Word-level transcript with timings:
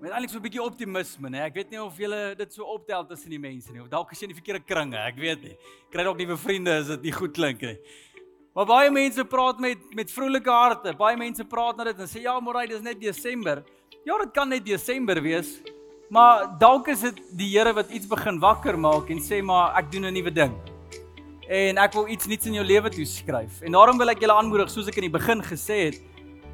met 0.00 0.10
eintlik 0.12 0.30
so 0.30 0.38
'n 0.38 0.42
bietjie 0.42 0.62
optimisme, 0.62 1.28
né? 1.30 1.40
Ek 1.46 1.54
weet 1.54 1.70
nie 1.70 1.82
of 1.82 1.96
julle 1.96 2.34
dit 2.36 2.52
so 2.52 2.64
optel 2.64 3.06
tussen 3.06 3.30
die 3.30 3.38
mense 3.38 3.72
nie. 3.72 3.80
Of 3.80 3.88
dalk 3.88 4.12
is 4.12 4.20
jy 4.20 4.28
in 4.28 4.34
die 4.34 4.40
verkeerde 4.42 4.64
kringe, 4.64 4.96
ek 4.96 5.16
weet 5.16 5.42
nie. 5.42 5.56
Kry 5.90 6.04
dalk 6.04 6.18
nuwe 6.18 6.36
vriende 6.36 6.70
as 6.80 6.86
dit 6.86 7.02
nie 7.02 7.12
goed 7.12 7.32
klink 7.32 7.62
nie. 7.62 7.78
Maar 8.54 8.66
baie 8.66 8.90
mense 8.90 9.24
praat 9.24 9.58
met 9.58 9.78
met 9.94 10.10
vrolike 10.10 10.50
harte. 10.50 10.92
Baie 10.96 11.16
mense 11.16 11.44
praat 11.44 11.76
na 11.76 11.84
dit 11.84 11.98
en 11.98 12.06
sê 12.06 12.22
ja, 12.22 12.38
maar 12.40 12.66
dis 12.66 12.82
net 12.82 13.00
Desember. 13.00 13.64
Ja, 14.04 14.18
dit 14.18 14.32
kan 14.32 14.48
net 14.48 14.64
Desember 14.64 15.20
wees. 15.22 15.60
Maar 16.08 16.58
dalk 16.58 16.88
is 16.88 17.00
dit 17.00 17.20
die 17.36 17.58
Here 17.58 17.72
wat 17.72 17.90
iets 17.90 18.06
begin 18.06 18.38
wakker 18.38 18.78
maak 18.78 19.10
en 19.10 19.18
sê 19.18 19.42
maar 19.42 19.76
ek 19.78 19.90
doen 19.92 20.06
'n 20.06 20.12
nuwe 20.12 20.30
ding. 20.30 20.54
En 21.48 21.78
ek 21.78 21.92
wil 21.92 22.08
iets 22.08 22.26
nuuts 22.26 22.46
in 22.46 22.54
jou 22.54 22.64
lewe 22.64 22.90
toeskryf. 22.90 23.62
En 23.62 23.72
daarom 23.72 23.98
wil 23.98 24.10
ek 24.10 24.20
julle 24.20 24.32
aanmoedig 24.32 24.70
soos 24.70 24.88
ek 24.88 24.96
in 24.96 25.10
die 25.10 25.18
begin 25.18 25.42
gesê 25.42 25.90
het, 25.90 26.02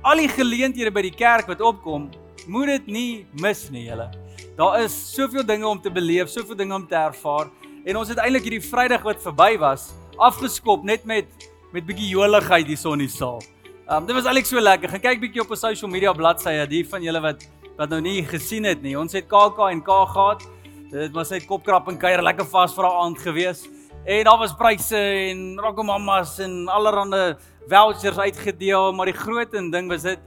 al 0.02 0.16
die 0.16 0.28
geleenthede 0.28 0.90
by 0.90 1.02
die 1.02 1.14
kerk 1.16 1.46
wat 1.46 1.60
opkom, 1.60 2.10
moet 2.46 2.66
dit 2.66 2.86
nie 2.86 3.26
mis 3.40 3.70
nie, 3.70 3.86
julle. 3.88 4.10
Daar 4.56 4.82
is 4.82 4.94
soveel 5.14 5.46
dinge 5.46 5.66
om 5.66 5.80
te 5.80 5.90
beleef, 5.90 6.28
soveel 6.28 6.56
dinge 6.56 6.74
om 6.74 6.86
te 6.86 6.96
ervaar 6.98 7.50
en 7.84 7.96
ons 7.96 8.08
het 8.08 8.18
eintlik 8.18 8.46
hierdie 8.46 8.62
Vrydag 8.62 9.02
wat 9.02 9.22
verby 9.22 9.56
was 9.58 9.90
afgeskop 10.18 10.84
net 10.84 11.04
met 11.04 11.26
met 11.72 11.86
bietjie 11.88 12.10
joligheid 12.12 12.68
hier 12.68 12.76
son 12.76 13.00
in 13.00 13.06
die 13.06 13.12
saal. 13.12 13.40
Um 13.88 14.06
dit 14.06 14.14
was 14.16 14.26
eintlik 14.28 14.46
so 14.46 14.60
lekker. 14.60 14.90
Gaan 14.92 15.00
kyk 15.00 15.22
bietjie 15.22 15.40
op 15.40 15.52
ons 15.54 15.62
social 15.64 15.90
media 15.90 16.12
bladsye, 16.12 16.66
die 16.68 16.82
van 16.88 17.04
julle 17.04 17.22
wat 17.24 17.46
wat 17.78 17.88
nou 17.88 18.02
nie 18.04 18.20
gesien 18.28 18.68
het 18.68 18.82
nie. 18.84 18.92
Ons 18.98 19.16
het 19.16 19.24
KK 19.30 19.70
en 19.70 19.80
K 19.82 19.96
gehad. 20.12 20.44
Dit 20.92 21.14
was 21.16 21.32
net 21.32 21.46
kopkrap 21.48 21.88
en 21.88 21.96
kuier 21.96 22.20
lekker 22.22 22.44
vas 22.44 22.74
vir 22.76 22.84
'n 22.84 22.98
aand 23.04 23.18
gewees. 23.18 23.64
En 24.04 24.24
daar 24.24 24.38
was 24.38 24.52
pryse 24.52 24.96
en 24.96 25.58
rokkomamas 25.58 26.38
en 26.38 26.68
allerlei 26.68 27.36
vouchers 27.68 28.18
uitgedeel, 28.18 28.92
maar 28.92 29.06
die 29.06 29.14
groot 29.14 29.50
ding 29.50 29.88
was 29.88 30.02
dit 30.02 30.18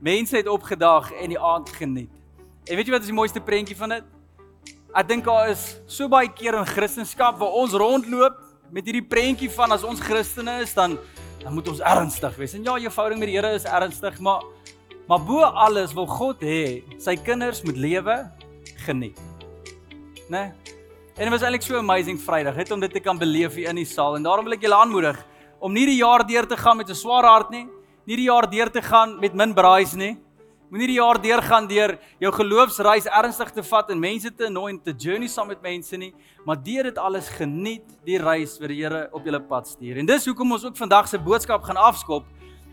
mense 0.00 0.36
het 0.36 0.48
opgedag 0.48 1.12
en 1.12 1.28
die 1.28 1.38
aand 1.38 1.68
geniet. 1.76 2.10
En 2.68 2.76
weet 2.76 2.88
jy 2.88 2.92
wat 2.94 3.04
is 3.04 3.10
die 3.12 3.16
mooiste 3.16 3.40
prentjie 3.44 3.76
van 3.76 3.96
dit? 3.96 4.04
Ek 4.96 5.08
dink 5.08 5.24
daar 5.24 5.50
is 5.52 5.76
so 5.86 6.08
baie 6.10 6.28
keer 6.32 6.56
in 6.58 6.66
Christendom 6.66 7.38
waar 7.38 7.58
ons 7.60 7.76
rondloop 7.78 8.38
met 8.72 8.86
hierdie 8.86 9.06
prentjie 9.06 9.50
van 9.52 9.72
as 9.74 9.84
ons 9.86 10.00
Christene 10.02 10.60
is 10.64 10.74
dan 10.74 10.98
dan 11.40 11.54
moet 11.56 11.68
ons 11.72 11.78
ernstig 11.80 12.34
wees. 12.36 12.52
En 12.52 12.64
ja, 12.66 12.74
jou 12.76 12.90
verhouding 12.92 13.20
met 13.20 13.30
die 13.30 13.36
Here 13.38 13.54
is 13.56 13.64
ernstig, 13.64 14.18
maar 14.20 14.42
maar 15.08 15.22
bo 15.26 15.40
alles 15.42 15.94
wil 15.96 16.06
God 16.06 16.42
hê 16.44 16.82
sy 17.02 17.16
kinders 17.16 17.64
moet 17.66 17.78
lewe 17.80 18.16
geniet. 18.84 19.18
Né? 20.28 20.52
Nee? 20.52 20.76
En 21.16 21.26
dit 21.26 21.32
was 21.34 21.42
eintlik 21.42 21.64
so 21.66 21.76
amazing 21.76 22.20
Vrydag, 22.20 22.56
net 22.56 22.70
om 22.70 22.80
dit 22.80 22.92
te 22.92 23.00
kan 23.02 23.18
beleef 23.18 23.56
hier 23.58 23.72
in 23.72 23.80
die 23.80 23.88
saal. 23.88 24.14
En 24.16 24.22
daarom 24.24 24.46
wil 24.46 24.54
ek 24.54 24.62
julle 24.64 24.78
aanmoedig 24.78 25.18
om 25.60 25.72
nie 25.74 25.84
die 25.88 25.98
jaar 25.98 26.22
deur 26.24 26.46
te 26.48 26.56
gaan 26.56 26.76
met 26.76 26.88
'n 26.88 26.94
swaar 26.94 27.24
hart 27.24 27.50
nie, 27.50 27.66
nie 28.06 28.16
die 28.16 28.28
jaar 28.28 28.48
deur 28.50 28.70
te 28.72 28.82
gaan 28.82 29.18
met 29.20 29.34
min 29.34 29.54
braais 29.54 29.94
nie. 29.98 30.16
Moenie 30.70 30.86
die 30.86 31.00
jaar 31.00 31.18
deur 31.18 31.42
gaan 31.42 31.66
deur 31.66 31.96
jou 32.22 32.30
geloofsreis 32.30 33.08
ernstig 33.10 33.48
te 33.56 33.62
vat 33.66 33.88
en 33.90 33.98
mense 33.98 34.30
te 34.38 34.48
nooi 34.54 34.68
en 34.76 34.78
te 34.78 34.92
journey 34.94 35.26
saam 35.28 35.48
met 35.50 35.62
mense 35.64 35.98
nie, 35.98 36.12
maar 36.46 36.60
deur 36.62 36.86
dit 36.86 36.98
alles 36.98 37.26
geniet 37.34 37.86
die 38.06 38.20
reis 38.22 38.54
wat 38.60 38.70
die 38.70 38.78
Here 38.78 39.08
op 39.10 39.26
julle 39.26 39.40
pad 39.42 39.66
stuur. 39.66 39.98
En 39.98 40.06
dis 40.06 40.28
hoekom 40.30 40.54
ons 40.54 40.68
ook 40.68 40.78
vandag 40.78 41.10
se 41.10 41.18
boodskap 41.18 41.66
gaan 41.66 41.80
afskop 41.80 42.28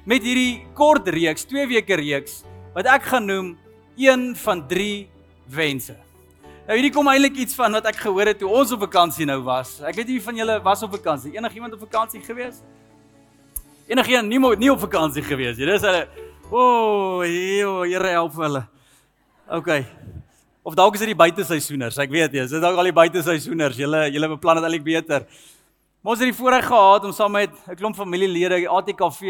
met 0.05 0.21
hierdie 0.21 0.61
kort 0.77 1.09
reeks, 1.09 1.47
2 1.49 1.65
weke 1.73 1.97
reeks 1.97 2.43
wat 2.75 2.85
ek 2.93 3.09
gaan 3.09 3.25
noem 3.25 3.55
een 3.97 4.29
van 4.45 4.61
3 4.69 5.07
wense. 5.49 5.97
Nou 6.67 6.77
hierdie 6.77 6.93
kom 6.93 7.09
eintlik 7.09 7.41
iets 7.41 7.57
van 7.57 7.73
wat 7.79 7.89
ek 7.89 8.03
gehoor 8.05 8.29
het 8.29 8.41
toe 8.43 8.49
ons 8.51 8.75
op 8.75 8.85
vakansie 8.85 9.25
nou 9.25 9.39
was. 9.47 9.79
Ek 9.81 9.97
weet 9.97 10.13
nie 10.13 10.21
van 10.21 10.37
julle 10.37 10.61
was 10.61 10.85
op 10.85 10.93
vakansie. 10.99 11.33
Enigiemand 11.33 11.73
op 11.73 11.81
vakansie 11.87 12.21
gewees? 12.21 12.61
Enigiemand 13.87 14.27
nie 14.27 14.39
nie 14.59 14.71
op 14.71 14.79
vakansie 14.79 15.23
gewees 15.23 15.57
nie. 15.57 15.65
Dis 15.65 15.81
hulle 15.81 16.07
O, 16.51 16.59
oh, 16.59 17.21
Here 17.23 18.07
help 18.07 18.35
hulle. 18.39 18.63
OK. 19.51 19.69
Of 20.63 20.75
dalk 20.75 20.95
is 20.95 21.03
dit 21.03 21.13
die 21.13 21.19
buiteseisoeners. 21.19 21.97
Ek 22.03 22.11
weet 22.11 22.33
nie. 22.35 22.41
Is 22.43 22.51
dit 22.51 22.63
dalk 22.63 22.79
al 22.79 22.89
die 22.89 22.95
buiteseisoeners? 22.95 23.79
Julle 23.79 24.07
julle 24.11 24.29
beplan 24.33 24.59
dit 24.59 24.67
eintlik 24.67 24.83
beter. 24.83 25.27
Maar 26.01 26.15
ons 26.15 26.23
het 26.23 26.31
die 26.31 26.35
voorreg 26.35 26.67
gehad 26.67 27.07
om 27.07 27.13
saam 27.15 27.31
met 27.31 27.51
'n 27.67 27.75
klomp 27.75 27.95
familielede 27.95 28.67
ATKV 28.67 29.21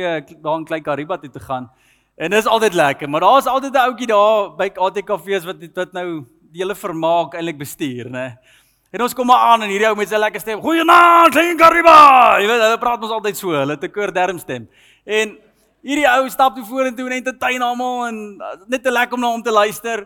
daar 0.41 0.57
in 0.57 0.65
Klein 0.65 0.83
Kariba 0.83 1.17
toe 1.17 1.29
te 1.29 1.39
gaan. 1.39 1.69
En 2.17 2.31
dis 2.31 2.45
altyd 2.45 2.73
lekker, 2.73 3.09
maar 3.09 3.21
daar's 3.21 3.45
altyd 3.45 3.73
'n 3.73 3.85
ouetjie 3.89 4.07
daar 4.07 4.55
by 4.55 4.69
ATKV's 4.73 5.45
wat 5.45 5.57
wat 5.73 5.93
nou 5.93 6.25
die 6.51 6.61
hele 6.61 6.75
vermaak 6.75 7.33
eintlik 7.33 7.57
bestuur, 7.57 8.09
né? 8.09 8.37
En 8.91 9.03
ons 9.03 9.13
kom 9.13 9.27
maar 9.27 9.49
aan 9.51 9.65
en 9.65 9.71
hierdie 9.71 9.87
ou 9.89 9.95
met 9.99 10.07
sy 10.07 10.19
lekker 10.19 10.39
stem. 10.39 10.61
Goeienaand, 10.63 11.33
Klein 11.35 11.57
Kariba. 11.59 11.95
Jy 12.39 12.47
weet, 12.47 12.61
hulle 12.63 12.79
praat 12.79 13.01
mos 13.03 13.11
altyd 13.17 13.39
so, 13.39 13.51
hulle 13.51 13.75
te 13.81 13.89
koor 13.91 14.13
derm 14.15 14.37
stem. 14.39 14.69
En 15.03 15.33
hierdie 15.83 16.07
ou 16.13 16.29
stap 16.31 16.55
toe 16.55 16.63
vorentoe 16.67 17.09
en 17.09 17.17
entertain 17.17 17.65
almal 17.67 18.05
en 18.07 18.21
net 18.71 18.85
te 18.85 18.93
lekker 18.93 19.19
om 19.19 19.25
na 19.25 19.31
hom 19.33 19.43
te 19.43 19.51
luister. 19.51 20.05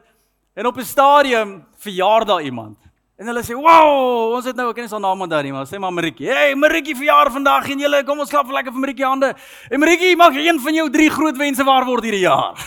En 0.58 0.66
op 0.66 0.78
'n 0.78 0.86
stadium 0.86 1.64
verjaar 1.78 2.26
daar 2.26 2.42
iemand. 2.42 2.78
En 3.18 3.28
hulle 3.28 3.44
sê, 3.44 3.54
"Wow, 3.54 4.34
ons 4.36 4.46
het 4.46 4.56
nou, 4.56 4.70
ek 4.70 4.76
ken 4.76 4.84
nie 4.84 4.90
sy 4.90 4.98
naam 4.98 5.22
onthou 5.22 5.44
nie, 5.44 5.52
maar 5.52 5.66
sê 5.66 5.80
maar 5.80 5.94
Maritjie. 5.94 6.28
Hey, 6.28 6.56
Maritjie 6.56 6.96
verjaar 6.96 7.32
vandag 7.32 7.70
en 7.70 7.80
julle 7.80 8.04
kom 8.04 8.20
ons 8.20 8.30
klap 8.30 8.46
vir 8.46 8.54
lekker 8.54 8.72
vir 8.72 8.80
Maritjie 8.80 9.06
hande. 9.06 9.36
En 9.70 9.80
Maritjie, 9.80 10.16
mag 10.16 10.34
een 10.34 10.60
van 10.60 10.74
jou 10.74 10.90
drie 10.90 11.10
groot 11.10 11.38
wense 11.38 11.64
waar 11.64 11.86
word 11.86 12.04
hierdie 12.04 12.26
jaar." 12.26 12.58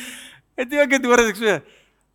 en 0.58 0.68
toe 0.68 0.78
ek 0.78 0.90
dit 0.90 1.04
hoor, 1.04 1.18
ek 1.18 1.36
sê, 1.36 1.62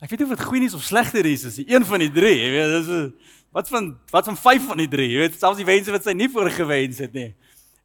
"Ek 0.02 0.10
weet 0.10 0.20
nie 0.20 0.32
of 0.32 0.38
dit 0.38 0.46
goeie 0.46 0.62
nuus 0.62 0.76
of 0.76 0.84
slegte 0.84 1.24
nuus 1.24 1.46
is 1.46 1.58
nie. 1.58 1.66
Een 1.74 1.86
van 1.86 2.00
die 2.00 2.12
drie, 2.12 2.38
jy 2.38 2.50
weet, 2.52 2.86
dis 2.86 3.12
wat 3.56 3.70
van 3.70 3.96
wat 4.12 4.26
van 4.26 4.38
vyf 4.38 4.68
van 4.68 4.78
die 4.78 4.90
drie, 4.92 5.10
jy 5.14 5.24
weet, 5.26 5.40
selfs 5.40 5.58
die 5.58 5.68
wense 5.68 5.92
wat 5.92 6.06
sy 6.06 6.14
nie 6.14 6.30
voorgewens 6.30 7.00
het 7.06 7.14
nie." 7.14 7.34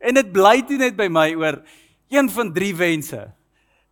En 0.00 0.14
dit 0.14 0.32
bly 0.32 0.60
toe 0.68 0.76
net 0.76 0.96
by 0.96 1.08
my 1.08 1.30
oor 1.34 1.62
een 2.12 2.28
van 2.30 2.52
drie 2.52 2.74
wense. 2.76 3.22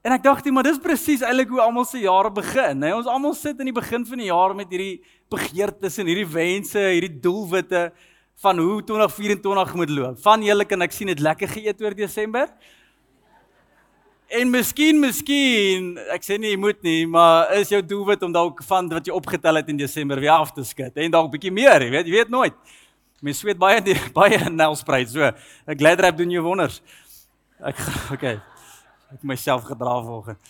En 0.03 0.13
ek 0.13 0.23
dink, 0.23 0.49
maar 0.51 0.67
dis 0.67 0.81
presies 0.83 1.23
eintlik 1.23 1.53
hoe 1.55 1.61
almal 1.63 1.85
se 1.87 2.01
jare 2.03 2.31
begin, 2.35 2.83
hè. 2.83 2.91
Ons 2.97 3.07
almal 3.07 3.35
sit 3.39 3.61
in 3.63 3.71
die 3.71 3.77
begin 3.77 4.05
van 4.07 4.19
die 4.19 4.31
jaar 4.33 4.55
met 4.55 4.71
hierdie 4.75 5.03
begeertes 5.31 5.99
en 6.03 6.11
hierdie 6.11 6.27
wense, 6.27 6.79
hierdie 6.79 7.21
doelwitte 7.23 7.93
van 8.43 8.59
hoe 8.59 8.81
2024 8.83 9.75
moet 9.79 9.93
loop. 9.95 10.19
Van 10.25 10.43
julle 10.43 10.67
kan 10.67 10.83
ek 10.83 10.95
sien 10.97 11.13
dit 11.13 11.23
lekker 11.23 11.53
geëet 11.55 11.85
oor 11.87 11.95
Desember. 11.95 12.51
En 14.33 14.49
miskien, 14.49 14.97
miskien, 14.97 15.91
ek 16.15 16.23
sê 16.25 16.39
nie 16.41 16.55
jy 16.55 16.59
moet 16.61 16.79
nie, 16.81 17.03
maar 17.05 17.51
is 17.59 17.69
jou 17.69 17.83
doelwit 17.85 18.23
om 18.25 18.33
dalk 18.33 18.63
van 18.65 18.87
wat 18.89 19.05
jy 19.05 19.13
opgetel 19.13 19.59
het 19.61 19.69
in 19.69 19.77
Desember 19.77 20.17
weer 20.23 20.33
af 20.33 20.55
te 20.57 20.65
skud 20.65 20.97
en 20.97 21.13
dalk 21.13 21.29
bietjie 21.35 21.53
meer, 21.53 21.85
jy 21.85 21.91
weet, 21.93 22.09
jy 22.09 22.15
weet 22.15 22.33
nooit. 22.33 22.57
Mens 23.21 23.43
sweet 23.45 23.61
baie 23.61 23.83
die, 23.85 23.99
baie 24.21 24.39
nelspruit, 24.49 25.11
so. 25.13 25.29
Ek 25.69 25.83
glad 25.83 26.01
rap 26.01 26.17
doen 26.17 26.33
jou 26.33 26.47
wonders. 26.47 26.81
Ek 27.61 27.85
okay. 28.17 28.39
Ek 29.13 29.29
myself 29.35 29.69
gedra 29.69 29.99
vanoggend. 30.01 30.41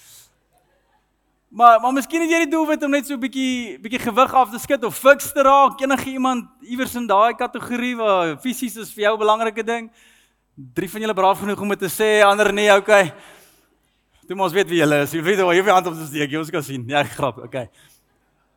Maar 1.51 1.83
maar 1.83 1.93
miskien 1.99 2.23
het 2.23 2.31
jy 2.31 2.45
die 2.47 2.53
doelwit 2.55 2.87
om 2.87 2.95
net 2.95 3.11
so 3.11 3.19
'n 3.19 3.21
bietjie 3.27 3.83
bietjie 3.83 4.05
gewig 4.07 4.39
af 4.45 4.55
te 4.55 4.63
skud 4.63 4.87
of 4.87 4.95
fiks 4.95 5.33
te 5.35 5.43
raak. 5.43 5.83
Enige 5.83 6.15
iemand 6.15 6.47
iewers 6.63 6.95
in 6.95 7.11
daai 7.11 7.35
kategorie 7.35 7.97
waar 7.99 8.39
fisies 8.39 8.79
is 8.79 8.95
vir 8.95 9.11
jou 9.11 9.15
'n 9.19 9.25
belangrike 9.27 9.67
ding. 9.67 9.91
Drie 10.55 10.89
van 10.89 11.01
julle 11.01 11.19
braaf 11.19 11.43
genoeg 11.43 11.61
om 11.61 11.69
dit 11.75 11.79
te 11.83 11.91
sê, 11.91 12.23
ander 12.23 12.53
nee, 12.53 12.71
okay. 12.71 13.13
Toe 14.27 14.39
ons 14.39 14.55
weet 14.55 14.69
wie 14.71 14.79
julle 14.79 15.01
is. 15.03 15.15
Jy 15.17 15.23
weet 15.27 15.41
hoe 15.43 15.55
jy 15.55 15.65
hand 15.67 15.89
op 15.91 15.97
te 15.99 16.07
steek, 16.07 16.31
jy 16.31 16.39
ons 16.39 16.51
kan 16.55 16.63
sien. 16.63 16.85
Ja, 16.87 17.03
grap, 17.03 17.41
okay. 17.43 17.67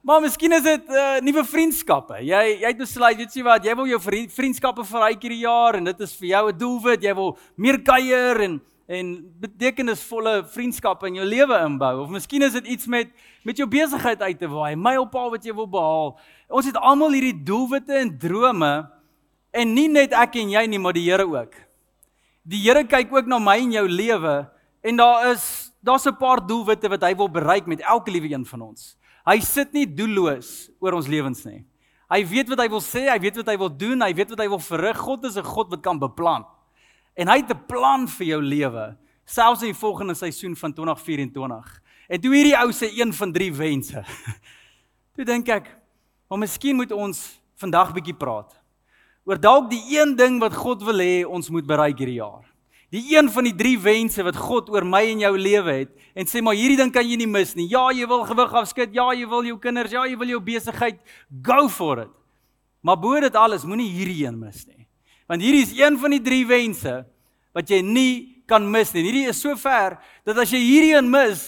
Maar 0.05 0.21
miskien 0.21 0.53
is 0.53 0.61
dit 0.61 0.91
uh, 0.93 1.15
nuwe 1.25 1.41
vriendskappe. 1.49 2.19
Jy 2.21 2.41
jy 2.61 2.69
het 2.69 2.77
besluit, 2.77 3.17
weet 3.17 3.33
jy 3.33 3.45
wat, 3.47 3.65
jy 3.65 3.73
wil 3.79 3.89
jou 3.89 3.99
vriendskappe 4.05 4.85
verryk 4.85 5.25
hierdie 5.25 5.41
jaar 5.41 5.79
en 5.79 5.89
dit 5.89 6.03
is 6.05 6.13
vir 6.19 6.27
jou 6.29 6.43
'n 6.51 6.57
doelwit. 6.59 7.01
Jy 7.01 7.15
wil 7.17 7.37
meer 7.57 7.81
kuier 7.81 8.41
en 8.45 8.61
en 8.85 9.07
betekenisvolle 9.41 10.43
vriendskappe 10.53 11.07
in 11.09 11.15
jou 11.17 11.25
lewe 11.25 11.57
inbou. 11.65 12.03
Of 12.03 12.09
miskien 12.13 12.45
is 12.45 12.53
dit 12.53 12.67
iets 12.67 12.85
met 12.85 13.09
met 13.43 13.57
jou 13.57 13.67
besigheid 13.69 14.21
uit 14.21 14.39
te 14.39 14.47
waai, 14.47 14.75
mylpaal 14.75 15.31
wat 15.31 15.45
jy 15.45 15.53
wil 15.53 15.67
behaal. 15.69 16.19
Ons 16.49 16.65
het 16.65 16.77
almal 16.77 17.13
hierdie 17.13 17.43
doelwitte 17.43 17.93
en 17.93 18.17
drome 18.17 18.89
en 19.53 19.73
nie 19.73 19.87
net 19.89 20.13
ek 20.13 20.35
en 20.35 20.49
jy 20.49 20.67
nie, 20.67 20.79
maar 20.79 20.93
die 20.93 21.09
Here 21.09 21.25
ook. 21.25 21.53
Die 22.43 22.61
Here 22.61 22.85
kyk 22.85 23.13
ook 23.13 23.25
na 23.25 23.39
my 23.39 23.57
en 23.57 23.71
jou 23.71 23.87
lewe 23.89 24.45
en 24.85 24.99
daar 24.99 25.31
is 25.31 25.45
daar's 25.85 26.05
'n 26.05 26.17
paar 26.17 26.41
doelwitte 26.45 26.89
wat 26.89 27.01
hy 27.01 27.15
wil 27.15 27.29
bereik 27.29 27.65
met 27.65 27.81
elke 27.81 28.11
liewe 28.11 28.33
een 28.33 28.45
van 28.45 28.61
ons. 28.61 28.97
Hy 29.25 29.39
sit 29.39 29.73
nie 29.73 29.85
doelloos 29.85 30.69
oor 30.79 30.93
ons 30.93 31.07
lewens 31.07 31.43
nie. 31.45 31.65
Hy 32.09 32.25
weet 32.25 32.49
wat 32.49 32.59
hy 32.59 32.69
wil 32.69 32.81
sê, 32.81 33.09
hy 33.09 33.19
weet 33.19 33.35
wat 33.35 33.47
hy 33.47 33.57
wil 33.57 33.77
doen, 33.77 34.01
hy 34.01 34.13
weet 34.13 34.29
wat 34.29 34.39
hy 34.39 34.47
wil 34.47 34.59
verrig. 34.59 34.97
God 34.97 35.25
is 35.25 35.37
'n 35.37 35.43
God 35.43 35.69
wat 35.69 35.81
kan 35.81 35.99
beplan. 35.99 36.45
En 37.15 37.27
hy 37.27 37.37
het 37.37 37.49
'n 37.49 37.65
plan 37.67 38.07
vir 38.07 38.27
jou 38.27 38.41
lewe, 38.41 38.97
selfs 39.25 39.61
in 39.61 39.73
die 39.73 39.79
volgende 39.79 40.13
seisoen 40.13 40.55
van 40.55 40.73
2024. 40.73 41.81
En 42.07 42.21
toe 42.21 42.33
hierdie 42.33 42.57
ou 42.57 42.71
sê 42.71 42.91
een 42.93 43.13
van 43.13 43.31
drie 43.31 43.53
wense. 43.53 44.03
Toe 45.15 45.25
dink 45.25 45.47
ek, 45.49 45.77
maar 46.29 46.39
miskien 46.39 46.75
moet 46.75 46.91
ons 46.91 47.39
vandag 47.55 47.93
bietjie 47.93 48.17
praat 48.17 48.53
oor 49.25 49.39
dalk 49.41 49.69
die 49.71 49.97
een 49.97 50.15
ding 50.15 50.37
wat 50.39 50.53
God 50.53 50.83
wil 50.85 51.01
hê 51.01 51.25
ons 51.25 51.49
moet 51.49 51.65
bereik 51.65 51.97
hierdie 51.97 52.21
jaar. 52.21 52.45
Die 52.95 53.03
een 53.11 53.27
van 53.31 53.43
die 53.43 53.55
drie 53.55 53.75
wense 53.81 54.23
wat 54.23 54.37
God 54.39 54.69
oor 54.71 54.85
my 54.87 55.01
en 55.09 55.23
jou 55.25 55.33
lewe 55.35 55.73
het 55.81 55.89
en 56.15 56.29
sê 56.31 56.39
maar 56.43 56.55
hierdie 56.55 56.77
ding 56.79 56.93
kan 56.95 57.03
jy 57.03 57.17
nie 57.19 57.27
mis 57.27 57.51
nie. 57.57 57.67
Ja, 57.67 57.89
jy 57.91 58.07
wil 58.07 58.23
gewig 58.29 58.53
afskud, 58.55 58.93
ja, 58.95 59.09
jy 59.11 59.25
wil 59.27 59.49
jou 59.49 59.57
kinders, 59.59 59.91
ja, 59.91 60.05
jy 60.07 60.15
wil 60.21 60.31
jou 60.31 60.39
besigheid, 60.45 61.01
go 61.43 61.65
for 61.67 62.05
it. 62.05 62.13
Maar 62.85 63.01
bo 63.01 63.19
dit 63.19 63.35
alles, 63.35 63.65
moenie 63.67 63.89
hierdie 63.91 64.21
een 64.23 64.37
mis 64.39 64.63
nie. 64.69 64.85
Want 65.27 65.43
hierdie 65.43 65.65
is 65.65 65.73
een 65.75 65.99
van 65.99 66.15
die 66.15 66.21
drie 66.23 66.45
wense 66.47 67.01
wat 67.55 67.71
jy 67.73 67.81
nie 67.83 68.13
kan 68.47 68.63
mis 68.71 68.93
nie. 68.93 69.03
Hierdie 69.09 69.27
is 69.33 69.41
so 69.41 69.57
ver 69.59 69.97
dat 70.23 70.39
as 70.39 70.53
jy 70.53 70.61
hierdie 70.61 70.93
een 70.95 71.11
mis, 71.11 71.43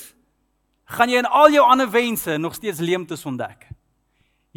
gaan 0.98 1.14
jy 1.14 1.22
in 1.22 1.30
al 1.30 1.54
jou 1.54 1.64
ander 1.64 1.88
wense 1.94 2.36
nog 2.42 2.58
steeds 2.58 2.84
leemtes 2.84 3.24
ontdek. 3.30 3.70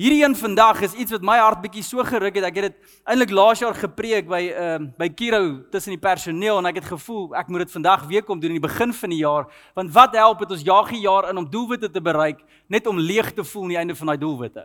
Hierdie 0.01 0.23
een 0.25 0.33
vandag 0.37 0.79
is 0.81 0.95
iets 0.97 1.13
wat 1.13 1.25
my 1.29 1.35
hart 1.37 1.61
bietjie 1.61 1.83
so 1.85 2.01
geruk 2.09 2.39
het. 2.39 2.45
Ek 2.49 2.57
het 2.57 2.71
dit 2.71 2.93
eintlik 3.05 3.35
laas 3.37 3.61
jaar 3.61 3.77
gepreek 3.77 4.31
by 4.31 4.39
ehm 4.49 4.87
uh, 4.87 4.93
by 4.97 5.09
Kiro 5.13 5.41
tussen 5.69 5.93
die 5.93 6.01
personeel 6.01 6.57
en 6.57 6.69
ek 6.71 6.79
het 6.79 6.87
gevoel 6.89 7.35
ek 7.37 7.51
moet 7.53 7.67
dit 7.67 7.75
vandag 7.75 8.07
weer 8.09 8.25
kom 8.25 8.41
doen 8.41 8.55
in 8.55 8.57
die 8.57 8.65
begin 8.65 8.95
van 8.97 9.13
die 9.13 9.19
jaar. 9.21 9.45
Want 9.77 9.93
wat 9.93 10.17
help 10.17 10.41
dit 10.41 10.55
ons 10.57 10.63
jaagie 10.65 11.03
jaar 11.03 11.29
in 11.29 11.37
om 11.37 11.49
doelwitte 11.51 11.91
te 11.93 12.01
bereik 12.01 12.41
net 12.73 12.89
om 12.89 12.97
leeg 12.97 13.29
te 13.37 13.45
voel 13.45 13.67
aan 13.67 13.75
die 13.75 13.81
einde 13.83 13.97
van 13.99 14.13
daai 14.13 14.23
doelwitte? 14.23 14.65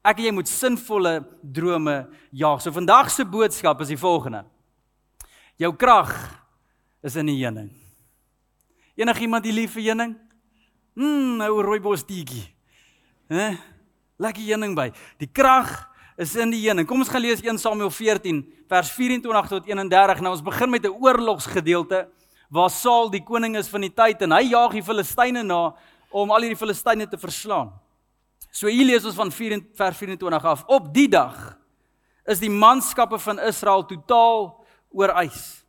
Ek 0.00 0.16
en 0.16 0.30
jy 0.30 0.32
moet 0.38 0.48
sinvolle 0.48 1.12
drome 1.42 1.98
jaag. 2.32 2.64
So 2.64 2.72
vandag 2.72 3.12
se 3.12 3.28
boodskap 3.28 3.84
is 3.84 3.92
die 3.92 4.00
volgende. 4.00 4.46
Jou 5.60 5.74
krag 5.76 6.14
is 7.04 7.20
in 7.20 7.28
die 7.28 7.36
heuning. 7.42 7.68
Enigiemand 8.96 9.44
hier 9.44 9.60
lief 9.60 9.76
vir 9.76 9.90
heuning? 9.90 10.16
Mmm, 10.96 11.36
nou 11.44 11.52
rooibos 11.60 12.08
teetjie. 12.08 12.46
Hè? 13.28 13.52
Lekker 14.22 14.44
heuning 14.46 14.76
by. 14.78 14.90
Die 15.18 15.26
krag 15.26 15.72
is 16.20 16.36
in 16.38 16.52
die 16.54 16.60
heuning. 16.62 16.86
Kom 16.86 17.02
ons 17.02 17.10
gaan 17.10 17.22
lees 17.24 17.42
1 17.42 17.58
Samuel 17.58 17.90
14 17.90 18.44
vers 18.70 18.92
24 18.94 19.48
tot 19.50 19.66
31. 19.66 20.20
Nou 20.22 20.34
ons 20.36 20.44
begin 20.44 20.70
met 20.70 20.84
'n 20.86 20.94
oorlogsgedeelte 21.02 22.06
waar 22.50 22.70
Saul 22.70 23.10
die 23.10 23.24
koning 23.24 23.56
is 23.56 23.68
van 23.68 23.80
die 23.80 23.90
tyd 23.90 24.22
en 24.22 24.30
hy 24.30 24.50
jaag 24.50 24.72
die 24.72 24.82
Filistyne 24.82 25.42
na 25.42 25.74
om 26.10 26.30
al 26.30 26.40
hierdie 26.40 26.58
Filistyne 26.58 27.08
te 27.08 27.18
verslaan. 27.18 27.72
So 28.52 28.68
hier 28.68 28.86
lees 28.86 29.04
ons 29.04 29.16
van 29.16 29.32
4 29.32 29.60
vers 29.74 29.96
24 29.96 30.44
af. 30.44 30.64
Op 30.66 30.94
die 30.94 31.08
dag 31.08 31.58
is 32.24 32.38
die 32.38 32.50
manskappe 32.50 33.18
van 33.18 33.40
Israel 33.40 33.84
totaal 33.84 34.64
oorwys. 34.92 35.64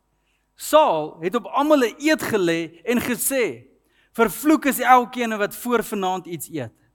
Saul 0.54 1.18
het 1.20 1.34
op 1.34 1.46
almal 1.46 1.82
'n 1.82 1.96
eed 1.98 2.22
gelê 2.22 2.80
en 2.84 3.00
gesê: 3.00 3.66
"Vervloek 4.12 4.66
is 4.66 4.78
elkeen 4.78 5.36
wat 5.38 5.56
voor 5.56 5.82
vanaand 5.82 6.26
iets 6.26 6.48
eet." 6.48 6.85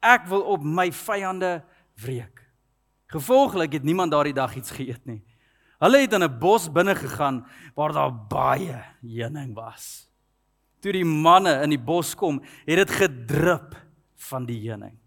Ek 0.00 0.26
wil 0.32 0.42
op 0.56 0.64
my 0.64 0.88
vyande 0.92 1.60
wreek. 2.00 2.40
Gevolglik 3.12 3.72
het 3.76 3.84
niemand 3.84 4.12
daardie 4.14 4.36
dag 4.36 4.54
iets 4.56 4.72
geëet 4.72 5.04
nie. 5.04 5.20
Hulle 5.80 6.00
het 6.00 6.12
in 6.12 6.22
'n 6.22 6.38
bos 6.38 6.68
binne 6.72 6.94
gegaan 6.94 7.46
waar 7.74 7.92
daar 7.92 8.12
baie 8.28 8.84
heuning 9.02 9.54
was. 9.54 10.08
Toe 10.80 10.92
die 10.92 11.04
manne 11.04 11.62
in 11.62 11.70
die 11.70 11.84
bos 11.84 12.14
kom, 12.14 12.40
het 12.66 12.76
dit 12.76 12.90
gedrup 12.90 13.76
van 14.16 14.46
die 14.46 14.68
heuning. 14.68 14.98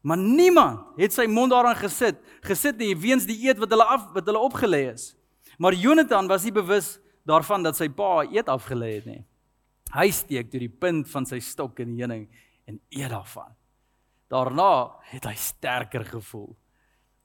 Maar 0.00 0.16
niemand 0.16 0.80
het 0.96 1.12
sy 1.12 1.26
mond 1.26 1.50
daaraan 1.50 1.76
gesit, 1.76 2.16
gesit 2.40 2.76
nie 2.76 2.96
weens 2.96 3.24
die 3.24 3.48
eet 3.48 3.58
wat 3.58 3.70
hulle 3.70 3.84
af 3.84 4.12
wat 4.12 4.26
hulle 4.26 4.38
opgelê 4.38 4.92
is. 4.92 5.16
Maar 5.58 5.72
Jonathan 5.72 6.26
was 6.28 6.44
nie 6.44 6.52
bewus 6.52 6.98
daarvan 7.24 7.62
dat 7.62 7.76
sy 7.76 7.88
pa 7.88 8.24
eet 8.28 8.48
afgelê 8.48 8.94
het 8.94 9.06
nie. 9.06 9.24
Hy 9.94 10.10
steek 10.10 10.50
toe 10.50 10.60
die 10.60 10.68
punt 10.68 11.08
van 11.08 11.26
sy 11.26 11.38
stok 11.40 11.80
in 11.80 11.94
die 11.94 12.02
heuning 12.02 12.28
en 12.66 12.80
eet 12.90 13.10
daarvan. 13.10 13.54
Daarna 14.32 14.90
het 15.10 15.24
hy 15.28 15.34
sterker 15.36 16.04
gevoel. 16.04 16.56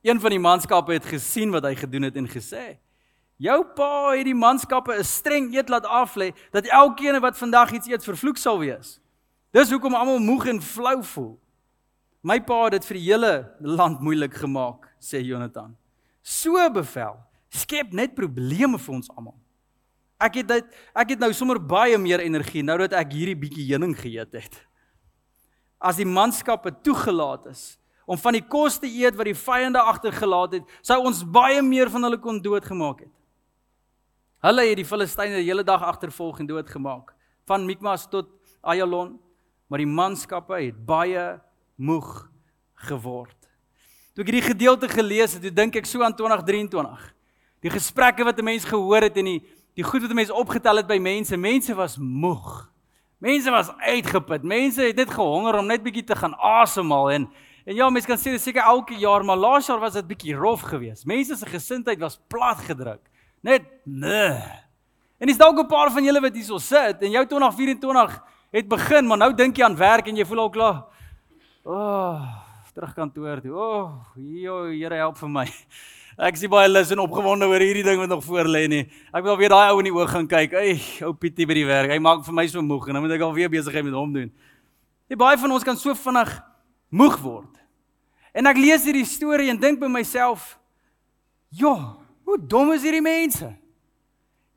Een 0.02 0.20
van 0.20 0.32
die 0.32 0.40
manskappe 0.40 0.94
het 0.96 1.08
gesien 1.08 1.52
wat 1.52 1.66
hy 1.68 1.76
gedoen 1.76 2.08
het 2.08 2.16
en 2.16 2.28
gesê: 2.28 2.80
"Jou 3.38 3.64
pa 3.76 4.12
het 4.16 4.26
die 4.26 4.36
manskappe 4.36 4.96
'n 4.96 5.04
streng 5.04 5.54
eed 5.56 5.70
laat 5.70 5.86
aflê 5.86 6.32
dat 6.52 6.66
elkeen 6.66 7.20
wat 7.20 7.38
vandag 7.38 7.72
iets 7.72 7.88
eet 7.88 8.04
vervloek 8.04 8.38
sal 8.38 8.60
wees. 8.60 9.00
Dis 9.52 9.72
hoekom 9.72 9.96
almal 9.96 10.20
moeg 10.20 10.46
en 10.46 10.62
flou 10.62 11.04
voel. 11.04 11.40
My 12.22 12.40
pa 12.42 12.64
het 12.64 12.72
dit 12.72 12.86
vir 12.86 12.98
die 12.98 13.12
hele 13.12 13.56
land 13.60 14.00
moeilik 14.00 14.34
gemaak," 14.34 14.94
sê 15.00 15.24
Jonathan. 15.24 15.76
"So 16.22 16.70
bevel, 16.70 17.18
skep 17.50 17.92
net 17.92 18.16
probleme 18.16 18.78
vir 18.78 18.96
ons 18.96 19.10
almal." 19.16 19.40
Ek 20.20 20.36
het 20.36 20.48
dit 20.48 20.66
ek 20.96 21.10
het 21.10 21.20
nou 21.20 21.34
sommer 21.34 21.60
baie 21.60 21.98
meer 21.98 22.20
energie 22.20 22.64
nou 22.64 22.78
dat 22.78 22.94
ek 22.94 23.12
hierdie 23.12 23.40
bietjie 23.40 23.68
heuning 23.72 23.96
geëet 23.96 24.34
het 24.34 24.70
as 25.80 26.00
die 26.00 26.08
manskappe 26.08 26.72
toegelaat 26.84 27.48
is 27.52 27.78
om 28.10 28.18
van 28.18 28.34
die 28.34 28.44
kos 28.44 28.80
te 28.82 28.90
eet 28.90 29.16
wat 29.16 29.30
die 29.30 29.38
vyande 29.38 29.80
agtergelaat 29.80 30.56
het, 30.58 30.70
sou 30.82 30.98
ons 31.06 31.22
baie 31.24 31.62
meer 31.62 31.92
van 31.94 32.08
hulle 32.08 32.18
kon 32.18 32.40
doodgemaak 32.42 33.04
het. 33.06 33.16
Hulle 34.42 34.66
het 34.66 34.80
die 34.80 34.88
Filistyne 34.88 35.38
die 35.38 35.46
hele 35.46 35.64
dag 35.68 35.84
agtervolg 35.86 36.40
en 36.42 36.50
doodgemaak, 36.50 37.14
van 37.46 37.68
Mikmas 37.68 38.08
tot 38.10 38.32
Ayalon, 38.66 39.20
maar 39.70 39.84
die 39.84 39.90
manskappe 39.90 40.58
het 40.58 40.80
baie 40.88 41.38
moeg 41.78 42.26
geword. 42.90 43.38
Toe 44.16 44.26
ek 44.26 44.32
hierdie 44.32 44.48
gedeelte 44.50 44.90
gelees 44.90 45.38
het, 45.38 45.46
dink 45.56 45.78
ek 45.78 45.86
so 45.88 46.02
aan 46.04 46.16
2023. 46.18 47.06
Die 47.62 47.72
gesprekke 47.72 48.26
wat 48.26 48.40
'n 48.40 48.44
mens 48.44 48.66
gehoor 48.66 49.06
het 49.06 49.18
en 49.18 49.26
die 49.26 49.42
die 49.76 49.84
goed 49.84 50.02
wat 50.02 50.12
'n 50.12 50.16
mens 50.16 50.32
opgetel 50.32 50.78
het 50.78 50.88
by 50.88 50.98
mense, 50.98 51.38
mense 51.38 51.76
was 51.76 51.98
moeg. 51.98 52.72
Mense 53.20 53.52
was 53.52 53.70
uitgeput. 53.78 54.44
Mense 54.44 54.82
het 54.82 54.96
net 54.96 55.12
gehonger 55.12 55.60
om 55.60 55.68
net 55.68 55.84
bietjie 55.84 56.06
te 56.08 56.16
gaan 56.16 56.36
asemhaal 56.36 57.12
en 57.12 57.30
en 57.70 57.76
ja, 57.76 57.90
mense 57.94 58.08
kan 58.08 58.18
sê 58.18 58.32
dit 58.34 58.42
seker 58.42 58.66
elke 58.66 58.96
jaar, 58.98 59.22
maar 59.22 59.38
laas 59.38 59.68
jaar 59.70 59.78
was 59.78 59.94
dit 59.94 60.08
bietjie 60.08 60.34
rof 60.34 60.64
geweest. 60.66 61.06
Mense 61.06 61.36
se 61.38 61.46
gesindheid 61.46 62.00
was 62.02 62.18
plat 62.32 62.58
gedruk. 62.66 63.04
Net 63.46 63.68
nee. 63.86 64.40
En 65.20 65.28
dis 65.28 65.38
dalk 65.38 65.60
'n 65.60 65.68
paar 65.68 65.92
van 65.92 66.04
julle 66.04 66.22
wat 66.22 66.34
hierso 66.34 66.58
sit 66.58 67.02
en 67.02 67.12
jou 67.12 67.26
2024 67.26 68.24
het 68.52 68.68
begin, 68.68 69.08
maar 69.08 69.18
nou 69.18 69.34
dink 69.34 69.58
jy 69.58 69.64
aan 69.64 69.76
werk 69.76 70.08
en 70.08 70.16
jy 70.16 70.26
voel 70.26 70.40
al 70.40 70.50
klaar. 70.50 70.84
O, 71.64 71.74
oh, 71.74 72.22
terug 72.74 72.94
kantoor 72.94 73.42
toe. 73.42 73.52
O, 73.52 73.84
oh, 73.84 73.92
joe, 74.16 74.72
Here 74.74 74.96
help 74.96 75.18
vir 75.18 75.30
my. 75.30 75.48
Ek 76.20 76.36
is 76.36 76.50
baie 76.52 76.68
lus 76.68 76.90
en 76.92 77.00
opgewonde 77.00 77.48
oor 77.48 77.64
hierdie 77.64 77.84
ding 77.86 78.02
wat 78.02 78.10
nog 78.12 78.26
voor 78.26 78.48
lê 78.52 78.66
nie. 78.68 78.82
Ek 79.16 79.24
wil 79.24 79.38
weer 79.40 79.54
daai 79.54 79.70
ou 79.72 79.78
in 79.80 79.88
die 79.88 79.94
oog 79.96 80.10
gaan 80.12 80.26
kyk. 80.28 80.52
Ey, 80.60 80.74
ou 81.08 81.14
Pietie 81.16 81.46
by 81.48 81.56
die 81.56 81.64
werk. 81.64 81.94
Hy 81.94 82.00
maak 82.04 82.26
vir 82.26 82.36
my 82.36 82.44
so 82.52 82.60
moeg 82.60 82.90
en 82.90 82.98
dan 82.98 83.06
moet 83.06 83.14
ek 83.16 83.24
alweer 83.24 83.48
besigheid 83.54 83.88
met 83.88 83.96
hom 83.96 84.12
doen. 84.12 84.28
Die 85.08 85.16
baie 85.16 85.40
van 85.40 85.56
ons 85.56 85.64
kan 85.64 85.80
so 85.80 85.96
vinnig 85.96 86.34
moeg 86.92 87.16
word. 87.24 87.64
En 88.36 88.52
ek 88.52 88.60
lees 88.60 88.84
hierdie 88.84 89.06
storie 89.08 89.48
en 89.54 89.64
dink 89.64 89.80
by 89.80 89.88
myself, 89.88 90.60
"Ja, 91.56 91.96
hoe 92.28 92.38
dom 92.38 92.74
is 92.74 92.84
hierdie 92.84 93.02
mense?" 93.02 93.56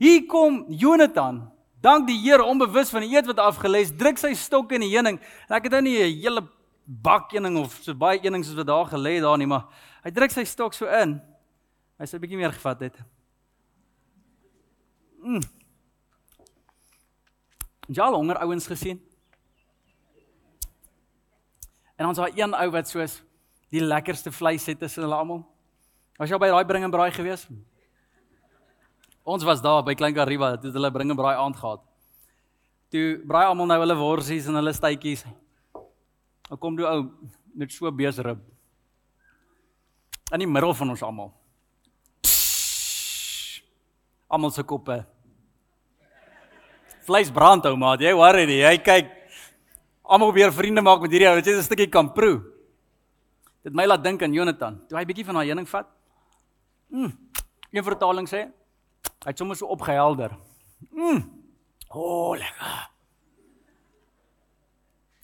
Hier 0.03 0.27
kom 0.27 0.65
Jonathan, 0.69 1.49
dank 1.81 2.09
die 2.09 2.19
Here 2.19 2.43
onbewus 2.43 2.91
van 2.91 3.03
die 3.03 3.15
eet 3.15 3.27
wat 3.27 3.39
afgelê 3.39 3.83
is, 3.83 3.93
druk 3.93 4.19
sy 4.19 4.35
stok 4.35 4.73
in 4.73 4.81
die 4.81 4.91
heuning. 4.91 5.21
En 5.49 5.57
ek 5.57 5.63
het 5.63 5.73
nou 5.73 5.83
nie 5.83 6.03
'n 6.03 6.23
hele 6.23 6.49
bak 6.87 7.31
heuning 7.31 7.57
of 7.57 7.79
so 7.83 7.95
baie 7.95 8.19
heuning 8.19 8.45
soos 8.45 8.57
wat 8.57 8.67
daar 8.67 8.87
gelê 8.87 9.21
daar 9.21 9.39
nie, 9.39 9.47
maar 9.47 9.67
hy 10.03 10.11
druk 10.11 10.33
sy 10.33 10.43
stok 10.43 10.75
so 10.75 10.87
in. 10.87 11.23
Hy 12.03 12.09
sê 12.11 12.19
'n 12.19 12.23
bietjie 12.25 12.37
meer 12.37 12.51
gevat 12.51 12.81
het. 12.83 12.97
Mm. 15.23 15.43
Jy 17.87 18.03
al 18.03 18.17
honger 18.19 18.41
ouens 18.43 18.67
gesien? 18.67 18.99
En 21.95 22.07
ons 22.07 22.19
het 22.19 22.35
een 22.35 22.55
ou 22.59 22.71
wat 22.75 22.89
soos 22.89 23.23
die 23.71 23.81
lekkerste 23.81 24.33
vleis 24.33 24.67
het 24.67 24.79
tussen 24.79 25.03
hulle 25.03 25.15
almal. 25.15 25.47
Was 26.19 26.31
jy 26.31 26.39
by 26.39 26.49
daai 26.51 26.65
bring 26.67 26.85
en 26.85 26.91
braai 26.91 27.13
gewees? 27.15 27.47
Ons 29.23 29.45
was 29.45 29.63
daar 29.63 29.85
by 29.85 29.95
Klein 29.95 30.15
Kariba, 30.15 30.51
het 30.57 30.63
hulle 30.65 30.91
bring 30.91 31.11
en 31.11 31.17
braai 31.17 31.37
aand 31.37 31.57
gehad. 31.57 31.85
Toe 32.91 33.23
braai 33.25 33.47
almal 33.47 33.67
nou 33.67 33.79
hulle 33.79 33.95
worsies 33.95 34.49
en 34.49 34.59
hulle 34.59 34.73
stytjies. 34.73 35.23
Dan 36.49 36.59
kom 36.59 36.77
toe 36.77 36.87
ou 36.87 37.31
met 37.55 37.71
so 37.71 37.93
beesrib. 37.93 38.43
In 40.33 40.39
die 40.39 40.51
middel 40.51 40.75
van 40.75 40.91
ons 40.91 41.03
almal 41.03 41.42
almal 44.33 44.53
se 44.53 44.65
koppe. 44.65 45.03
Vleis 47.07 47.31
brand 47.35 47.67
ou 47.69 47.77
maat, 47.77 48.01
jy 48.01 48.13
worry 48.17 48.47
nie. 48.49 48.63
Hy 48.65 48.79
kyk 48.81 49.11
almal 50.03 50.33
weer 50.35 50.53
vriende 50.55 50.85
maak 50.85 51.03
met 51.05 51.13
hierdie 51.13 51.29
ou. 51.29 51.37
Dit 51.41 51.53
is 51.53 51.61
'n 51.61 51.69
stukkie 51.69 51.91
kan 51.91 52.13
proe. 52.13 52.41
Dit 53.63 53.75
my 53.75 53.85
laat 53.87 54.03
dink 54.03 54.23
aan 54.23 54.33
Jonathan. 54.33 54.81
Toe 54.89 54.99
hy 54.99 55.05
bietjie 55.05 55.25
van 55.25 55.35
daai 55.35 55.49
heuning 55.49 55.69
vat. 55.69 55.87
Mm. 56.91 57.13
Een 57.73 57.85
vertaling 57.85 58.29
sê 58.29 58.51
hy 59.23 59.29
het 59.31 59.39
sommer 59.39 59.57
so 59.57 59.67
opgehelder. 59.67 60.37
Mm. 60.91 61.23
O, 61.91 62.01
oh, 62.01 62.37
lekker. 62.37 62.89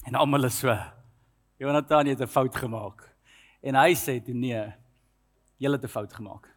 En 0.05 0.15
almal 0.15 0.45
is 0.45 0.59
so. 0.59 0.75
Jonathan 1.57 2.05
het 2.07 2.21
'n 2.21 2.27
fout 2.27 2.55
gemaak. 2.55 3.09
En 3.61 3.75
hy 3.75 3.93
sê 3.93 4.23
toe 4.23 4.33
nee, 4.33 4.73
jy 5.57 5.71
het 5.71 5.83
'n 5.83 5.87
fout 5.87 6.13
gemaak. 6.13 6.47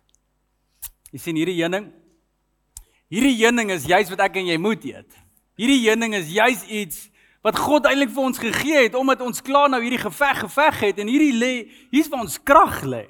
Jy 1.11 1.19
sien 1.19 1.37
hierdie 1.37 1.61
heuning 1.61 2.02
Hierdie 3.13 3.37
heuning 3.43 3.69
is 3.75 3.85
juis 3.85 4.09
wat 4.09 4.23
ek 4.25 4.39
en 4.41 4.47
jy 4.49 4.57
moet 4.57 4.85
eet. 4.89 5.19
Hierdie 5.61 5.83
heuning 5.85 6.15
is 6.17 6.31
juis 6.33 6.63
iets 6.65 7.09
wat 7.45 7.59
God 7.61 7.85
eintlik 7.91 8.13
vir 8.15 8.25
ons 8.25 8.41
gegee 8.41 8.85
het 8.87 8.95
omdat 8.97 9.21
ons 9.27 9.43
klaar 9.45 9.69
nou 9.69 9.83
hierdie 9.83 10.01
geveg 10.01 10.45
geveg 10.47 10.79
het 10.87 11.03
en 11.03 11.11
hierdie 11.11 11.35
lê 11.37 11.51
hier's 11.93 12.09
waar 12.09 12.23
ons 12.25 12.39
krag 12.41 12.79
lê. 12.89 13.05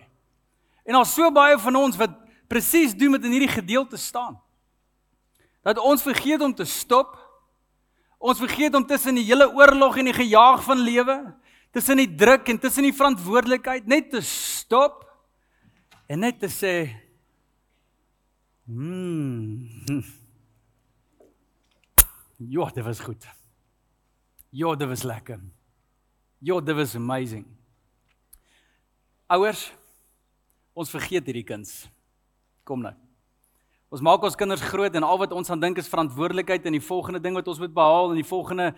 En 0.82 0.96
daar's 0.98 1.12
so 1.14 1.30
baie 1.30 1.54
van 1.62 1.78
ons 1.78 1.98
wat 2.00 2.16
presies 2.50 2.96
doen 2.98 3.14
met 3.14 3.28
in 3.28 3.36
hierdie 3.36 3.52
gedeelte 3.52 4.00
staan. 4.00 4.40
Dat 5.62 5.78
ons 5.78 6.02
vergeet 6.02 6.42
om 6.42 6.54
te 6.54 6.66
stop. 6.66 7.14
Ons 8.18 8.42
vergeet 8.42 8.74
om 8.74 8.86
tussen 8.86 9.14
die 9.18 9.26
hele 9.28 9.46
oorlog 9.54 10.00
en 10.00 10.10
die 10.10 10.16
gejaag 10.16 10.64
van 10.66 10.82
lewe, 10.82 11.16
tussen 11.74 12.02
die 12.02 12.10
druk 12.10 12.50
en 12.50 12.58
tussen 12.58 12.86
die 12.86 12.94
verantwoordelikheid 12.94 13.86
net 13.90 14.10
te 14.10 14.20
stop 14.26 15.06
en 16.10 16.22
net 16.22 16.42
te 16.42 16.50
sê 16.50 16.74
mm. 18.70 20.02
Ja, 22.36 22.70
dit 22.74 22.84
was 22.84 23.00
goed. 23.00 23.28
Ja, 24.50 24.74
dit 24.74 24.88
was 24.88 25.02
lekker. 25.02 25.40
Ja, 26.38 26.60
dit 26.60 26.76
was 26.76 26.94
amazing. 26.94 27.46
Ouers, 29.26 29.72
ons 30.72 30.90
vergeet 30.90 31.24
hierdie 31.24 31.44
kinders. 31.46 31.86
Kom 32.66 32.82
nou. 32.82 32.94
Ons 33.92 34.00
maak 34.00 34.22
ons 34.24 34.36
kinders 34.36 34.64
groot 34.64 34.94
en 34.96 35.04
al 35.04 35.18
wat 35.20 35.32
ons 35.36 35.50
aan 35.52 35.60
dink 35.60 35.78
is 35.78 35.88
verantwoordelikheid 35.92 36.64
en 36.66 36.76
die 36.76 36.84
volgende 36.84 37.20
ding 37.20 37.34
wat 37.36 37.48
ons 37.48 37.60
moet 37.60 37.74
behaal 37.74 38.10
en 38.10 38.20
die 38.20 38.28
volgende 38.28 38.70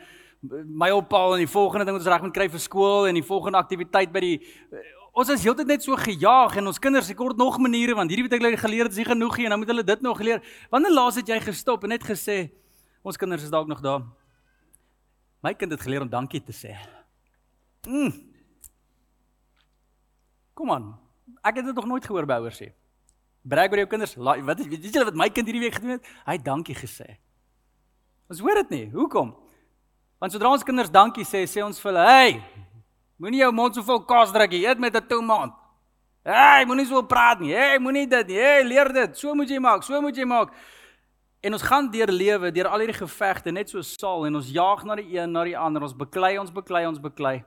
mylpaal 0.82 1.36
en 1.36 1.44
die 1.44 1.50
volgende 1.50 1.86
ding 1.86 1.96
wat 1.96 2.02
ons 2.02 2.12
reg 2.12 2.24
moet 2.26 2.34
kry 2.34 2.48
vir 2.50 2.62
skool 2.62 3.06
en 3.08 3.14
die 3.14 3.24
volgende 3.24 3.60
aktiwiteit 3.60 4.12
by 4.12 4.22
die 4.24 4.36
ons 5.14 5.30
is 5.30 5.44
heeltyd 5.46 5.70
net 5.70 5.84
so 5.86 5.94
gejaag 5.98 6.56
en 6.58 6.68
ons 6.72 6.80
kinders 6.82 7.08
ek 7.12 7.18
kort 7.20 7.38
nog 7.38 7.60
maniere 7.62 7.94
want 7.94 8.10
hierdie 8.10 8.26
wat 8.26 8.34
ek 8.34 8.58
geleer 8.64 8.88
het 8.88 8.96
is 8.96 8.98
nie 8.98 9.06
genoeg 9.06 9.36
nie 9.38 9.46
en 9.46 9.54
nou 9.54 9.60
moet 9.62 9.70
hulle 9.70 9.86
dit 9.86 10.02
nog 10.02 10.20
leer. 10.20 10.42
Wanneer 10.74 10.94
laas 10.94 11.18
het 11.20 11.30
jy 11.30 11.38
gestop 11.44 11.86
en 11.86 11.94
net 11.94 12.02
gesê 12.06 12.48
ons 13.06 13.18
kinders 13.20 13.46
is 13.46 13.52
dalk 13.52 13.70
nog 13.70 13.82
daar. 13.84 14.02
My 15.44 15.52
kind 15.54 15.70
het 15.70 15.82
geleer 15.84 16.02
om 16.02 16.10
dankie 16.10 16.40
te 16.42 16.54
sê. 16.56 16.74
Mm. 17.86 18.10
Kom 20.56 20.72
aan. 20.72 20.94
Ek 21.44 21.60
het 21.60 21.68
dit 21.68 21.76
nog 21.76 21.86
nooit 21.86 22.06
gehoor 22.06 22.26
by 22.26 22.40
ouers 22.42 22.58
sê. 22.58 22.72
Brag 23.44 23.70
oor 23.70 23.84
jou 23.84 23.88
kinders. 23.92 24.16
Wat 24.16 24.60
is 24.62 24.70
weet 24.72 24.88
julle 24.88 25.06
wat 25.10 25.18
my 25.20 25.28
kind 25.28 25.46
hierdie 25.46 25.62
week 25.66 25.76
gedoen 25.78 25.98
het? 25.98 26.12
Hy 26.24 26.38
het 26.38 26.46
dankie 26.46 26.74
gesê. 26.78 27.18
Ons 28.32 28.40
hoor 28.40 28.62
dit 28.64 28.72
nie. 28.72 28.84
Hoekom? 28.94 29.34
Want 30.18 30.32
sodra 30.32 30.54
ons 30.54 30.64
kinders 30.64 30.90
dankie 30.90 31.26
sê, 31.28 31.44
sê 31.44 31.60
ons 31.60 31.78
vir 31.78 31.92
hulle, 31.92 32.04
"Hey, 32.08 32.40
moenie 33.16 33.40
jou 33.40 33.52
mond 33.52 33.74
so 33.74 33.82
vol 33.82 34.04
kaas 34.04 34.32
druk 34.32 34.50
nie. 34.50 34.64
Eet 34.66 34.78
met 34.78 34.94
'n 34.94 35.06
toemaat." 35.06 35.54
"Hey, 36.24 36.64
moenie 36.64 36.86
so 36.86 37.02
praat 37.02 37.40
nie. 37.40 37.52
Hey, 37.52 37.78
moenie 37.78 38.08
dit 38.08 38.26
nie. 38.26 38.36
Hey, 38.36 38.64
leer 38.64 38.92
dit. 38.92 39.18
So 39.18 39.34
moet 39.34 39.48
jy 39.48 39.58
maak. 39.58 39.82
So 39.82 40.00
moet 40.00 40.16
jy 40.16 40.24
maak." 40.24 40.52
En 41.40 41.52
ons 41.52 41.62
gaan 41.62 41.90
deur 41.90 42.08
lewe, 42.08 42.50
deur 42.52 42.68
al 42.68 42.78
hierdie 42.78 42.96
gevegte 42.96 43.52
net 43.52 43.68
so 43.68 43.82
saal 43.82 44.26
en 44.26 44.34
ons 44.34 44.48
jaag 44.48 44.84
na 44.84 44.94
die 44.94 45.18
een, 45.18 45.30
na 45.30 45.44
die 45.44 45.58
ander. 45.58 45.82
Ons 45.82 45.96
beklei, 45.96 46.38
ons 46.38 46.52
beklei, 46.52 46.86
ons 46.86 47.00
beklei. 47.00 47.44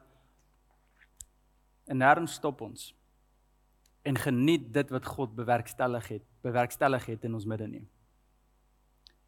En 1.88 1.98
nêrens 1.98 2.34
stop 2.38 2.62
ons 2.62 2.94
en 4.08 4.16
geniet 4.16 4.70
dit 4.74 4.90
wat 4.90 5.06
God 5.06 5.34
bewerkstellig 5.36 6.06
het, 6.08 6.24
bewerkstellig 6.46 7.06
het 7.06 7.26
in 7.28 7.34
ons 7.34 7.46
midde 7.46 7.68
nie. 7.68 7.84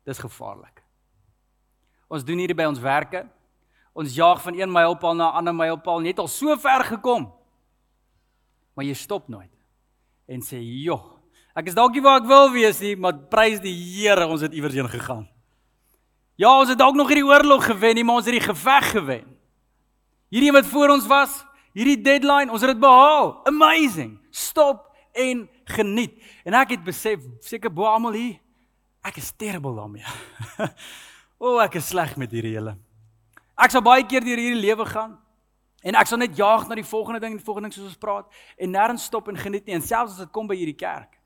Dis 0.08 0.22
gevaarlik. 0.22 0.84
Ons 2.08 2.24
doen 2.24 2.40
hierdie 2.40 2.58
by 2.58 2.68
ons 2.70 2.80
werke. 2.80 3.26
Ons 4.00 4.16
jaag 4.16 4.40
van 4.46 4.56
een 4.56 4.72
mylpaal 4.72 5.16
na 5.16 5.30
'n 5.30 5.36
ander 5.42 5.56
mylpaal, 5.56 6.00
net 6.00 6.20
al 6.20 6.28
so 6.28 6.56
ver 6.56 6.84
gekom. 6.84 7.32
Maar 8.74 8.86
jy 8.86 8.94
stop 8.94 9.28
nooit 9.28 9.52
en 10.28 10.42
sê, 10.42 10.60
"Joh, 10.62 11.20
ek 11.56 11.68
is 11.68 11.74
dalk 11.74 11.92
nie 11.92 12.02
waar 12.02 12.22
ek 12.22 12.28
wil 12.28 12.52
wees 12.52 12.80
nie, 12.80 12.96
maar 12.96 13.14
prys 13.14 13.60
die 13.60 13.74
Here, 13.74 14.28
ons 14.28 14.42
het 14.42 14.54
iewers 14.54 14.74
heen 14.74 14.90
gegaan." 14.90 15.28
Ja, 16.36 16.60
ons 16.60 16.70
het 16.70 16.78
dalk 16.78 16.96
nog 16.96 17.08
hierdie 17.08 17.26
oorlog 17.26 17.66
gewen, 17.66 17.96
nie, 17.96 18.04
maar 18.04 18.16
ons 18.16 18.26
het 18.26 18.34
die 18.34 18.54
geveg 18.54 18.92
gewen. 18.92 19.38
Hierdie 20.30 20.52
wat 20.52 20.66
voor 20.66 20.90
ons 20.90 21.08
was, 21.08 21.46
hierdie 21.74 22.02
deadline, 22.02 22.52
ons 22.52 22.62
het 22.62 22.70
dit 22.70 22.80
behaal. 22.80 23.42
Amazing 23.44 24.20
stop 24.32 24.96
en 25.12 25.50
geniet. 25.66 26.14
En 26.46 26.54
ek 26.54 26.70
het 26.78 26.84
besef, 26.84 27.20
seker 27.40 27.72
bo 27.74 27.88
almal 27.90 28.16
hier, 28.18 28.38
ek 29.06 29.18
is 29.18 29.32
terrible 29.38 29.76
daarmee. 29.76 30.06
o, 31.42 31.56
oh, 31.56 31.64
ek 31.64 31.80
is 31.80 31.90
sleg 31.92 32.16
met 32.18 32.32
hierdie 32.32 32.56
hele. 32.58 32.78
Ek 33.60 33.74
sal 33.74 33.84
baie 33.84 34.06
keer 34.08 34.24
deur 34.24 34.40
hierdie 34.40 34.62
lewe 34.62 34.86
gaan 34.88 35.18
en 35.84 35.96
ek 36.00 36.08
sal 36.08 36.20
net 36.22 36.36
jaag 36.38 36.68
na 36.70 36.78
die 36.80 36.88
volgende 36.88 37.20
ding, 37.20 37.36
die 37.36 37.44
volgende 37.44 37.68
ding 37.68 37.76
soos 37.76 37.90
ons 37.92 38.00
praat 38.00 38.28
en 38.56 38.72
nêrens 38.72 39.08
stop 39.10 39.28
en 39.28 39.40
geniet 39.40 39.66
nie 39.68 39.76
en 39.76 39.84
selfs 39.84 40.16
as 40.16 40.22
dit 40.24 40.32
kom 40.32 40.48
by 40.48 40.56
hierdie 40.56 40.78
kerk. 40.80 41.18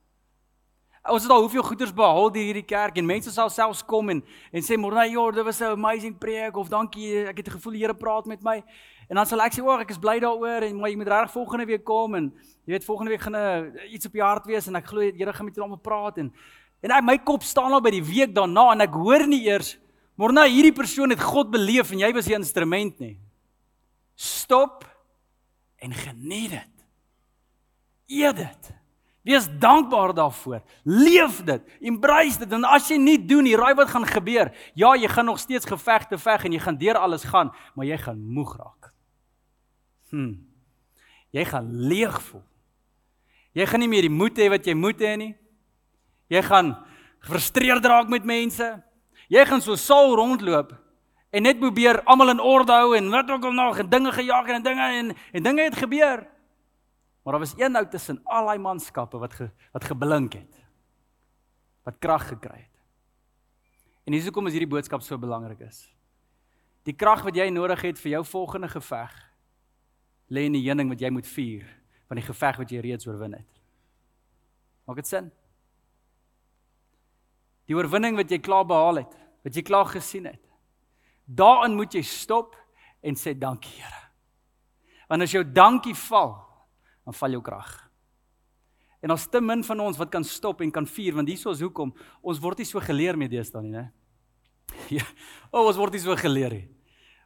Ons 1.12 1.26
het 1.28 1.34
al 1.36 1.44
hoeveel 1.44 1.66
goeders 1.68 1.92
behaal 1.94 2.32
deur 2.32 2.48
hierdie 2.48 2.66
kerk 2.66 2.98
en 2.98 3.06
mense 3.06 3.30
sal 3.36 3.52
selfs 3.54 3.84
kom 3.86 4.10
en 4.10 4.24
en 4.50 4.66
sê 4.66 4.80
môre, 4.80 5.06
"Ja, 5.12 5.32
dit 5.32 5.46
was 5.46 5.62
'n 5.62 5.78
amazing 5.78 6.18
preek" 6.18 6.58
of 6.58 6.70
"Dankie, 6.70 7.28
ek 7.28 7.38
het 7.38 7.50
gevoel 7.50 7.74
die 7.74 7.82
Here 7.82 7.94
praat 7.94 8.26
met 8.26 8.42
my." 8.42 8.64
En 9.10 9.16
dan 9.16 9.26
sal 9.26 9.42
ek 9.42 9.54
sê, 9.54 9.62
"O, 9.64 9.78
ek 9.78 9.92
is 9.92 9.98
bly 10.00 10.20
daaroor 10.20 10.64
en 10.64 10.80
maar 10.80 10.90
jy 10.90 10.96
moet 10.96 11.08
reg 11.08 11.32
volgende 11.32 11.66
week 11.66 11.84
kom 11.84 12.16
en 12.16 12.34
jy 12.66 12.72
weet 12.72 12.86
volgende 12.86 13.12
week 13.12 13.22
gaan 13.22 13.36
'n 13.36 13.80
iets 13.92 14.06
op 14.06 14.14
jou 14.14 14.26
hart 14.26 14.46
wees 14.46 14.68
en 14.68 14.76
ek 14.76 14.86
glo 14.86 15.02
die 15.02 15.18
Here 15.18 15.34
gaan 15.34 15.46
met 15.46 15.56
julle 15.56 15.66
almal 15.66 15.78
praat 15.78 16.18
en 16.18 16.34
en 16.82 16.92
ek 16.92 17.04
my 17.04 17.18
kop 17.18 17.44
staan 17.44 17.72
al 17.72 17.82
by 17.82 17.92
die 17.92 18.04
week 18.04 18.34
daarna 18.34 18.72
en 18.72 18.82
ek 18.82 18.94
hoor 18.94 19.28
nie 19.28 19.46
eers 19.46 19.78
maar 20.16 20.34
nou 20.34 20.46
hierdie 20.50 20.76
persoon 20.76 21.10
het 21.10 21.22
God 21.22 21.52
beleef 21.52 21.92
en 21.92 22.04
jy 22.04 22.12
was 22.14 22.30
die 22.30 22.38
instrument 22.38 23.00
nie. 23.00 23.18
Stop 24.16 24.86
en 25.82 25.94
geniet 25.94 26.54
dit. 26.54 26.74
Eet 28.22 28.36
dit. 28.36 28.72
Wees 29.24 29.48
dankbaar 29.60 30.14
daarvoor. 30.14 30.62
Leef 30.84 31.44
dit. 31.44 31.62
Embrace 31.80 32.38
dit. 32.38 32.52
En 32.52 32.66
as 32.68 32.90
jy 32.92 32.98
nie 33.00 33.18
doen 33.26 33.46
nie, 33.48 33.56
raai 33.56 33.74
wat 33.80 33.92
gaan 33.94 34.06
gebeur? 34.08 34.52
Ja, 34.76 34.94
jy 35.00 35.08
gaan 35.08 35.32
nog 35.32 35.40
steeds 35.40 35.68
gevegte 35.68 36.20
veg 36.20 36.44
en 36.44 36.56
jy 36.56 36.60
gaan 36.60 36.78
deur 36.78 37.00
alles 37.00 37.24
gaan, 37.24 37.54
maar 37.76 37.88
jy 37.88 37.98
gaan 38.04 38.20
moeg 38.20 38.58
raak. 38.60 38.92
Hm. 40.12 40.34
Jy 41.32 41.46
gaan 41.50 41.72
leeg 41.88 42.20
voel. 42.22 42.44
Jy 43.54 43.66
gaan 43.70 43.80
nie 43.80 43.90
meer 43.90 44.06
die 44.06 44.14
moed 44.14 44.38
hê 44.38 44.50
wat 44.52 44.68
jy 44.68 44.76
moet 44.76 45.00
hê 45.02 45.16
nie. 45.18 45.34
Jy 46.34 46.42
gaan 46.44 46.76
gefrustreerd 47.24 47.86
raak 47.86 48.12
met 48.12 48.28
mense. 48.28 48.68
Jy 49.34 49.46
gaan 49.50 49.64
so 49.66 49.76
saal 49.80 50.14
rondloop 50.18 50.76
en 51.34 51.46
net 51.48 51.58
probeer 51.62 52.04
almal 52.06 52.36
in 52.36 52.42
orde 52.44 52.76
hou 52.76 52.94
en 52.98 53.10
wat 53.10 53.32
ook 53.34 53.48
al 53.50 53.56
nog 53.58 53.80
en 53.82 53.90
dinge 53.90 54.12
gejaag 54.14 54.52
en 54.54 54.66
dinge 54.66 54.90
en 55.00 55.16
en 55.32 55.44
dinge 55.44 55.64
het 55.66 55.78
gebeur. 55.80 56.28
Maar 57.24 57.34
daar 57.34 57.40
was 57.40 57.56
een 57.58 57.76
ou 57.76 57.86
tussen 57.90 58.20
al 58.24 58.46
daai 58.46 58.60
manskappe 58.60 59.18
wat 59.18 59.34
ge, 59.34 59.50
wat 59.72 59.84
geblink 59.84 60.34
het. 60.34 60.62
Wat 61.84 61.98
krag 62.00 62.28
gekry 62.28 62.60
het. 62.60 62.80
En 64.04 64.12
dis 64.12 64.24
hoekom 64.24 64.48
is 64.48 64.54
hierdie 64.54 64.70
boodskap 64.70 65.02
so 65.02 65.18
belangrik 65.18 65.64
is. 65.64 65.88
Die 66.84 66.94
krag 66.94 67.24
wat 67.24 67.36
jy 67.36 67.48
nodig 67.50 67.82
het 67.82 68.00
vir 68.00 68.18
jou 68.18 68.26
volgende 68.26 68.68
geveg 68.68 69.16
lê 70.28 70.46
in 70.46 70.58
die 70.58 70.66
heuning 70.68 70.92
wat 70.92 71.02
jy 71.02 71.10
moet 71.10 71.28
vier 71.28 71.66
van 72.08 72.20
die 72.20 72.26
geveg 72.26 72.60
wat 72.60 72.72
jy 72.72 72.84
reeds 72.84 73.08
oorwin 73.08 73.40
het. 73.40 73.62
Maak 74.86 75.00
dit 75.00 75.08
sin? 75.08 75.32
Die 77.72 77.76
oorwinning 77.78 78.20
wat 78.20 78.32
jy 78.32 78.42
klaar 78.44 78.66
behaal 78.68 79.00
het, 79.06 79.23
wat 79.44 79.56
jy 79.56 79.64
klaar 79.66 79.90
gesien 79.92 80.28
het. 80.30 80.42
Daarin 81.26 81.76
moet 81.76 81.94
jy 81.96 82.04
stop 82.08 82.56
en 83.04 83.16
sê 83.20 83.36
dankie 83.38 83.74
Here. 83.76 84.02
Want 85.10 85.26
as 85.26 85.34
jou 85.36 85.44
dankie 85.44 85.96
val, 86.08 86.38
dan 87.04 87.16
val 87.16 87.36
jou 87.36 87.42
krag. 87.44 87.74
En 89.04 89.12
ons 89.12 89.26
te 89.28 89.42
min 89.44 89.64
van 89.68 89.82
ons 89.84 89.98
wat 90.00 90.12
kan 90.12 90.24
stop 90.24 90.62
en 90.64 90.72
kan 90.72 90.88
vier 90.88 91.16
want 91.18 91.28
hieso 91.28 91.52
is 91.52 91.62
hoekom 91.64 91.92
ons 92.24 92.40
word 92.40 92.64
nie 92.64 92.68
so 92.70 92.80
geleer 92.80 93.20
met 93.20 93.32
deesdae 93.32 93.62
nie, 93.66 93.76
né? 93.76 93.90
Ja, 94.98 95.04
oh, 95.52 95.68
ons 95.68 95.78
word 95.78 95.94
nie 95.94 96.02
so 96.02 96.16
geleer 96.18 96.56
nie. 96.56 96.68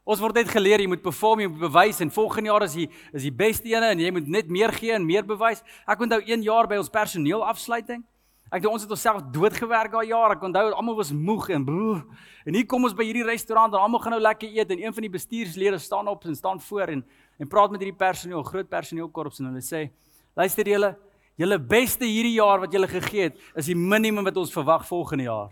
Ons 0.07 0.21
word 0.23 0.39
net 0.39 0.49
geleer 0.49 0.81
jy 0.81 0.87
moet 0.89 1.03
perform, 1.03 1.43
jy 1.43 1.49
moet 1.51 1.65
bewys 1.67 1.99
en 2.01 2.11
volgende 2.15 2.49
jaar 2.49 2.65
is 2.65 2.77
jy 2.79 2.85
is 3.11 3.27
die 3.27 3.33
beste 3.43 3.69
ene 3.69 3.91
en 3.93 4.01
jy 4.01 4.11
moet 4.15 4.29
net 4.31 4.49
meer 4.49 4.71
gee 4.73 4.95
en 4.95 5.05
meer 5.05 5.25
bewys. 5.27 5.61
Ek 5.85 6.01
onthou 6.01 6.21
1 6.23 6.45
jaar 6.47 6.69
by 6.71 6.79
ons 6.81 6.89
personeel 6.91 7.43
afsluiting. 7.45 8.05
Ek 8.47 8.61
dink 8.63 8.71
ons 8.71 8.83
het 8.85 8.91
onsself 8.95 9.25
doodgewerk 9.35 9.91
daai 9.91 10.07
jaar. 10.07 10.37
Ek 10.37 10.43
onthou 10.47 10.69
almal 10.71 10.95
was 10.95 11.11
moeg 11.11 11.49
en 11.51 11.65
broer. 11.67 12.03
En 12.47 12.55
hier 12.55 12.67
kom 12.69 12.87
ons 12.87 12.95
by 12.95 13.03
hierdie 13.09 13.25
restaurant 13.27 13.73
en 13.73 13.81
almal 13.81 13.99
gaan 13.99 14.15
nou 14.15 14.21
lekker 14.23 14.53
eet 14.55 14.71
en 14.71 14.83
een 14.85 14.95
van 14.95 15.03
die 15.03 15.11
bestuurslede 15.11 15.79
staan 15.83 16.07
op 16.07 16.23
en 16.25 16.35
staan 16.35 16.61
voor 16.63 16.95
en 16.95 17.03
en 17.37 17.45
praat 17.45 17.69
met 17.69 17.83
hierdie 17.83 17.97
personeel, 17.97 18.41
groot 18.41 18.65
personeelkorps 18.65 19.43
en 19.43 19.51
hulle 19.51 19.61
sê: 19.61 19.91
"Luister 20.33 20.65
julle, 20.65 20.95
julle 21.37 21.59
beste 21.59 22.05
hierdie 22.05 22.33
jaar 22.33 22.63
wat 22.63 22.73
julle 22.73 22.87
gegee 22.87 23.27
het, 23.27 23.37
is 23.53 23.67
die 23.69 23.75
minimum 23.75 24.23
wat 24.25 24.37
ons 24.37 24.53
verwag 24.53 24.87
volgende 24.87 25.27
jaar." 25.27 25.51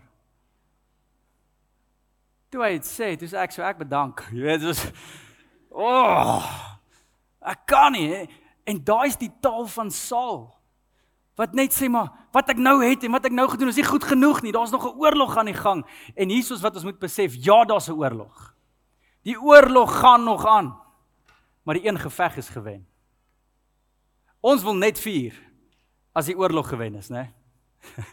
Toe 2.50 2.64
hy 2.64 2.72
dit 2.72 2.88
sê, 2.88 3.12
sê 3.22 3.38
ek 3.38 3.52
so 3.52 3.62
ek 3.62 3.78
bedank. 3.78 4.24
Jy 4.34 4.42
weet, 4.42 4.60
dit 4.60 4.68
was 4.72 4.82
o 5.70 5.84
oh, 5.84 6.50
ek 7.44 7.66
kan 7.68 7.92
nie 7.92 8.08
he. 8.08 8.26
en 8.66 8.82
daai 8.82 9.06
is 9.06 9.16
die 9.20 9.30
taal 9.40 9.66
van 9.66 9.90
Saul. 9.90 10.55
Wat 11.36 11.52
net 11.52 11.74
sê 11.76 11.88
maar 11.92 12.12
wat 12.32 12.48
ek 12.52 12.60
nou 12.60 12.78
het 12.84 13.04
en 13.04 13.12
wat 13.12 13.24
ek 13.28 13.32
nou 13.32 13.46
gedoen 13.48 13.68
is 13.68 13.76
nie 13.76 13.84
goed 13.84 14.04
genoeg 14.04 14.42
nie. 14.42 14.52
Daar's 14.52 14.72
nog 14.72 14.84
'n 14.84 14.98
oorlog 14.98 15.36
aan 15.36 15.46
die 15.46 15.54
gang 15.54 15.84
en 16.16 16.28
hier 16.28 16.52
is 16.52 16.60
wat 16.60 16.74
ons 16.74 16.84
moet 16.84 16.98
besef, 16.98 17.34
ja, 17.34 17.64
daar's 17.64 17.88
'n 17.88 17.92
oorlog. 17.92 18.54
Die 19.22 19.40
oorlog 19.40 20.00
gaan 20.00 20.24
nog 20.24 20.46
aan. 20.46 20.76
Maar 21.62 21.74
die 21.74 21.88
een 21.88 21.98
geveg 21.98 22.36
is 22.36 22.48
gewen. 22.48 22.86
Ons 24.40 24.62
wil 24.62 24.74
net 24.74 24.98
vier 24.98 25.34
as 26.12 26.26
die 26.26 26.36
oorlog 26.36 26.68
gewen 26.68 26.94
is, 26.94 27.08
né? 27.08 27.32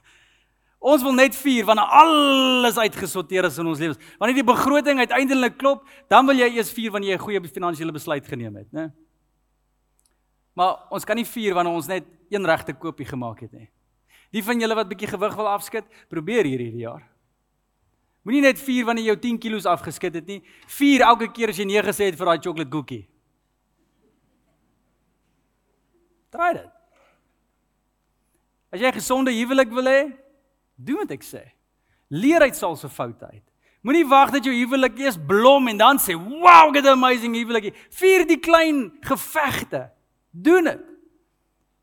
Ons 0.83 1.03
wil 1.05 1.13
net 1.15 1.35
vier 1.35 1.63
wanneer 1.63 1.85
alles 1.85 2.77
uitgesorteer 2.77 3.45
is 3.47 3.57
in 3.57 3.69
ons 3.71 3.79
lewens. 3.79 3.99
Wanneer 4.19 4.41
die 4.41 4.43
begroting 4.43 4.99
uiteindelik 4.99 5.55
klop, 5.57 5.85
dan 6.11 6.25
wil 6.27 6.35
jy 6.35 6.49
eers 6.57 6.73
vier 6.75 6.91
wanneer 6.91 7.13
jy 7.13 7.15
'n 7.15 7.23
goeie 7.23 7.47
finansiële 7.47 7.91
besluit 7.95 8.27
geneem 8.27 8.55
het, 8.55 8.67
né? 8.71 8.91
Maar 10.53 10.87
ons 10.93 11.05
kan 11.05 11.17
nie 11.17 11.25
vier 11.25 11.55
wanneer 11.57 11.73
ons 11.73 11.89
net 11.89 12.05
een 12.29 12.45
regte 12.45 12.73
koopie 12.73 13.05
gemaak 13.05 13.39
het 13.45 13.51
nie. 13.51 13.69
Die 14.33 14.43
van 14.43 14.59
julle 14.59 14.75
wat 14.77 14.89
bietjie 14.89 15.11
gewig 15.11 15.35
wil 15.37 15.49
afskud, 15.49 15.85
probeer 16.09 16.45
hier 16.45 16.61
hierdie 16.61 16.85
jaar. 16.85 17.03
Moenie 18.23 18.41
net 18.45 18.61
vier 18.63 18.85
wanneer 18.87 19.03
jy 19.03 19.11
jou 19.11 19.21
10 19.25 19.39
kg 19.43 19.65
afgeskit 19.73 20.15
het 20.15 20.29
nie. 20.29 20.39
Vier 20.77 21.03
elke 21.05 21.27
keer 21.35 21.51
as 21.51 21.59
jy 21.59 21.65
nee 21.67 21.81
gesê 21.83 22.07
het 22.07 22.17
vir 22.19 22.29
daai 22.31 22.39
chocolate 22.39 22.71
koekie. 22.71 23.03
Try 26.33 26.53
dit. 26.55 26.69
As 28.73 28.79
jy 28.79 28.87
'n 28.87 28.99
gesonde 28.99 29.31
huwelik 29.31 29.69
wil 29.69 29.85
hê, 29.85 30.13
doen 30.77 30.97
wat 30.97 31.11
ek 31.11 31.21
sê. 31.21 31.51
Leer 32.09 32.41
uit 32.41 32.55
Saul 32.55 32.75
se 32.75 32.89
foute 32.89 33.25
uit. 33.25 33.43
Moenie 33.83 34.07
wag 34.07 34.31
dat 34.31 34.45
jou 34.45 34.55
huwelik 34.55 34.97
eers 34.97 35.17
blom 35.17 35.67
en 35.67 35.77
dan 35.77 35.97
sê, 35.99 36.15
"Wow, 36.15 36.73
get 36.73 36.85
amazing 36.85 37.35
huwelik." 37.35 37.75
Vier 37.89 38.25
die 38.25 38.39
klein 38.39 38.97
gevegte. 39.01 39.91
Doen 40.33 40.65
dit. 40.65 40.81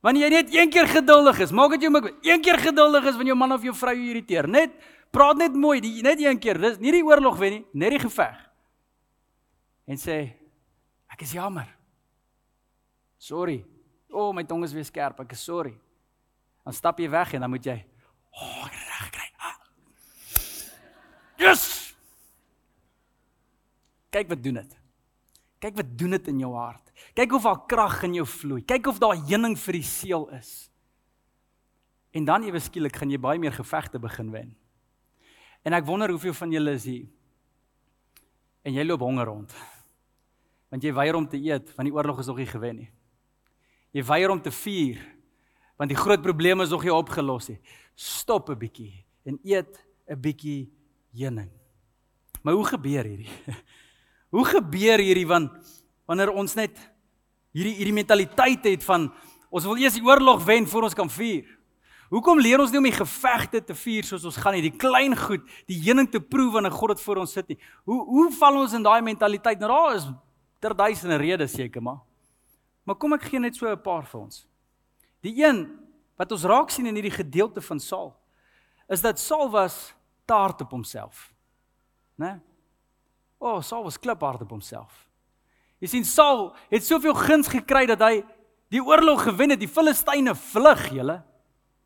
Wanneer 0.03 0.27
jy 0.27 0.31
net 0.33 0.55
een 0.55 0.71
keer 0.73 0.89
geduldig 0.89 1.43
is, 1.45 1.53
maak 1.53 1.77
dit 1.77 1.85
jou 1.85 1.91
maak 1.93 2.09
een 2.25 2.41
keer 2.43 2.59
geduldig 2.59 3.05
is 3.05 3.19
wanneer 3.19 3.35
jou 3.35 3.39
man 3.39 3.53
of 3.53 3.65
jou 3.67 3.75
vrou 3.77 3.93
jou 3.95 4.07
irriteer. 4.09 4.49
Net 4.49 4.73
praat 5.13 5.39
net 5.39 5.55
mooi, 5.55 5.79
die, 5.85 6.01
net 6.03 6.23
een 6.23 6.41
keer. 6.41 6.59
Dis 6.59 6.81
nie 6.81 6.95
die 6.95 7.05
oorlog 7.05 7.37
wen 7.39 7.59
nie, 7.59 7.61
net 7.77 7.95
die 7.95 8.01
geveg. 8.03 8.39
En 9.87 10.01
sê, 10.01 10.33
"Ek 11.13 11.23
is 11.23 11.33
jammer." 11.33 11.69
Sorry. 13.19 13.65
O, 14.11 14.29
oh, 14.29 14.35
my 14.35 14.45
tong 14.45 14.65
is 14.65 14.73
weer 14.73 14.85
skerp. 14.85 15.21
Ek 15.21 15.33
is 15.33 15.45
sorry. 15.45 15.77
Dan 16.65 16.73
stap 16.73 16.99
jy 16.99 17.09
weg 17.11 17.35
en 17.35 17.41
dan 17.41 17.51
moet 17.51 17.65
jy 17.65 17.85
o, 18.31 18.45
oh, 18.45 18.67
reg 18.67 19.11
kry. 19.11 19.29
Ah. 19.39 19.57
Yes! 21.37 21.95
Kyk 24.11 24.29
wat 24.29 24.43
doen 24.43 24.55
dit. 24.55 24.80
Kyk 25.61 25.77
wat 25.77 25.93
doen 25.99 26.17
dit 26.17 26.29
in 26.33 26.41
jou 26.41 26.55
hart. 26.57 26.93
Kyk 27.15 27.35
of 27.37 27.45
daar 27.45 27.61
krag 27.69 28.03
in 28.09 28.15
jou 28.17 28.27
vloei. 28.27 28.63
Kyk 28.65 28.89
of 28.89 29.01
daar 29.03 29.19
heuning 29.19 29.59
vir 29.61 29.77
die 29.77 29.85
seël 29.85 30.25
is. 30.39 30.71
En 32.17 32.25
dan 32.25 32.47
ewe 32.49 32.61
skielik 32.63 32.97
gaan 32.97 33.13
jy 33.13 33.21
baie 33.21 33.39
meer 33.39 33.55
gevegte 33.55 34.01
begin 34.03 34.33
wen. 34.33 34.55
En 35.63 35.77
ek 35.77 35.85
wonder 35.87 36.11
hoeveel 36.11 36.35
van 36.35 36.55
julle 36.55 36.73
is 36.79 36.87
hier. 36.89 37.05
En 38.65 38.75
jy 38.75 38.87
loop 38.87 39.05
honger 39.05 39.29
rond. 39.29 39.53
Want 40.73 40.85
jy 40.87 40.95
weier 40.97 41.19
om 41.19 41.29
te 41.29 41.39
eet 41.39 41.75
want 41.77 41.89
die 41.89 41.95
oorlog 41.95 42.23
is 42.23 42.31
nog 42.31 42.41
nie 42.41 42.49
gewen 42.49 42.83
nie. 42.83 42.91
Jy 43.93 44.05
weier 44.09 44.33
om 44.33 44.41
te 44.43 44.53
vier 44.55 45.01
want 45.81 45.89
die 45.89 45.97
groot 45.97 46.21
probleme 46.21 46.65
is 46.67 46.73
nog 46.73 46.83
nie 46.85 46.93
opgelos 46.93 47.49
nie. 47.49 47.61
Stop 47.95 48.51
'n 48.51 48.59
bietjie 48.59 49.05
en 49.25 49.39
eet 49.45 49.81
'n 50.09 50.21
bietjie 50.21 50.73
heuning. 51.13 51.51
Maar 52.43 52.55
hoe 52.55 52.67
gebeur 52.67 53.05
hierdie? 53.05 53.33
Hoe 54.31 54.45
gebeur 54.47 55.03
hierdie 55.03 55.27
want 55.27 55.53
wanneer 56.07 56.33
ons 56.35 56.55
net 56.59 56.77
hierdie 57.55 57.77
hierdie 57.81 57.95
mentaliteit 57.95 58.67
het 58.67 58.85
van 58.87 59.09
ons 59.51 59.67
wil 59.67 59.79
eers 59.79 59.97
die 59.99 60.05
oorlog 60.07 60.45
wen 60.47 60.69
voor 60.71 60.87
ons 60.87 60.95
kan 60.95 61.11
vier. 61.11 61.47
Hoekom 62.11 62.41
leer 62.43 62.59
ons 62.63 62.73
nie 62.73 62.81
om 62.81 62.87
die 62.89 62.95
gevegte 62.95 63.61
te 63.63 63.75
vier 63.79 64.07
soos 64.07 64.25
ons 64.27 64.39
gaan 64.43 64.57
nie, 64.57 64.65
die 64.67 64.75
klein 64.75 65.15
goed, 65.19 65.45
die 65.71 65.79
heuning 65.85 66.09
te 66.11 66.19
proe 66.23 66.49
wanneer 66.55 66.75
God 66.75 66.97
dit 66.97 67.03
voor 67.05 67.23
ons 67.23 67.35
sit 67.35 67.51
nie. 67.53 67.59
Hoe 67.87 68.01
hoe 68.09 68.29
val 68.39 68.59
ons 68.65 68.75
in 68.75 68.87
daai 68.87 69.01
mentaliteit? 69.07 69.63
Nou 69.63 69.71
daar 69.71 69.99
is 69.99 70.09
ter 70.63 70.75
duisende 70.75 71.19
redes 71.23 71.55
seker 71.55 71.83
maar. 71.83 72.01
Maar 72.87 72.99
kom 72.99 73.15
ek 73.15 73.29
gee 73.31 73.39
net 73.39 73.57
so 73.57 73.71
'n 73.71 73.83
paar 73.83 74.07
vir 74.07 74.21
ons. 74.21 74.47
Die 75.23 75.35
een 75.45 75.79
wat 76.17 76.33
ons 76.33 76.45
raak 76.45 76.71
sien 76.71 76.87
in 76.87 76.95
hierdie 76.95 77.19
gedeelte 77.23 77.61
van 77.61 77.81
Saul 77.81 78.15
is 78.89 79.01
dat 79.01 79.19
Saul 79.19 79.51
was 79.51 79.95
taart 80.27 80.61
op 80.61 80.71
homself. 80.71 81.33
Né? 82.19 82.41
O, 83.41 83.57
oh, 83.57 83.61
Saul 83.65 83.87
was 83.89 83.97
kliphard 83.99 84.43
op 84.45 84.51
homself. 84.53 85.07
Jy 85.81 85.89
sien 85.89 86.05
Saul 86.05 86.51
het 86.69 86.85
soveel 86.85 87.17
guns 87.17 87.49
gekry 87.49 87.87
dat 87.89 88.03
hy 88.05 88.21
die 88.71 88.83
oorlog 88.85 89.25
gewen 89.31 89.55
het, 89.55 89.63
die 89.63 89.71
Filistyne 89.71 90.35
vlug, 90.37 90.83
julle. 90.93 91.23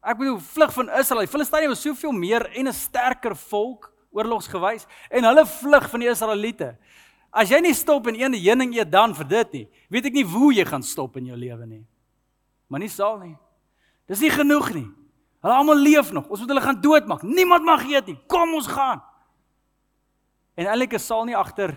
Ek 0.04 0.18
bedoel 0.18 0.40
vlug 0.42 0.72
van 0.74 0.90
Israel. 0.98 1.22
Die 1.24 1.30
Filistyne 1.30 1.70
was 1.70 1.84
soveel 1.86 2.12
meer 2.12 2.48
en 2.58 2.68
'n 2.68 2.74
sterker 2.74 3.36
volk 3.36 3.92
oorlogsgewys 4.10 4.86
en 5.10 5.24
hulle 5.24 5.46
vlug 5.46 5.88
van 5.90 6.00
die 6.00 6.10
Israeliete. 6.10 6.76
As 7.32 7.50
jy 7.50 7.60
nie 7.60 7.74
stop 7.74 8.06
en 8.06 8.18
een 8.18 8.34
heuning 8.34 8.74
eet 8.74 8.90
dan 8.90 9.14
vir 9.14 9.24
dit 9.24 9.52
nie, 9.52 9.68
weet 9.90 10.06
ek 10.06 10.12
nie 10.12 10.24
hoe 10.24 10.52
jy 10.54 10.64
gaan 10.64 10.82
stop 10.82 11.16
in 11.16 11.26
jou 11.26 11.36
lewe 11.36 11.66
nie. 11.66 11.86
Maar 12.68 12.80
nie 12.80 12.88
sal 12.88 13.18
nie. 13.18 13.36
Dis 14.06 14.20
nie 14.20 14.30
genoeg 14.30 14.72
nie. 14.74 14.86
Hulle 15.42 15.54
almal 15.54 15.76
leef 15.76 16.12
nog. 16.12 16.28
Ons 16.28 16.40
moet 16.40 16.48
hulle 16.48 16.60
gaan 16.60 16.80
doodmaak. 16.80 17.22
Niemand 17.22 17.64
mag 17.64 17.84
eet 17.86 18.06
nie. 18.06 18.18
Kom 18.26 18.54
ons 18.54 18.66
gaan. 18.66 19.02
En 20.54 20.68
eintlik 20.70 20.94
is 20.98 21.06
Saul 21.06 21.26
nie 21.28 21.36
agter 21.36 21.74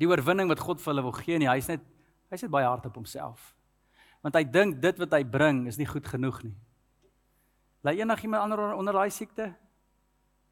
die 0.00 0.08
oorwinning 0.08 0.50
wat 0.50 0.60
God 0.60 0.80
vir 0.82 0.92
hulle 0.92 1.04
wil 1.06 1.16
gee 1.16 1.38
nie. 1.40 1.48
Hy's 1.48 1.70
net 1.70 1.84
hy's 2.32 2.44
net 2.44 2.52
baie 2.52 2.66
hard 2.66 2.86
op 2.88 2.96
homself. 2.96 3.52
Want 4.24 4.36
hy 4.38 4.44
dink 4.48 4.78
dit 4.82 5.00
wat 5.02 5.16
hy 5.16 5.22
bring 5.28 5.66
is 5.68 5.78
nie 5.80 5.88
goed 5.88 6.06
genoeg 6.08 6.42
nie. 6.46 6.54
Lei 7.82 7.98
enigiemand 8.00 8.46
ander 8.46 8.72
onder 8.76 8.96
daai 8.96 9.10
siekte? 9.12 9.50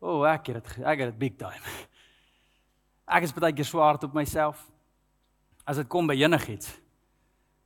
O, 0.00 0.20
oh, 0.20 0.26
ek 0.28 0.50
het 0.50 0.60
dit 0.60 0.84
ek 0.84 1.04
het 1.04 1.12
dit 1.12 1.20
big 1.20 1.38
time. 1.40 1.60
Ek 3.10 3.24
is 3.26 3.32
baie 3.34 3.50
keer 3.50 3.66
swaar 3.66 3.96
op 3.98 4.12
myself. 4.14 4.60
As 5.66 5.80
dit 5.80 5.88
kom 5.90 6.06
by 6.06 6.14
enigiets. 6.14 6.68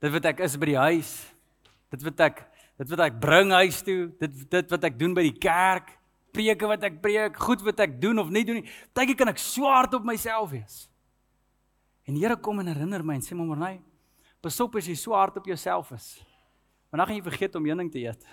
Dit 0.00 0.12
wat 0.14 0.24
ek 0.30 0.40
is 0.46 0.54
by 0.56 0.70
die 0.70 0.78
huis, 0.80 1.10
dit 1.92 2.06
wat 2.06 2.22
ek 2.24 2.40
dit 2.80 2.90
wat 2.90 3.02
ek 3.04 3.18
bring 3.20 3.52
huis 3.52 3.82
toe, 3.84 4.08
dit 4.20 4.40
dit 4.50 4.72
wat 4.72 4.86
ek 4.88 4.96
doen 4.98 5.12
by 5.16 5.24
die 5.26 5.36
kerk, 5.36 5.92
preke 6.34 6.68
wat 6.68 6.84
ek 6.90 7.00
preek, 7.02 7.38
goed 7.46 7.62
wat 7.64 7.80
ek 7.86 7.96
doen 8.02 8.18
of 8.20 8.30
nie 8.34 8.44
doen 8.46 8.60
nie. 8.60 8.68
Partykeer 8.92 9.22
kan 9.22 9.32
ek 9.32 9.40
swaar 9.42 9.88
op 9.94 10.06
myself 10.06 10.50
wees. 10.50 10.84
En 12.04 12.18
Here 12.18 12.36
kom 12.36 12.60
en 12.60 12.68
herinner 12.68 13.04
my 13.06 13.16
en 13.16 13.24
sê 13.24 13.36
maar 13.38 13.56
nee, 13.56 13.80
pas 14.42 14.60
op 14.60 14.76
as 14.76 14.88
jy 14.90 14.96
swaar 14.98 15.32
op 15.32 15.46
jouself 15.48 15.92
is. 15.96 16.08
Want 16.90 17.00
dan 17.00 17.06
gaan 17.08 17.16
jy 17.16 17.26
vergeet 17.30 17.54
om 17.56 17.64
heuning 17.64 17.90
te 17.90 18.02
eet. 18.02 18.26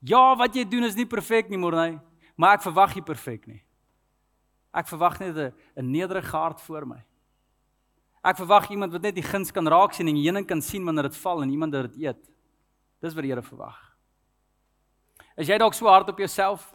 Ja, 0.00 0.36
wat 0.36 0.54
jy 0.56 0.64
doen 0.68 0.84
is 0.88 0.96
nie 0.96 1.06
perfek 1.08 1.48
nie, 1.50 1.58
Morney, 1.60 1.98
maar 2.36 2.58
ek 2.58 2.64
verwag 2.64 2.94
jy 2.96 3.02
perfek 3.04 3.46
nie. 3.48 3.62
Ek 4.72 4.86
verwag 4.88 5.18
net 5.20 5.36
'n 5.76 5.90
nederige 5.90 6.36
hart 6.36 6.60
voor 6.60 6.86
my. 6.86 7.04
Ek 8.22 8.36
verwag 8.36 8.70
iemand 8.70 8.92
wat 8.92 9.02
net 9.02 9.14
die 9.14 9.24
guns 9.24 9.50
kan 9.50 9.66
raak 9.66 9.92
sien 9.92 10.08
en 10.08 10.14
die 10.14 10.24
heuning 10.24 10.46
kan 10.46 10.60
sien 10.60 10.84
wanneer 10.84 11.08
dit 11.08 11.16
val 11.16 11.42
en 11.42 11.50
iemand 11.50 11.72
dit 11.72 11.96
eet. 11.96 12.30
Dis 13.00 13.14
wat 13.14 13.22
die 13.22 13.30
Here 13.32 13.42
verwag. 13.42 13.96
Is 15.36 15.48
jy 15.48 15.58
dalk 15.58 15.74
so 15.74 15.86
hard 15.86 16.08
op 16.08 16.18
jouself 16.18 16.74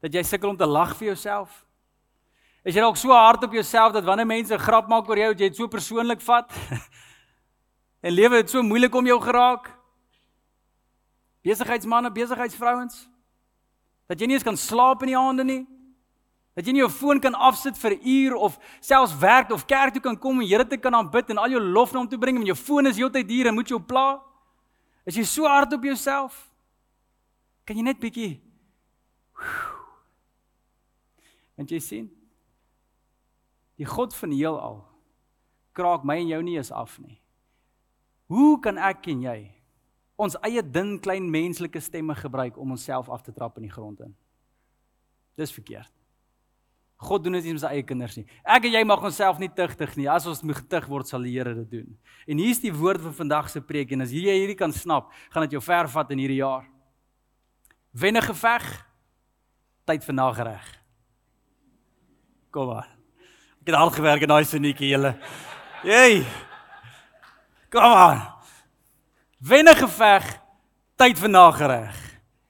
dat 0.00 0.14
jy 0.14 0.22
sukkel 0.24 0.50
om 0.50 0.56
te 0.56 0.66
lag 0.66 0.94
vir 0.96 1.12
jouself? 1.12 1.64
Is 2.64 2.74
jy 2.76 2.82
dalk 2.84 2.98
so 3.00 3.12
hard 3.12 3.44
op 3.44 3.52
jouself 3.56 3.92
dat 3.92 4.04
wanneer 4.04 4.26
mense 4.26 4.54
'n 4.54 4.58
grap 4.58 4.88
maak 4.88 5.08
oor 5.08 5.16
jou, 5.16 5.32
jy 5.32 5.48
dit 5.48 5.56
so 5.56 5.68
persoonlik 5.68 6.20
vat? 6.20 6.52
en 8.04 8.12
lewe 8.12 8.42
dit 8.42 8.50
so 8.50 8.62
moeilik 8.62 8.94
om 8.94 9.06
jou 9.06 9.20
geraak? 9.20 9.70
Besigheidsmense, 11.42 12.12
besigheidsvrouens, 12.12 13.08
dat 14.08 14.20
jy 14.20 14.26
nie 14.26 14.34
eens 14.34 14.44
kan 14.44 14.56
slaap 14.56 15.02
in 15.02 15.08
die 15.08 15.16
aande 15.16 15.44
nie? 15.44 15.66
Dat 16.52 16.66
jy 16.66 16.72
nie 16.72 16.82
jou 16.82 16.90
foon 16.92 17.20
kan 17.20 17.34
afsit 17.34 17.78
vir 17.78 17.96
'n 17.96 18.04
uur 18.04 18.34
of 18.34 18.58
selfs 18.80 19.16
werk 19.16 19.50
of 19.50 19.64
kerk 19.64 19.92
toe 19.92 20.02
kan 20.02 20.18
kom 20.18 20.40
en 20.40 20.46
Here 20.46 20.66
te 20.66 20.76
kan 20.76 20.94
aanbid 20.94 21.30
en 21.30 21.38
al 21.38 21.48
jou 21.48 21.60
lof 21.60 21.92
na 21.92 22.00
hom 22.00 22.08
toe 22.08 22.18
bring 22.18 22.36
en 22.36 22.44
jou 22.44 22.56
foon 22.56 22.86
is 22.86 22.96
heeltyd 22.96 23.28
hier 23.28 23.46
en 23.46 23.54
moet 23.54 23.68
jou 23.68 23.80
pla. 23.80 24.20
Is 25.06 25.16
jy 25.16 25.24
so 25.24 25.46
hard 25.46 25.72
op 25.72 25.82
jouself? 25.82 26.50
Kan 27.64 27.76
jy 27.76 27.82
net 27.82 28.00
bietjie 28.00 28.40
En 31.60 31.68
jy 31.68 31.80
sien 31.84 32.08
die 33.80 33.88
God 33.88 34.12
van 34.16 34.32
die 34.32 34.42
heelal 34.42 34.82
kraak 35.76 36.02
my 36.04 36.18
en 36.20 36.28
jou 36.28 36.40
nie 36.44 36.58
eens 36.58 36.72
af 36.72 36.98
nie. 37.00 37.16
Hoe 38.30 38.58
kan 38.62 38.78
ek 38.80 39.08
en 39.12 39.24
jy 39.24 39.38
ons 40.20 40.36
eie 40.44 40.60
dun 40.60 40.98
klein 41.00 41.30
menslike 41.32 41.80
stemme 41.80 42.14
gebruik 42.18 42.58
om 42.60 42.74
onsself 42.76 43.08
af 43.08 43.24
te 43.24 43.32
trap 43.32 43.56
in 43.56 43.64
die 43.68 43.72
grond 43.72 44.02
in? 44.04 44.12
Dis 45.40 45.54
verkeerd. 45.54 45.92
God 47.00 47.24
doen 47.24 47.38
dit 47.38 47.46
nie 47.48 47.54
met 47.56 47.62
sy 47.62 47.70
eie 47.72 47.84
kinders 47.86 48.18
nie. 48.18 48.26
Ek 48.44 48.66
en 48.68 48.74
jy 48.76 48.82
mag 48.84 49.04
onsself 49.08 49.38
nie 49.40 49.48
tugtig 49.56 49.94
nie. 49.96 50.04
As 50.12 50.26
ons 50.28 50.42
moet 50.44 50.58
getug 50.58 50.84
word, 50.90 51.08
sal 51.08 51.24
die 51.24 51.32
Here 51.32 51.54
dit 51.62 51.70
doen. 51.78 51.94
En 52.28 52.42
hier's 52.42 52.60
die 52.60 52.74
woord 52.76 53.00
van 53.06 53.16
vandag 53.22 53.48
se 53.48 53.62
preek 53.64 53.94
en 53.96 54.04
as 54.04 54.12
jy 54.12 54.34
hierdie 54.36 54.58
kan 54.58 54.74
snap, 54.76 55.08
gaan 55.32 55.48
dit 55.48 55.56
jou 55.56 55.62
ver 55.64 55.88
vat 55.88 56.12
in 56.12 56.20
hierdie 56.20 56.42
jaar. 56.42 56.68
Wenne 57.96 58.20
geveg, 58.20 58.68
tyd 59.88 60.04
vir 60.04 60.18
nagereg. 60.20 60.68
Kom 62.50 62.66
maar. 62.66 62.88
Ek 63.62 63.70
het 63.70 63.76
hard 63.78 63.94
gewerk 63.94 64.22
in 64.26 64.30
daai 64.32 64.44
sinetjie 64.44 64.88
julle. 64.90 65.14
Hey. 65.84 66.24
Kom 67.70 67.82
maar. 67.82 68.22
Wenne 69.38 69.74
geveg, 69.78 70.26
tyd 70.98 71.18
vir 71.20 71.30
nagereg. 71.30 72.00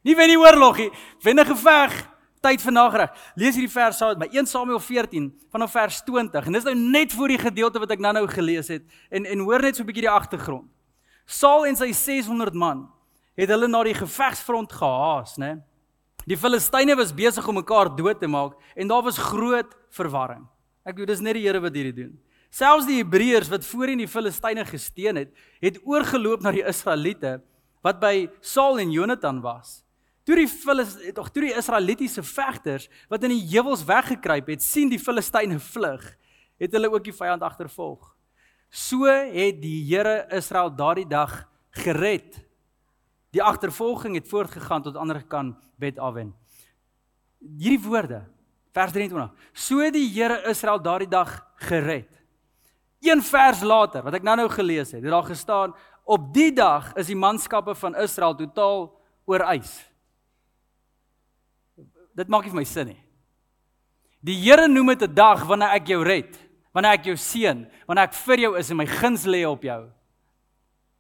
Nie 0.03 0.17
wen 0.17 0.33
die 0.33 0.39
oorlog 0.41 0.81
nie, 0.81 0.89
wenne 1.23 1.45
geveg, 1.45 1.99
tyd 2.41 2.63
vir 2.65 2.73
nagreg. 2.73 3.19
Lees 3.37 3.59
hierdie 3.59 3.73
vers 3.73 3.99
saam 4.01 4.17
met 4.17 4.31
my 4.31 4.41
1 4.41 4.49
Samuel 4.49 4.81
14 4.81 5.29
vanaf 5.53 5.75
vers 5.77 6.01
20 6.07 6.49
en 6.49 6.57
dis 6.57 6.69
nou 6.71 6.75
net 6.79 7.13
voor 7.13 7.35
die 7.35 7.41
gedeelte 7.43 7.83
wat 7.83 7.93
ek 7.93 8.01
nou-nou 8.01 8.25
gelees 8.33 8.71
het 8.73 8.87
en 9.13 9.29
en 9.29 9.45
hoor 9.45 9.61
net 9.61 9.77
so 9.77 9.83
'n 9.83 9.91
bietjie 9.91 10.09
die 10.09 10.11
agtergrond. 10.11 10.69
Saul 11.27 11.67
en 11.67 11.77
sy 11.77 11.93
600 11.93 12.55
man 12.55 12.89
het 13.37 13.49
hulle 13.49 13.69
na 13.69 13.85
die 13.85 13.95
gevegsfront 13.95 14.73
gehaas, 14.73 15.37
né? 15.37 15.61
Die 16.27 16.37
Filistyne 16.37 16.97
was 16.97 17.13
besig 17.13 17.47
om 17.49 17.55
mekaar 17.55 17.95
dood 17.97 18.21
te 18.21 18.27
maak 18.27 18.57
en 18.75 18.89
daar 18.89 19.03
was 19.03 19.19
groot 19.19 19.77
verwarring. 19.97 20.47
Ek 20.85 20.97
bedoel 20.97 21.13
dis 21.13 21.23
net 21.25 21.37
die 21.39 21.45
Here 21.45 21.61
wat 21.63 21.77
hierdie 21.77 21.97
doen. 22.05 22.15
Selfs 22.51 22.89
die 22.89 22.99
Hebreërs 22.99 23.51
wat 23.53 23.67
voorheen 23.67 24.03
die 24.03 24.11
Filistyne 24.11 24.65
gesteen 24.67 25.21
het, 25.21 25.31
het 25.63 25.79
oorgeloop 25.87 26.43
na 26.43 26.51
die 26.55 26.67
Israeliete 26.67 27.39
wat 27.85 28.01
by 28.03 28.29
Saul 28.45 28.81
en 28.83 28.91
Jonathan 28.93 29.39
was. 29.45 29.81
Toe 30.27 30.37
die 30.37 30.49
Filistyn 30.51 31.15
tog 31.17 31.31
toe 31.33 31.47
die 31.47 31.57
Israelitiese 31.57 32.25
vegters 32.27 32.89
wat 33.11 33.25
in 33.27 33.33
die 33.35 33.45
heuwels 33.55 33.85
weggekruip 33.89 34.51
het, 34.53 34.63
sien 34.63 34.91
die 34.91 35.01
Filistyne 35.01 35.61
vlug, 35.63 36.05
het 36.61 36.75
hulle 36.77 36.91
ook 36.93 37.07
die 37.07 37.15
vyand 37.17 37.43
agtervolg. 37.47 38.03
So 38.71 39.07
het 39.09 39.63
die 39.63 39.81
Here 39.89 40.27
Israel 40.37 40.71
daardie 40.75 41.09
dag 41.09 41.47
gered. 41.83 42.37
Die 43.35 43.43
agtervolging 43.43 44.19
het 44.19 44.29
voortgegaan 44.29 44.83
tot 44.83 44.99
ander 44.99 45.23
kant 45.23 45.59
Bet-awen. 45.79 46.35
Hierdie 47.41 47.83
woorde, 47.87 48.25
vers 48.73 48.93
23. 48.93 49.31
So 49.53 49.91
die 49.91 50.07
Here 50.09 50.43
Israel 50.51 50.81
daardie 50.83 51.11
dag 51.11 51.39
gered. 51.67 52.09
Een 53.01 53.23
vers 53.25 53.63
later 53.65 54.05
wat 54.05 54.19
ek 54.19 54.27
nou-nou 54.27 54.49
gelees 54.53 54.93
het, 54.93 55.03
het 55.03 55.13
daar 55.13 55.29
gestaan 55.29 55.75
op 56.05 56.33
die 56.35 56.51
dag 56.53 56.91
is 57.01 57.09
die 57.09 57.19
manskappe 57.19 57.75
van 57.79 57.97
Israel 58.03 58.35
totaal 58.37 58.91
oor 59.31 59.45
ys. 59.55 59.73
Dit 62.17 62.29
maak 62.29 62.45
nie 62.45 62.53
vir 62.53 62.61
my 62.61 62.67
sin 62.69 62.91
nie. 62.93 63.01
Die 64.21 64.37
Here 64.37 64.69
noem 64.69 64.93
dit 64.93 65.09
'n 65.09 65.15
dag 65.15 65.47
wanneer 65.49 65.73
ek 65.81 65.87
jou 65.89 66.03
red, 66.05 66.37
wanneer 66.75 66.93
ek 66.93 67.05
jou 67.05 67.17
seën, 67.17 67.67
wanneer 67.87 68.05
ek 68.05 68.15
vir 68.15 68.39
jou 68.39 68.59
is 68.59 68.71
en 68.71 68.77
my 68.77 68.87
guns 68.87 69.25
lê 69.25 69.47
op 69.47 69.63
jou. 69.63 69.89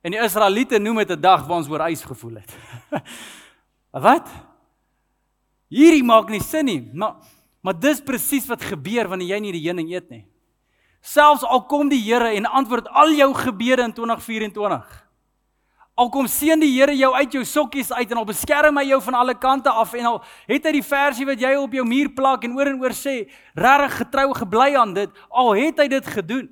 En 0.03 0.13
die 0.13 0.21
Israeliete 0.21 0.79
noem 0.79 1.05
dit 1.05 1.11
'n 1.11 1.21
dag 1.21 1.47
waar 1.47 1.59
ons 1.59 1.69
oor 1.69 1.91
ys 1.91 2.05
gevoel 2.05 2.41
het. 2.41 2.57
wat? 4.07 4.29
Hierdie 5.69 6.03
maak 6.03 6.31
nie 6.31 6.41
sin 6.41 6.65
nie, 6.65 6.91
maar 6.95 7.17
maar 7.61 7.77
dis 7.77 8.01
presies 8.01 8.49
wat 8.49 8.65
gebeur 8.65 9.09
wanneer 9.09 9.37
jy 9.37 9.41
nie 9.45 9.53
die 9.57 9.65
heuning 9.69 9.91
eet 9.93 10.11
nie. 10.11 10.25
Selfs 11.01 11.45
al 11.45 11.65
kom 11.69 11.89
die 11.89 12.01
Here 12.01 12.35
en 12.37 12.47
antwoord 12.47 12.89
al 12.89 13.15
jou 13.17 13.31
gebede 13.35 13.87
in 13.89 13.93
2024. 13.97 15.07
Al 16.01 16.09
kom 16.13 16.29
seën 16.29 16.61
die 16.61 16.71
Here 16.73 16.95
jou 16.97 17.11
uit 17.17 17.35
jou 17.37 17.43
sokkies 17.45 17.93
uit 17.93 18.13
en 18.13 18.21
al 18.21 18.29
beskerm 18.29 18.79
hy 18.81 18.87
jou 18.91 19.01
van 19.05 19.19
alle 19.21 19.35
kante 19.37 19.73
af 19.73 19.95
en 19.97 20.09
al 20.13 20.19
het 20.49 20.69
hy 20.69 20.75
die 20.77 20.85
versie 20.85 21.27
wat 21.29 21.41
jy 21.41 21.55
op 21.61 21.77
jou 21.77 21.85
muur 21.89 22.13
plak 22.17 22.45
en 22.45 22.57
oor 22.57 22.71
en 22.73 22.81
oor 22.81 22.97
sê, 22.97 23.25
regtig 23.57 23.97
getrou 24.05 24.29
gebly 24.37 24.71
aan 24.81 24.95
dit, 24.97 25.11
al 25.29 25.53
het 25.59 25.81
hy 25.81 25.89
dit 25.93 26.13
gedoen. 26.17 26.49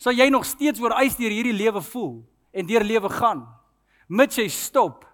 Sal 0.00 0.16
jy 0.18 0.28
nog 0.32 0.44
steeds 0.48 0.80
oor 0.82 0.96
eis 1.00 1.16
deur 1.16 1.32
hierdie 1.32 1.56
lewe 1.56 1.82
voel 1.84 2.14
en 2.52 2.68
deur 2.68 2.84
lewe 2.84 3.12
gaan? 3.12 3.44
Mits 4.08 4.40
jy 4.40 4.48
stop 4.52 5.06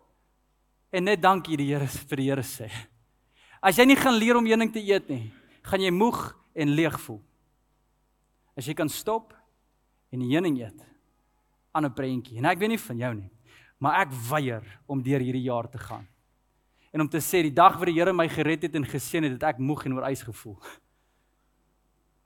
en 0.91 1.07
net 1.11 1.23
dankie 1.23 1.59
die 1.59 1.71
Here 1.71 1.87
vir 1.87 2.23
die 2.23 2.31
Here 2.31 2.47
sê. 2.47 2.71
As 3.63 3.79
jy 3.79 3.89
nie 3.89 3.99
gaan 3.99 4.19
leer 4.19 4.39
om 4.39 4.47
heuning 4.47 4.71
te 4.73 4.83
eet 4.83 5.09
nie, 5.11 5.33
gaan 5.67 5.83
jy 5.83 5.91
moeg 5.91 6.21
en 6.55 6.75
leeg 6.79 6.99
voel. 7.01 7.21
As 8.59 8.67
jy 8.67 8.75
kan 8.75 8.91
stop 8.91 9.35
en 10.15 10.23
heuning 10.23 10.59
eet 10.61 10.85
aan 11.73 11.85
'n 11.85 11.95
prentjie. 11.95 12.39
En 12.39 12.45
ek 12.45 12.59
weet 12.59 12.69
nie 12.69 12.79
van 12.79 12.99
jou 12.99 13.15
nie, 13.15 13.31
maar 13.79 14.01
ek 14.01 14.13
weier 14.31 14.81
om 14.87 15.03
deur 15.03 15.21
hierdie 15.21 15.43
jaar 15.43 15.71
te 15.71 15.79
gaan. 15.79 16.07
En 16.93 17.01
om 17.01 17.09
te 17.09 17.21
sê 17.21 17.43
die 17.43 17.53
dag 17.53 17.77
wat 17.79 17.87
die 17.87 17.95
Here 17.95 18.13
my 18.13 18.29
gered 18.29 18.63
het 18.63 18.75
en 18.75 18.85
geseën 18.85 19.23
het, 19.23 19.33
het 19.33 19.43
ek 19.43 19.59
moeg 19.59 19.85
en 19.85 19.95
oorwys 19.95 20.23
gevoel. 20.23 20.59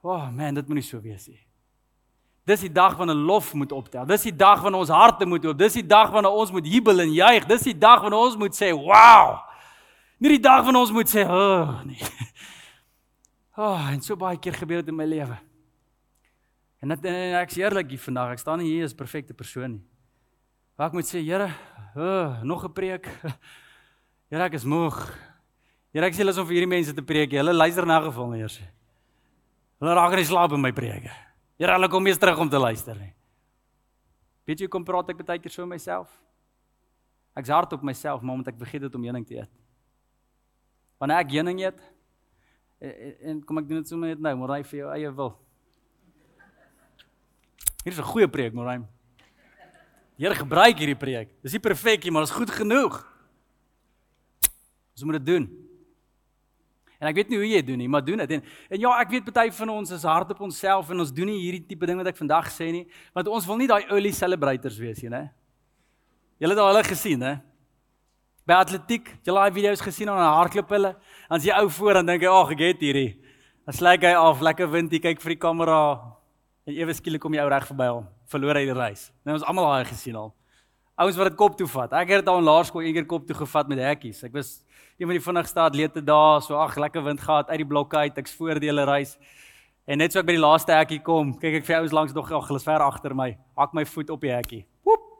Oh 0.02 0.30
man, 0.30 0.54
dit 0.54 0.66
moenie 0.66 0.82
so 0.82 1.00
wees 1.00 1.28
nie. 1.28 1.40
Dis 2.44 2.60
die 2.60 2.72
dag 2.72 2.96
wanneer 2.96 3.14
lof 3.14 3.52
moet 3.54 3.72
optel. 3.72 4.06
Dis 4.06 4.22
die 4.22 4.36
dag 4.36 4.62
wanneer 4.62 4.80
ons 4.80 4.90
harte 4.90 5.26
moet 5.26 5.44
oop. 5.46 5.58
Dis 5.58 5.72
die 5.78 5.86
dag 5.86 6.10
wanneer 6.10 6.32
ons 6.32 6.50
moet 6.50 6.66
jubel 6.66 7.00
en 7.00 7.12
juig. 7.12 7.46
Dis 7.46 7.62
die 7.62 7.78
dag 7.78 8.02
wanneer 8.02 8.18
ons 8.18 8.36
moet 8.36 8.54
sê, 8.54 8.72
"Wow!" 8.74 9.51
Nie 10.22 10.36
die 10.36 10.42
dag 10.42 10.62
wanneer 10.62 10.84
ons 10.84 10.94
moet 10.94 11.10
sê, 11.10 11.24
"Ag, 11.26 11.30
oh, 11.34 11.82
nee." 11.84 11.98
Oh, 13.58 13.88
en 13.90 14.00
so 14.00 14.16
baie 14.16 14.38
keer 14.38 14.54
gebeur 14.54 14.80
dit 14.80 14.88
in 14.88 14.96
my 14.96 15.04
lewe. 15.04 15.36
En 16.80 16.88
dit 16.88 17.04
en 17.04 17.34
ek 17.36 17.50
is 17.50 17.58
eerlik 17.60 17.90
hier 17.90 18.00
vandag. 18.00 18.30
Ek 18.32 18.38
staan 18.38 18.62
nie 18.62 18.70
hier 18.70 18.84
as 18.84 18.94
perfekte 18.94 19.34
persoon 19.34 19.76
nie. 19.76 19.84
Maar 20.78 20.88
ek 20.88 20.94
moet 20.96 21.04
sê, 21.04 21.20
Here, 21.20 21.50
oh, 21.94 22.42
nog 22.42 22.64
'n 22.64 22.72
preek. 22.72 23.06
Here, 24.30 24.44
ek 24.44 24.54
is 24.54 24.64
moeg. 24.64 24.96
Here, 25.92 26.06
ek 26.06 26.14
sê 26.14 26.24
hulle 26.24 26.32
is 26.32 26.38
om 26.38 26.46
vir 26.46 26.56
hierdie 26.56 26.74
mense 26.74 26.94
te 26.94 27.02
preek. 27.02 27.30
Hulle 27.36 27.52
luister 27.52 27.84
na 27.84 28.00
geval 28.00 28.30
nie 28.30 28.40
eers. 28.40 28.60
Hulle 29.78 29.94
raak 29.94 30.16
nie 30.16 30.24
slaap 30.24 30.52
in 30.52 30.62
my 30.62 30.72
preke. 30.72 31.12
Here, 31.58 31.72
hulle 31.72 31.88
kom 31.88 32.06
eers 32.06 32.18
terug 32.18 32.38
om 32.38 32.48
te 32.48 32.58
luister 32.58 32.96
nie. 32.96 33.12
Weet 34.46 34.60
jy 34.60 34.68
kom 34.68 34.84
praat 34.84 35.10
ek 35.10 35.26
baie 35.26 35.38
keer 35.38 35.52
so 35.52 35.66
met 35.66 35.76
myself? 35.76 36.08
Ek's 37.36 37.48
hard 37.50 37.72
op 37.72 37.82
myself, 37.82 38.22
maar 38.22 38.34
omdat 38.34 38.54
ek 38.54 38.58
vergeet 38.58 38.82
het 38.82 38.94
om 38.94 39.04
heuning 39.04 39.26
te 39.26 39.36
eet. 39.36 39.61
Wanneer 41.02 41.24
ek 41.24 41.32
heuning 41.34 41.58
eet 41.64 41.80
en, 42.78 43.14
en 43.32 43.38
kom 43.42 43.58
ek 43.58 43.66
doen 43.66 43.80
dit 43.80 43.90
sommer 43.90 44.12
net 44.12 44.20
nou, 44.22 44.36
maar 44.38 44.52
hy 44.54 44.60
vir 44.68 44.78
jou 44.84 44.90
eie 44.94 45.10
wil. 45.18 45.32
Hier 47.82 47.90
is 47.90 47.98
'n 47.98 48.06
goeie 48.06 48.28
preek, 48.30 48.54
Moraim. 48.54 48.86
Die 50.14 50.22
Here 50.22 50.38
gebruik 50.38 50.78
hierdie 50.78 50.94
preek. 50.94 51.34
Dis 51.42 51.58
nie 51.58 51.60
perfek 51.60 52.04
nie, 52.04 52.12
maar 52.14 52.22
dit 52.22 52.30
is 52.30 52.38
goed 52.38 52.50
genoeg. 52.54 53.02
Ons 54.94 55.02
moet 55.02 55.18
dit 55.18 55.26
doen. 55.26 55.50
En 57.00 57.08
ek 57.08 57.16
weet 57.16 57.30
nie 57.30 57.38
hoe 57.40 57.48
jy 57.48 57.58
dit 57.58 57.66
doen 57.66 57.78
nie, 57.78 57.88
maar 57.88 58.04
doen 58.04 58.22
dit. 58.22 58.30
En, 58.30 58.42
en 58.70 58.78
ja, 58.78 59.00
ek 59.00 59.10
weet 59.10 59.24
party 59.26 59.50
van 59.50 59.68
ons 59.74 59.90
is 59.90 60.06
hard 60.06 60.30
op 60.30 60.40
onsself 60.40 60.90
en 60.90 61.00
ons 61.02 61.10
doen 61.10 61.26
nie 61.26 61.40
hierdie 61.40 61.66
tipe 61.66 61.86
ding 61.86 61.98
wat 61.98 62.06
ek 62.06 62.20
vandag 62.20 62.46
sê 62.54 62.70
nie, 62.70 62.86
want 63.12 63.26
ons 63.26 63.46
wil 63.46 63.58
nie 63.58 63.66
daai 63.66 63.88
early 63.88 64.12
celebrators 64.14 64.78
wees 64.78 65.02
nie, 65.02 65.10
né? 65.10 65.32
Julle 66.38 66.54
het 66.54 66.62
al 66.62 66.70
hulle 66.70 66.84
gesien, 66.86 67.18
né? 67.18 67.40
By 68.46 68.54
atletiek, 68.54 69.08
jy 69.24 69.32
laai 69.32 69.50
video's 69.50 69.80
gesien 69.80 70.08
aan 70.08 70.18
'n 70.18 70.36
hardloop 70.38 70.68
hulle, 70.68 70.96
dan 71.28 71.38
is 71.38 71.44
jy 71.44 71.54
ou 71.60 71.68
voor 71.68 71.96
en 71.96 72.06
dink 72.06 72.22
jy, 72.22 72.28
"Ag, 72.28 72.50
ek 72.50 72.58
het 72.58 72.80
hierdie." 72.80 73.18
Dan 73.66 73.74
slyk 73.74 74.02
hy 74.02 74.14
af, 74.14 74.40
lekker 74.40 74.70
wind, 74.70 74.92
jy 74.92 74.98
kyk 74.98 75.20
vir 75.20 75.30
die 75.30 75.38
kamera, 75.38 76.12
En 76.62 76.76
ewe 76.78 76.94
skielik 76.94 77.22
kom 77.22 77.34
jy 77.34 77.42
ou 77.42 77.50
reg 77.50 77.64
verby 77.66 77.88
hom, 77.90 78.04
verloor 78.30 78.58
hy 78.60 78.68
die 78.68 78.76
reis. 78.76 79.08
Nou 79.26 79.34
ons 79.34 79.44
almal 79.50 79.66
daai 79.66 79.88
gesien 79.88 80.18
al. 80.18 80.30
Ouens 81.02 81.16
wat 81.18 81.32
dit 81.32 81.38
kop 81.40 81.56
toe 81.58 81.66
vat. 81.66 81.94
Ek 81.98 82.12
het 82.12 82.20
dit 82.22 82.28
al 82.30 82.38
in 82.38 82.46
laerskool 82.46 82.84
een 82.84 82.94
keer 82.94 83.06
kop 83.10 83.24
toe 83.26 83.34
gevat 83.34 83.70
met 83.72 83.80
hekkies. 83.82 84.20
Ek 84.28 84.36
was 84.36 84.52
een 85.00 85.08
van 85.08 85.16
die 85.16 85.24
vinnigste 85.24 85.62
atlete 85.64 86.02
daar, 86.06 86.38
so 86.44 86.60
ag 86.62 86.76
lekker 86.78 87.02
wind 87.02 87.22
gehad 87.24 87.50
uit 87.50 87.58
die 87.64 87.66
blokke 87.66 88.04
uit, 88.04 88.20
ek's 88.22 88.36
voordele 88.38 88.84
reis. 88.86 89.16
En 89.90 89.98
net 89.98 90.14
so 90.14 90.20
ek 90.22 90.28
by 90.28 90.36
die 90.36 90.44
laaste 90.44 90.76
hekkie 90.76 91.00
kom, 91.02 91.32
kyk 91.42 91.58
ek 91.62 91.66
vir 91.66 91.80
ouens 91.80 91.96
langs 91.96 92.14
nog 92.14 92.30
ag, 92.30 92.46
hulle 92.52 92.62
is 92.62 92.68
ver 92.68 92.84
agter 92.86 93.16
my. 93.18 93.32
Hak 93.58 93.74
my 93.74 93.82
voet 93.96 94.14
op 94.14 94.22
die 94.22 94.30
hekkie. 94.30 94.62
Woep. 94.86 95.10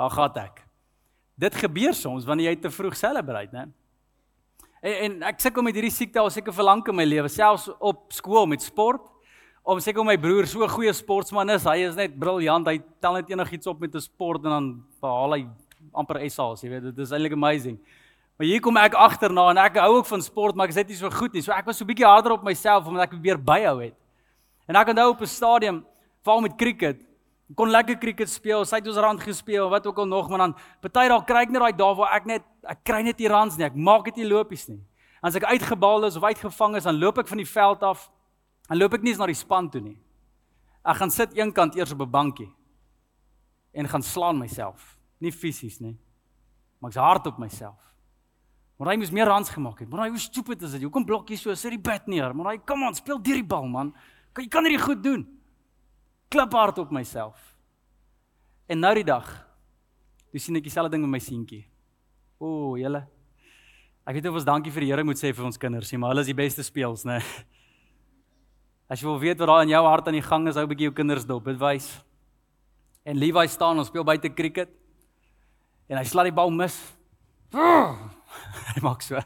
Daar 0.00 0.10
gaan 0.16 0.42
ek. 0.42 0.69
Dit 1.40 1.56
gebeur 1.56 1.94
soms 1.96 2.26
wanneer 2.28 2.52
jy 2.52 2.58
te 2.60 2.70
vroeg 2.72 2.96
celebrate, 2.98 3.54
né? 3.54 3.68
En, 4.80 4.96
en 5.06 5.16
ek 5.30 5.40
sukkel 5.40 5.64
met 5.64 5.76
hierdie 5.76 5.92
siekte 5.92 6.20
al 6.20 6.28
seker 6.32 6.52
vir 6.56 6.66
lank 6.66 6.88
in 6.88 6.96
my 6.96 7.06
lewe, 7.06 7.30
selfs 7.32 7.68
op 7.78 8.12
skool 8.16 8.48
met 8.48 8.64
sport 8.64 9.08
om 9.70 9.80
seker 9.80 10.04
my 10.04 10.16
broer 10.20 10.48
so 10.48 10.64
'n 10.64 10.72
goeie 10.72 10.92
sportsman 10.92 11.50
is, 11.50 11.64
hy 11.64 11.84
is 11.84 11.96
net 11.96 12.18
briljant. 12.18 12.66
Hy 12.66 12.80
tel 13.00 13.12
net 13.14 13.30
enigiets 13.30 13.66
op 13.66 13.80
met 13.80 13.94
'n 13.94 14.00
sport 14.00 14.44
en 14.44 14.50
dan 14.50 14.84
behaal 15.00 15.32
hy 15.36 15.46
amper 15.92 16.20
SA's, 16.30 16.62
jy 16.62 16.70
weet, 16.70 16.82
dit 16.82 16.98
is 16.98 17.12
eintlik 17.12 17.32
amazing. 17.32 17.78
Maar 18.38 18.46
hier 18.46 18.60
kom 18.60 18.76
ek 18.76 18.94
agterna 18.94 19.50
en 19.50 19.58
ek 19.58 19.76
hou 19.76 19.96
ook 19.96 20.06
van 20.06 20.22
sport, 20.22 20.54
maar 20.54 20.64
ek 20.64 20.70
is 20.70 20.76
net 20.76 20.88
nie 20.88 20.96
so 20.96 21.10
goed 21.10 21.32
nie. 21.32 21.42
So 21.42 21.52
ek 21.52 21.66
was 21.66 21.76
so 21.76 21.84
'n 21.84 21.88
bietjie 21.88 22.06
harder 22.06 22.32
op 22.32 22.42
myself 22.42 22.86
omdat 22.86 23.12
ek 23.12 23.22
weer 23.22 23.36
byhou 23.36 23.82
het. 23.82 23.94
En 24.66 24.76
ek 24.76 24.88
onthou 24.88 25.10
op 25.10 25.20
'n 25.20 25.26
stadium, 25.26 25.84
veral 26.22 26.40
met 26.40 26.56
cricket, 26.56 27.09
kon 27.56 27.70
lekker 27.70 27.98
cricket 27.98 28.30
speel, 28.30 28.64
sy 28.64 28.76
het 28.76 28.86
ons 28.86 28.96
rand 28.96 29.20
gespeel, 29.20 29.68
wat 29.70 29.86
ook 29.86 29.98
al 29.98 30.06
nog, 30.06 30.28
maar 30.28 30.38
dan 30.38 30.54
party 30.80 31.08
daar 31.08 31.24
kry 31.24 31.42
ek 31.42 31.50
net 31.50 31.60
daai 31.60 31.76
dae 31.76 31.94
waar 31.94 32.14
ek 32.14 32.26
net 32.26 32.42
ek 32.62 32.84
kry 32.84 33.02
net 33.02 33.18
die 33.18 33.28
rands 33.28 33.56
nie. 33.56 33.66
Ek 33.66 33.74
maak 33.74 34.04
dit 34.04 34.16
nie 34.16 34.28
lopies 34.30 34.68
nie. 34.68 34.80
As 35.22 35.34
ek 35.34 35.44
uitgebal 35.44 36.04
is 36.04 36.16
of 36.16 36.24
uitgevang 36.24 36.76
is, 36.76 36.84
dan 36.84 36.98
loop 36.98 37.18
ek 37.18 37.28
van 37.28 37.38
die 37.38 37.48
veld 37.48 37.82
af 37.82 38.10
Dan 38.70 38.78
loop 38.78 38.94
ek 38.94 39.02
nie 39.02 39.10
eens 39.10 39.18
na 39.18 39.26
die 39.26 39.34
span 39.34 39.66
toe 39.66 39.80
nie. 39.82 39.96
Ek 40.86 41.00
gaan 41.00 41.10
sit 41.10 41.34
eenkant 41.34 41.74
eers 41.74 41.90
op 41.90 42.02
'n 42.06 42.10
bankie 42.10 42.50
en 43.74 43.88
gaan 43.88 44.02
slaan 44.02 44.38
myself, 44.38 44.96
nie 45.18 45.32
fisies 45.32 45.80
nie. 45.80 45.98
Maar 46.78 46.90
ek's 46.90 46.96
hard 46.96 47.26
op 47.26 47.38
myself. 47.38 47.78
Maar 48.78 48.88
hy 48.92 48.96
moes 48.96 49.10
meer 49.10 49.26
runs 49.26 49.50
gemaak 49.50 49.80
het. 49.80 49.88
Maar 49.90 50.04
hy 50.04 50.08
hoe 50.08 50.18
stupid 50.18 50.62
is 50.62 50.70
dit? 50.70 50.82
Hoekom 50.82 51.04
blok 51.04 51.28
jy 51.28 51.36
so? 51.36 51.54
Sit 51.54 51.70
die 51.70 51.78
bat 51.78 52.06
neer. 52.06 52.34
Maar 52.34 52.52
hy, 52.52 52.58
come 52.64 52.86
on, 52.86 52.94
speel 52.94 53.18
deur 53.22 53.34
die 53.34 53.44
bal, 53.44 53.66
man. 53.66 53.94
Jy 54.36 54.48
kan 54.48 54.64
dit 54.64 54.80
goed 54.80 55.02
doen. 55.02 55.39
Klip 56.30 56.52
hard 56.54 56.78
op 56.78 56.90
myself. 56.94 57.38
En 58.70 58.78
nou 58.78 58.92
die 58.94 59.06
dag, 59.06 59.26
dis 60.30 60.44
sien 60.46 60.58
ek 60.60 60.68
dieselfde 60.68 60.94
ding 60.94 61.02
met 61.02 61.16
my 61.16 61.20
seentjie. 61.22 61.64
O, 62.38 62.76
julle. 62.78 63.02
Ek 64.06 64.14
weet 64.14 64.28
of 64.30 64.38
ons 64.38 64.46
dankie 64.46 64.70
vir 64.72 64.86
die 64.86 64.90
Here 64.92 65.04
moet 65.04 65.18
sê 65.18 65.32
vir 65.34 65.48
ons 65.48 65.58
kinders, 65.58 65.90
maar 65.98 66.14
hulle 66.14 66.22
is 66.22 66.30
die 66.30 66.38
beste 66.38 66.62
speels, 66.66 67.02
né? 67.06 67.18
As 68.90 69.02
jy 69.02 69.06
wil 69.06 69.18
weet 69.22 69.42
wat 69.42 69.50
daar 69.50 69.64
in 69.66 69.70
jou 69.70 69.82
hart 69.86 70.08
aan 70.10 70.18
die 70.18 70.24
gang 70.24 70.46
is, 70.50 70.56
hou 70.58 70.64
'n 70.64 70.70
bietjie 70.70 70.88
jou 70.88 70.94
kinders 70.94 71.26
dop. 71.26 71.44
Dit 71.44 71.58
wys. 71.58 71.88
En 73.04 73.18
Levi 73.18 73.46
staan, 73.48 73.78
ons 73.78 73.86
speel 73.86 74.04
buite 74.04 74.30
cricket. 74.34 74.70
En 75.88 75.98
hy 75.98 76.04
slaat 76.04 76.30
die 76.30 76.34
bal 76.34 76.50
mis. 76.50 76.78
hy 78.74 78.80
maak 78.82 79.02
so. 79.02 79.18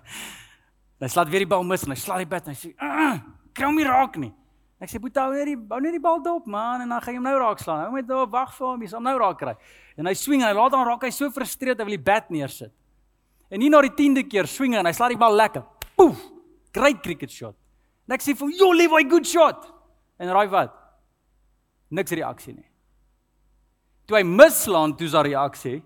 Hy 1.01 1.09
slaat 1.09 1.29
weer 1.29 1.45
die 1.45 1.53
bal 1.53 1.65
mis 1.65 1.85
en 1.85 1.93
hy 1.93 1.97
slaat 2.01 2.25
die 2.25 2.29
bat 2.29 2.47
en 2.49 2.55
hy 2.55 2.57
sê, 2.57 2.73
"Kry 3.53 3.67
hom 3.67 3.77
nie 3.77 3.85
raak 3.85 4.17
nie." 4.17 4.33
Ek 4.81 4.91
sê, 4.91 5.01
"Boetie, 5.01 5.21
hou 5.21 5.33
net 5.33 5.47
die 5.47 5.57
hou 5.57 5.81
net 5.81 5.93
die 5.93 6.01
bal 6.01 6.21
dop, 6.23 6.47
man, 6.47 6.81
en 6.81 6.89
dan 6.89 7.01
gaan 7.01 7.15
jy 7.15 7.19
hom 7.19 7.25
nou 7.25 7.39
raak 7.39 7.59
slaan. 7.59 7.85
Hou 7.87 7.95
net 7.95 8.07
daar 8.07 8.27
wag 8.27 8.53
vir 8.53 8.67
hom, 8.67 8.81
jy 8.83 8.89
sal 8.89 9.01
nou 9.01 9.19
raak 9.19 9.39
kry." 9.39 9.57
En 9.97 10.07
hy 10.07 10.15
swing 10.15 10.43
en 10.43 10.49
hy 10.49 10.55
laat 10.55 10.73
dan 10.73 10.87
raak 10.87 11.03
hy 11.03 11.11
so 11.11 11.31
frustreerd, 11.31 11.79
hy 11.79 11.85
wil 11.85 11.97
die 11.97 12.05
bat 12.13 12.31
neersit. 12.31 12.73
En 13.51 13.61
nie 13.61 13.71
na 13.71 13.81
die 13.81 13.91
10de 13.91 14.29
keer 14.29 14.47
swing 14.47 14.75
en 14.75 14.87
hy 14.87 14.93
slaat 14.93 15.11
die 15.11 15.19
bal 15.19 15.33
lekker. 15.33 15.65
Poef! 15.97 16.19
Great 16.73 17.03
cricket 17.03 17.31
shot. 17.31 17.55
En 18.09 18.15
ek 18.15 18.21
sê 18.21 18.35
vir 18.37 18.51
jou, 18.51 18.75
Levi, 18.75 19.09
good 19.09 19.27
shot. 19.27 19.73
En 20.19 20.29
raai 20.29 20.49
wat? 20.49 20.73
Niks 21.91 22.11
reaksie 22.11 22.55
nie. 22.55 22.67
Toe 24.07 24.19
hy 24.19 24.25
mislaan, 24.27 24.97
toe's 24.97 25.15
daar 25.15 25.25
reaksie. 25.25 25.83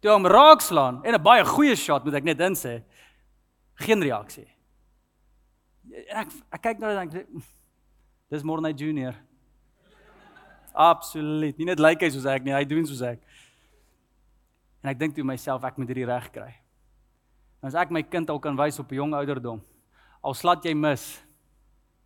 Toe 0.00 0.12
hom 0.12 0.26
raakslaan 0.28 1.02
en 1.04 1.14
'n 1.14 1.22
baie 1.22 1.44
goeie 1.44 1.76
shot 1.76 2.04
moet 2.04 2.14
ek 2.14 2.24
net 2.24 2.38
insê. 2.38 2.82
Geen 3.74 4.00
reaksie. 4.00 4.46
En 6.08 6.16
ek 6.16 6.28
ek 6.52 6.62
kyk 6.62 6.78
nou 6.78 6.90
en 6.90 7.08
dink 7.08 7.26
dis 8.34 8.42
Morney 8.42 8.74
Junior. 8.74 9.14
Absoluut. 10.74 11.54
Nie 11.58 11.68
net 11.70 11.78
lyk 11.78 12.00
like 12.00 12.06
hy 12.06 12.10
soos 12.10 12.26
ek 12.26 12.42
nie, 12.46 12.54
hy 12.54 12.64
doen 12.66 12.86
soos 12.88 13.02
ek. 13.06 13.22
En 14.82 14.90
ek 14.90 14.98
dink 15.00 15.14
toe 15.14 15.24
myself 15.26 15.62
ek 15.64 15.78
moet 15.78 15.92
hierdie 15.92 16.08
reg 16.08 16.26
kry. 16.34 16.50
En 17.62 17.70
as 17.70 17.78
ek 17.78 17.94
my 17.94 18.02
kind 18.02 18.32
al 18.32 18.42
kan 18.42 18.58
wys 18.58 18.80
op 18.82 18.90
'n 18.90 18.98
jong 18.98 19.14
ouderdom, 19.14 19.62
al 20.22 20.34
slat 20.34 20.64
jy 20.64 20.74
mis, 20.74 21.22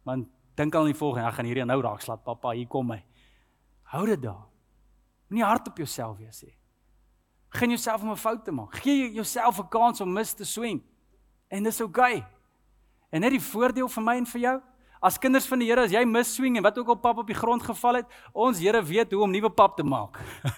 man 0.04 0.28
dink 0.54 0.74
al 0.74 0.86
in 0.86 0.92
die 0.92 1.00
volgende, 1.00 1.28
ek 1.28 1.34
gaan 1.34 1.46
hierdie 1.46 1.64
nou 1.64 1.80
raak 1.82 2.02
slat, 2.02 2.22
pappa, 2.24 2.52
hier 2.52 2.68
kom 2.68 2.90
hy. 2.90 3.02
Hou 3.94 4.06
dit 4.06 4.20
daar. 4.20 4.44
Moenie 5.28 5.44
hard 5.44 5.68
op 5.68 5.76
jouself 5.76 6.18
wees 6.18 6.42
nie. 6.42 6.54
Geen 7.50 7.70
jouself 7.70 8.02
om 8.02 8.10
'n 8.10 8.16
fout 8.16 8.44
te 8.44 8.52
maak. 8.52 8.74
Gee 8.74 9.12
jouself 9.12 9.58
'n 9.58 9.68
kans 9.68 10.00
om 10.00 10.12
mis 10.12 10.34
te 10.34 10.44
swing. 10.44 10.82
En 11.48 11.62
dis 11.62 11.80
oukei. 11.80 12.16
Okay. 12.16 12.26
En 13.10 13.20
net 13.20 13.30
die 13.30 13.40
voordeel 13.40 13.88
vir 13.88 14.02
my 14.02 14.16
en 14.16 14.26
vir 14.26 14.40
jou, 14.40 14.62
as 15.00 15.18
kinders 15.18 15.46
van 15.46 15.58
die 15.58 15.68
Here, 15.68 15.84
as 15.84 15.92
jy 15.92 16.04
mis 16.04 16.34
swing 16.34 16.56
en 16.56 16.62
wat 16.62 16.78
ook 16.78 16.88
al 16.88 17.00
pap 17.02 17.18
op 17.18 17.26
die 17.26 17.36
grond 17.36 17.62
geval 17.62 17.94
het, 17.94 18.06
ons 18.32 18.58
Here 18.58 18.82
weet 18.82 19.12
hoe 19.12 19.22
om 19.22 19.30
nuwe 19.30 19.50
pap 19.50 19.76
te 19.76 19.82
maak. 19.82 20.18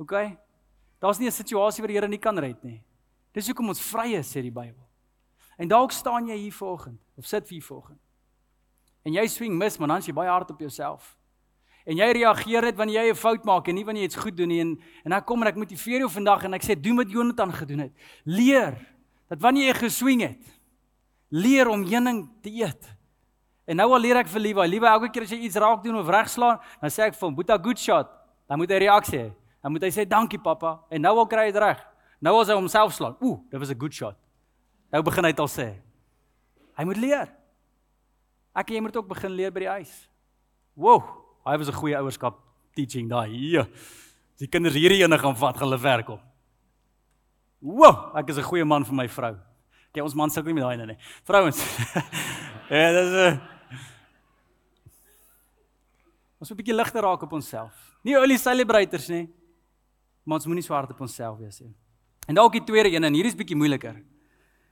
Okay? 0.00 0.38
Daar's 0.98 1.18
nie 1.18 1.28
'n 1.28 1.32
situasie 1.32 1.82
waar 1.82 1.88
die 1.88 1.96
Here 1.96 2.08
nie 2.08 2.18
kan 2.18 2.38
red 2.38 2.62
nie. 2.64 2.82
Dis 3.32 3.46
hoekom 3.46 3.68
ons 3.68 3.80
vry 3.80 4.14
is, 4.16 4.32
sê 4.32 4.40
die 4.40 4.50
Bybel. 4.50 4.88
En 5.58 5.68
dalk 5.68 5.92
staan 5.92 6.26
jy 6.26 6.36
hier 6.36 6.52
vanoggend 6.52 7.00
of 7.16 7.26
sit 7.26 7.48
hier 7.48 7.62
vanoggend. 7.62 8.00
En 9.04 9.12
jy 9.12 9.26
swing 9.26 9.56
mis, 9.58 9.78
maar 9.78 9.88
dan 9.88 9.98
is 9.98 10.06
jy 10.06 10.14
baie 10.16 10.30
hard 10.30 10.50
op 10.50 10.60
jouself. 10.60 11.16
En 11.84 11.96
jy 11.96 12.10
reageer 12.12 12.62
net 12.62 12.76
wanneer 12.76 13.04
jy 13.04 13.12
'n 13.12 13.16
fout 13.16 13.44
maak 13.44 13.68
en 13.68 13.74
nie 13.74 13.84
wanneer 13.84 14.02
jy 14.02 14.08
iets 14.08 14.22
goed 14.22 14.36
doen 14.36 14.48
nie 14.48 14.60
en 14.60 14.80
en 15.04 15.10
dan 15.10 15.24
kom 15.24 15.42
en 15.42 15.48
ek 15.48 15.56
motiveer 15.56 16.00
jou 16.00 16.10
vandag 16.10 16.44
en 16.44 16.54
ek 16.54 16.62
sê 16.62 16.80
doen 16.80 16.96
wat 16.96 17.10
Jonathan 17.10 17.52
gedoen 17.52 17.78
het. 17.78 17.92
Leer 18.24 18.76
dat 19.28 19.40
wanneer 19.40 19.66
jy 19.66 19.74
geswing 19.74 20.20
het, 20.20 20.60
leer 21.28 21.68
om 21.68 21.84
heuning 21.84 22.28
te 22.42 22.50
eet. 22.50 22.99
En 23.70 23.78
nou 23.78 23.86
al 23.94 24.02
leer 24.02 24.18
ek 24.18 24.30
vir 24.32 24.42
Levi, 24.42 24.64
Levi 24.66 24.88
elke 24.90 25.12
keer 25.14 25.28
as 25.28 25.30
jy 25.30 25.44
iets 25.46 25.58
raak 25.62 25.84
doen 25.84 26.00
of 26.00 26.08
regslaan, 26.10 26.58
dan 26.80 26.90
sê 26.90 27.04
ek 27.06 27.14
vir 27.14 27.26
hom, 27.28 27.34
"Boeta 27.36 27.56
good 27.56 27.78
shot." 27.78 28.08
Dan 28.48 28.58
moet 28.58 28.70
hy 28.70 28.78
reaksie 28.82 29.18
hê. 29.18 29.32
Dan 29.62 29.72
moet 29.72 29.82
hy 29.82 29.90
sê, 29.90 30.08
"Dankie 30.08 30.38
pappa." 30.38 30.80
En 30.90 31.00
nou 31.00 31.18
al 31.18 31.26
kry 31.26 31.46
hy 31.46 31.52
dit 31.52 31.62
reg. 31.62 31.78
Nou 32.20 32.40
as 32.40 32.48
hy 32.48 32.54
homself 32.54 32.92
slaan, 32.92 33.16
ooh, 33.22 33.38
dit 33.50 33.60
was 33.60 33.70
'n 33.70 33.78
good 33.78 33.92
shot. 33.92 34.16
Nou 34.92 35.02
begin 35.02 35.24
hy 35.24 35.30
dit 35.30 35.40
al 35.40 35.46
sê. 35.48 35.76
Hy 36.76 36.84
moet 36.84 36.96
leer. 36.96 37.28
Ek 38.54 38.68
en 38.68 38.74
jy 38.74 38.80
moet 38.80 38.96
ook 38.96 39.08
begin 39.08 39.30
leer 39.30 39.52
by 39.52 39.60
die 39.60 39.68
huis. 39.68 40.08
Wow. 40.74 41.02
Hy 41.46 41.56
was 41.56 41.68
'n 41.68 41.72
goeie 41.72 41.96
ouerskap 41.96 42.34
teaching 42.74 43.08
daai. 43.08 43.30
Ja. 43.52 43.66
Die 44.38 44.48
kinders 44.48 44.74
hierdie 44.74 45.02
ene 45.04 45.18
gaan 45.18 45.36
vat, 45.36 45.56
gaan 45.56 45.68
hulle 45.68 45.80
werk 45.80 46.08
op. 46.08 46.20
Woew, 47.62 48.16
ek 48.16 48.28
is 48.28 48.38
'n 48.38 48.42
goeie 48.42 48.64
man 48.64 48.84
vir 48.84 48.94
my 48.94 49.08
vrou. 49.08 49.36
Kyk, 49.92 50.02
ons 50.02 50.14
man 50.14 50.30
sukkel 50.30 50.52
nie 50.52 50.54
met 50.54 50.64
daai 50.64 50.74
ene 50.74 50.86
nie. 50.86 50.98
Vrouens. 51.24 51.58
ja, 52.70 52.92
dis 52.92 53.12
'n 53.12 53.34
uh, 53.34 53.59
Ons 56.40 56.48
moet 56.48 56.58
'n 56.58 56.62
bietjie 56.62 56.74
ligter 56.74 57.02
raak 57.02 57.22
op 57.22 57.32
onsself. 57.32 57.72
Nie 58.02 58.16
olie 58.16 58.38
celebrators 58.38 59.08
nie. 59.08 59.28
Maar 60.24 60.38
ons 60.38 60.46
moenie 60.46 60.64
so 60.64 60.74
hard 60.74 60.90
op 60.90 61.00
onsself 61.00 61.38
wees 61.38 61.60
nie. 61.60 61.74
En 62.26 62.34
dalk 62.34 62.52
die 62.52 62.64
tweede 62.64 62.90
een 62.90 63.04
en 63.04 63.12
hierdie 63.12 63.32
is 63.32 63.36
bietjie 63.36 63.56
moeiliker. 63.56 64.02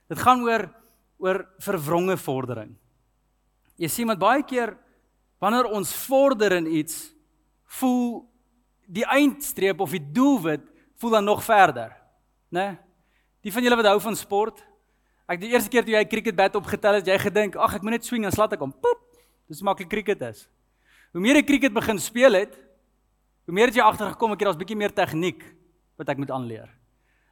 Dit 0.07 0.19
gaan 0.19 0.41
oor 0.41 0.69
oor 1.19 1.45
verwronge 1.59 2.17
vordering. 2.17 2.75
Jy 3.75 3.87
sien 3.87 4.07
met 4.07 4.19
baie 4.19 4.43
keer 4.43 4.77
wanneer 5.39 5.65
ons 5.65 5.93
vorder 6.07 6.51
in 6.51 6.65
iets, 6.65 7.13
voel 7.65 8.25
die 8.87 9.05
eindstreep 9.05 9.79
of 9.79 9.91
die 9.91 10.11
doelwit 10.11 10.63
voel 10.99 11.11
dan 11.11 11.23
nog 11.23 11.43
verder, 11.43 11.91
né? 12.49 12.59
Nee? 12.59 12.77
Die 13.41 13.51
van 13.53 13.63
julle 13.63 13.75
wat 13.79 13.85
hou 13.85 13.99
van 14.03 14.15
sport, 14.15 14.63
ek 15.27 15.39
die 15.39 15.51
eerste 15.53 15.69
keer 15.71 15.85
toe 15.85 15.93
jy 15.93 16.05
cricket 16.11 16.35
bat 16.35 16.55
opgetel 16.59 16.97
het, 16.99 17.07
jy 17.07 17.15
gedink, 17.21 17.55
ag 17.55 17.77
ek 17.77 17.85
moet 17.85 17.95
net 17.95 18.07
swing 18.07 18.25
en 18.27 18.35
slat 18.35 18.55
ek 18.57 18.59
hom. 18.59 18.73
Poep. 18.73 19.05
Dis 19.47 19.61
maklik 19.63 19.87
cricket 19.89 20.21
is. 20.27 20.47
Hoe 21.13 21.21
meer 21.21 21.39
jy 21.39 21.45
cricket 21.47 21.73
begin 21.73 21.99
speel 22.01 22.37
het, 22.37 22.53
hoe 23.49 23.55
meer 23.57 23.71
het 23.71 23.79
jy 23.79 23.85
agtergekom 23.85 24.35
ek 24.35 24.43
het 24.43 24.51
daar's 24.51 24.59
bietjie 24.59 24.77
meer 24.77 24.93
tegniek 24.93 25.41
wat 25.97 26.11
ek 26.13 26.19
moet 26.21 26.31
aanleer. 26.31 26.67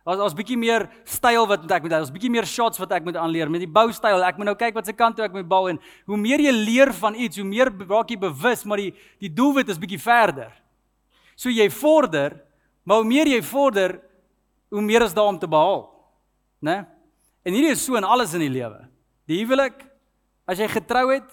Daar's 0.07 0.21
daar's 0.21 0.35
bietjie 0.37 0.55
meer 0.57 0.85
styl 1.03 1.45
wat 1.49 1.65
ek 1.67 1.83
moet 1.83 1.91
daar's 1.91 2.13
bietjie 2.15 2.31
meer 2.31 2.47
shots 2.47 2.79
wat 2.79 2.93
ek 2.95 3.03
moet 3.03 3.17
aanleer 3.19 3.51
met 3.51 3.61
die 3.61 3.69
boustyl. 3.69 4.23
Ek 4.23 4.39
moet 4.39 4.47
nou 4.47 4.55
kyk 4.55 4.77
wat 4.79 4.87
se 4.87 4.95
kant 4.95 5.17
toe 5.17 5.25
ek 5.25 5.35
moet 5.35 5.49
bal 5.51 5.67
en 5.73 5.81
hoe 6.07 6.19
meer 6.19 6.39
jy 6.45 6.53
leer 6.55 6.93
van 6.95 7.17
iets, 7.19 7.41
hoe 7.41 7.45
meer 7.45 7.69
raak 7.89 8.13
jy 8.13 8.17
bewus, 8.21 8.63
maar 8.63 8.79
die 8.79 8.93
die 9.19 9.29
doelwit 9.29 9.67
is 9.69 9.81
bietjie 9.81 9.99
verder. 9.99 10.55
So 11.35 11.51
jy 11.51 11.67
vorder, 11.69 12.39
maar 12.87 13.03
hoe 13.03 13.09
meer 13.09 13.29
jy 13.29 13.41
vorder, 13.43 13.97
hoe 14.71 14.81
meer 14.81 15.05
is 15.05 15.13
daar 15.13 15.27
om 15.27 15.37
te 15.37 15.49
behaal. 15.51 15.83
Né? 16.63 16.79
En 17.43 17.53
hierdie 17.53 17.75
is 17.75 17.83
so 17.83 17.99
in 17.99 18.07
alles 18.07 18.33
in 18.33 18.41
die 18.41 18.51
lewe. 18.51 18.87
Die 19.27 19.43
huwelik, 19.43 19.83
as 20.47 20.57
jy 20.63 20.71
getrou 20.71 21.09
het, 21.11 21.27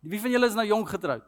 wie 0.00 0.18
van 0.24 0.32
julle 0.32 0.48
is 0.48 0.56
nou 0.56 0.64
jonk 0.66 0.88
getroud? 0.96 1.24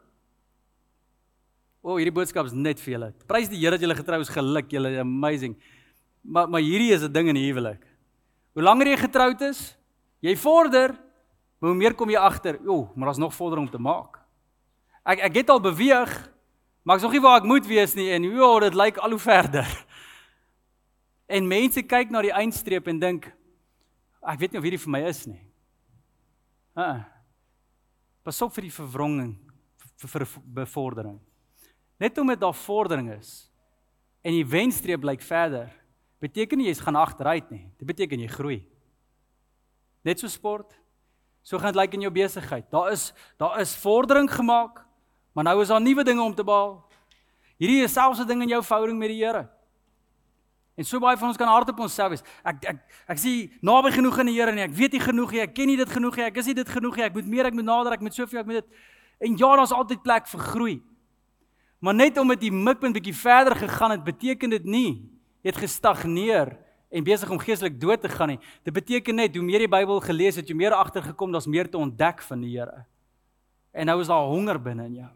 O, 1.88 1.94
oh, 1.94 1.96
hierdie 1.96 2.12
boodskap 2.12 2.44
is 2.44 2.52
net 2.52 2.76
vir 2.84 2.92
julle. 2.92 3.06
Prys 3.24 3.48
die 3.48 3.56
Here 3.62 3.78
dat 3.78 3.80
julle 3.80 3.94
getrou 3.96 4.18
is, 4.20 4.28
geluk, 4.28 4.66
julle 4.74 4.90
amazing. 5.00 5.54
Maar 6.20 6.50
maar 6.52 6.60
hierdie 6.60 6.92
is 6.92 7.02
'n 7.02 7.12
ding 7.12 7.28
in 7.32 7.36
huwelik. 7.36 7.80
Hoe 8.52 8.62
langer 8.62 8.88
jy 8.88 8.96
getroud 8.96 9.40
is, 9.40 9.74
jy 10.20 10.36
vorder, 10.36 10.92
hoe 11.60 11.74
meer 11.74 11.94
kom 11.94 12.10
jy 12.10 12.18
agter, 12.18 12.58
o, 12.68 12.92
maar 12.94 13.06
daar's 13.06 13.18
nog 13.18 13.32
vordering 13.32 13.66
om 13.66 13.72
te 13.72 13.78
maak. 13.78 14.18
Ek 15.06 15.18
ek 15.18 15.34
het 15.34 15.48
al 15.48 15.60
beweeg, 15.60 16.30
maar 16.84 16.96
ek's 16.96 17.04
nog 17.04 17.12
nie 17.12 17.20
waar 17.20 17.38
ek 17.40 17.48
moet 17.48 17.66
wees 17.66 17.94
nie 17.94 18.10
en 18.10 18.38
o, 18.38 18.60
dit 18.60 18.74
lyk 18.74 18.98
al 18.98 19.10
hoe 19.10 19.18
verder. 19.18 19.66
En 21.28 21.48
mense 21.48 21.82
kyk 21.82 22.10
na 22.10 22.22
die 22.22 22.32
eindstreep 22.32 22.86
en 22.88 22.98
dink 22.98 23.32
ek 24.22 24.38
weet 24.38 24.52
nie 24.52 24.58
of 24.58 24.64
hierdie 24.64 24.84
vir 24.84 24.90
my 24.90 25.08
is 25.08 25.26
nie. 25.26 25.40
Ha. 26.74 27.04
Pas 28.22 28.42
op 28.42 28.52
vir 28.54 28.62
die 28.62 28.72
verwronging 28.72 29.36
vir, 29.96 30.08
vir 30.08 30.26
bevordering. 30.44 31.20
Net 31.98 32.18
omdat 32.18 32.40
daar 32.40 32.54
vordering 32.54 33.10
is 33.18 33.50
en 34.22 34.34
die 34.34 34.46
wenstreep 34.46 35.00
blyk 35.00 35.22
verder, 35.22 35.70
beteken 36.22 36.58
nie 36.58 36.68
jy 36.68 36.74
gaan 36.82 36.98
agteruit 36.98 37.50
nie. 37.50 37.64
Dit 37.78 37.86
beteken 37.86 38.20
jy 38.20 38.28
groei. 38.30 38.58
Net 40.06 40.20
so 40.20 40.30
sport. 40.30 40.74
So 41.42 41.58
gaan 41.58 41.72
dit 41.72 41.78
lyk 41.78 41.90
like 41.90 41.96
in 41.96 42.06
jou 42.06 42.12
besigheid. 42.12 42.66
Daar 42.70 42.92
is 42.92 43.12
daar 43.38 43.60
is 43.60 43.76
vordering 43.76 44.30
gemaak, 44.30 44.82
maar 45.32 45.44
nou 45.44 45.62
is 45.62 45.70
daar 45.70 45.80
nuwe 45.80 46.04
dinge 46.04 46.22
om 46.22 46.34
te 46.34 46.44
behaal. 46.44 46.82
Hierdie 47.58 47.82
is 47.82 47.92
selfs 47.92 48.20
'n 48.20 48.26
ding 48.26 48.42
in 48.42 48.48
jou 48.48 48.62
verhouding 48.62 48.98
met 48.98 49.08
die 49.08 49.24
Here. 49.24 49.48
En 50.76 50.84
so 50.84 51.00
baie 51.00 51.16
van 51.16 51.28
ons 51.28 51.36
kan 51.36 51.48
hard 51.48 51.68
op 51.68 51.80
onsself 51.80 52.08
wees. 52.08 52.22
Ek 52.44 52.64
ek 52.64 52.76
ek 53.08 53.18
sien 53.18 53.50
naby 53.60 53.90
genoeg 53.90 54.18
aan 54.18 54.26
die 54.26 54.34
Here 54.38 54.52
nie. 54.52 54.62
Ek 54.62 54.70
weet 54.70 54.92
nie 54.92 55.00
genoeg 55.00 55.32
nie. 55.32 55.40
Ek 55.40 55.54
ken 55.54 55.66
nie 55.66 55.76
dit 55.76 55.88
genoeg 55.88 56.16
nie. 56.16 56.24
Ek 56.24 56.36
is 56.36 56.46
nie 56.46 56.54
dit 56.54 56.68
genoeg 56.68 56.96
nie. 56.96 57.04
Ek 57.04 57.14
moet 57.14 57.26
meer, 57.26 57.46
ek 57.46 57.54
moet 57.54 57.64
nader, 57.64 57.92
ek 57.92 58.00
moet 58.00 58.14
soveel, 58.14 58.40
ek 58.40 58.46
moet 58.46 58.60
dit. 58.62 58.78
En 59.18 59.36
ja, 59.36 59.56
daar's 59.56 59.72
altyd 59.72 60.02
plek 60.02 60.26
vir 60.26 60.40
groei. 60.40 60.82
Maar 61.78 61.94
net 61.94 62.18
omdat 62.18 62.40
die 62.42 62.52
mikpunt 62.52 62.96
bietjie 62.96 63.14
verder 63.14 63.56
gegaan 63.56 63.94
het, 63.94 64.04
beteken 64.04 64.50
dit 64.50 64.64
nie 64.64 64.90
jy 65.42 65.52
het 65.52 65.60
gestagneer 65.62 66.56
en 66.90 67.04
besig 67.04 67.30
om 67.30 67.38
geestelik 67.38 67.76
dood 67.80 68.00
te 68.02 68.08
gaan 68.10 68.34
nie. 68.34 68.40
Dit 68.66 68.74
beteken 68.74 69.18
net 69.20 69.36
hoe 69.36 69.44
meer 69.44 69.62
jy 69.64 69.70
Bybel 69.70 70.00
gelees 70.02 70.38
het, 70.40 70.48
hoe 70.50 70.56
meer 70.58 70.74
agtergekom 70.74 71.32
daar's 71.32 71.46
meer 71.46 71.70
te 71.70 71.78
ontdek 71.78 72.24
van 72.26 72.42
die 72.42 72.56
Here. 72.56 72.84
En 73.72 73.86
nou 73.86 74.00
is 74.02 74.10
daar 74.10 74.26
honger 74.26 74.58
binne 74.62 74.88
in 74.88 74.94
jou. 75.02 75.10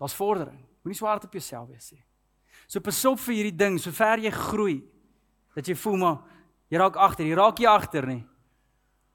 Daar's 0.00 0.16
vordering. 0.16 0.62
Moenie 0.82 0.98
so 0.98 1.06
hard 1.06 1.24
op 1.28 1.32
jouself 1.36 1.68
wees 1.68 1.92
nie. 1.92 2.02
So 2.66 2.80
pasop 2.80 3.20
vir 3.22 3.36
hierdie 3.36 3.56
ding, 3.56 3.78
sover 3.78 4.22
jy 4.22 4.32
groei, 4.34 4.78
dat 5.54 5.68
jy 5.68 5.76
voel 5.76 5.98
maar 6.00 6.18
jy 6.72 6.80
raak 6.80 6.96
agter, 6.96 7.26
jy 7.28 7.36
raak 7.36 7.60
nie 7.60 7.68
agter 7.68 8.08
nie. 8.08 8.22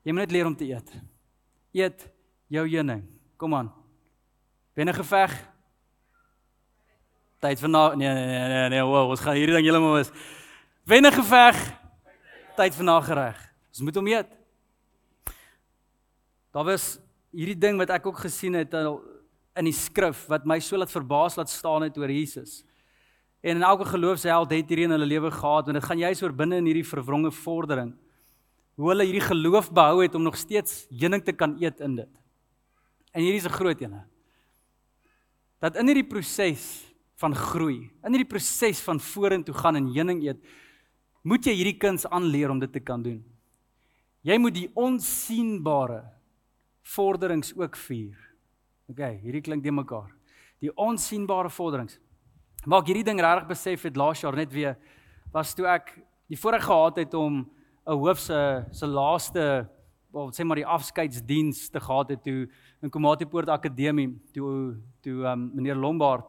Jy 0.05 0.13
moet 0.13 0.27
net 0.27 0.35
leer 0.35 0.47
om 0.47 0.55
te 0.55 0.67
eet. 0.69 0.91
Eet 1.75 2.05
jou 2.53 2.63
heuning. 2.67 3.01
Kom 3.41 3.55
aan. 3.57 3.71
Binne 4.77 4.93
geveg, 4.95 5.33
Tyd 7.43 7.59
vir 7.61 7.69
na 7.69 7.81
nee 7.93 8.13
nee 8.13 8.25
nee 8.25 8.47
nee, 8.49 8.69
nee 8.73 8.85
wow, 8.85 9.11
ons 9.13 9.21
gaan 9.21 9.37
hierdie 9.37 9.53
ding 9.53 9.67
heeltemal 9.67 9.99
is. 10.01 10.09
Wenne 10.89 11.11
geveg. 11.13 11.59
Tyd 12.57 12.73
vir 12.73 12.87
nagereg. 12.87 13.43
Ons 13.69 13.83
moet 13.85 13.99
hom 13.99 14.07
eet. 14.09 14.31
Daar 16.55 16.65
was 16.65 16.95
hierdie 17.29 17.59
ding 17.59 17.77
wat 17.77 17.91
ek 17.93 18.07
ook 18.09 18.23
gesien 18.23 18.57
het 18.57 18.73
in 18.73 19.67
die 19.67 19.75
skrif 19.75 20.23
wat 20.31 20.47
my 20.49 20.57
so 20.63 20.79
laat 20.79 20.89
verbaas 20.89 21.37
laat 21.37 21.51
staan 21.53 21.85
het 21.85 21.97
oor 22.01 22.09
Jesus. 22.09 22.63
En 23.45 23.59
in 23.59 23.63
elke 23.63 23.85
geloofsheld 23.85 24.49
het 24.55 24.71
hierdie 24.73 24.87
in 24.87 24.95
hulle 24.95 25.05
lewe 25.05 25.29
gehad 25.31 25.69
en 25.69 25.77
dit 25.77 25.85
gaan 25.85 26.01
juist 26.01 26.25
oor 26.25 26.33
binne 26.33 26.57
in 26.57 26.65
hierdie 26.71 26.87
verwronge 26.87 27.29
vordering. 27.43 27.93
Hoe 28.77 28.89
hulle 28.89 29.05
hierdie 29.05 29.25
geloof 29.27 29.69
behou 29.73 30.01
het 30.01 30.15
om 30.17 30.25
nog 30.25 30.37
steeds 30.37 30.87
heuning 30.89 31.21
te 31.25 31.37
kan 31.37 31.53
eet 31.61 31.81
in 31.85 31.99
dit. 32.01 32.09
En 33.13 33.21
hierdie 33.21 33.41
is 33.41 33.45
'n 33.45 33.57
groot 33.59 33.81
een. 33.81 33.93
Dat 35.59 35.75
in 35.75 35.85
hierdie 35.85 36.07
proses 36.07 36.86
van 37.17 37.35
groei. 37.35 37.89
In 38.05 38.13
hierdie 38.13 38.29
proses 38.29 38.81
van 38.85 38.99
vorentoe 39.01 39.55
gaan 39.57 39.79
en 39.79 39.89
heuning 39.93 40.21
eet, 40.25 40.41
moet 41.27 41.45
jy 41.45 41.55
hierdie 41.57 41.79
kuns 41.81 42.05
aanleer 42.05 42.53
om 42.53 42.59
dit 42.61 42.71
te 42.71 42.79
kan 42.79 43.01
doen. 43.03 43.19
Jy 44.27 44.37
moet 44.41 44.55
die 44.55 44.67
onsigbare 44.75 46.03
vorderings 46.95 47.53
ook 47.57 47.75
vier. 47.87 48.15
OK, 48.91 49.01
hierdie 49.23 49.43
klink 49.43 49.63
de 49.63 49.73
mekaar. 49.73 50.11
Die 50.63 50.71
onsigbare 50.73 51.49
vorderings. 51.53 51.97
Maar 52.65 52.83
ek 52.83 52.91
hierdie 52.91 53.07
ding 53.07 53.21
regtig 53.21 53.49
besef 53.51 53.85
het 53.87 53.99
laas 53.99 54.21
jaar 54.23 54.35
net 54.35 54.53
weer 54.53 54.77
was 55.33 55.53
toe 55.55 55.67
ek 55.69 55.91
die 56.31 56.39
voorreg 56.39 56.65
gehad 56.65 56.97
het 56.97 57.13
om 57.13 57.45
'n 57.87 57.97
hoof 57.97 58.19
se 58.19 58.65
se 58.71 58.87
laaste 58.87 59.69
of 60.11 60.33
sê 60.35 60.43
maar 60.43 60.59
die 60.59 60.65
afskeidsdiens 60.65 61.69
te 61.69 61.79
gehad 61.79 62.09
het 62.09 62.23
toe 62.23 62.47
in 62.81 62.89
Komatipoort 62.89 63.49
Akademie 63.49 64.19
toe 64.33 64.77
toe 65.01 65.25
um, 65.25 65.51
meneer 65.53 65.75
Lombard 65.75 66.25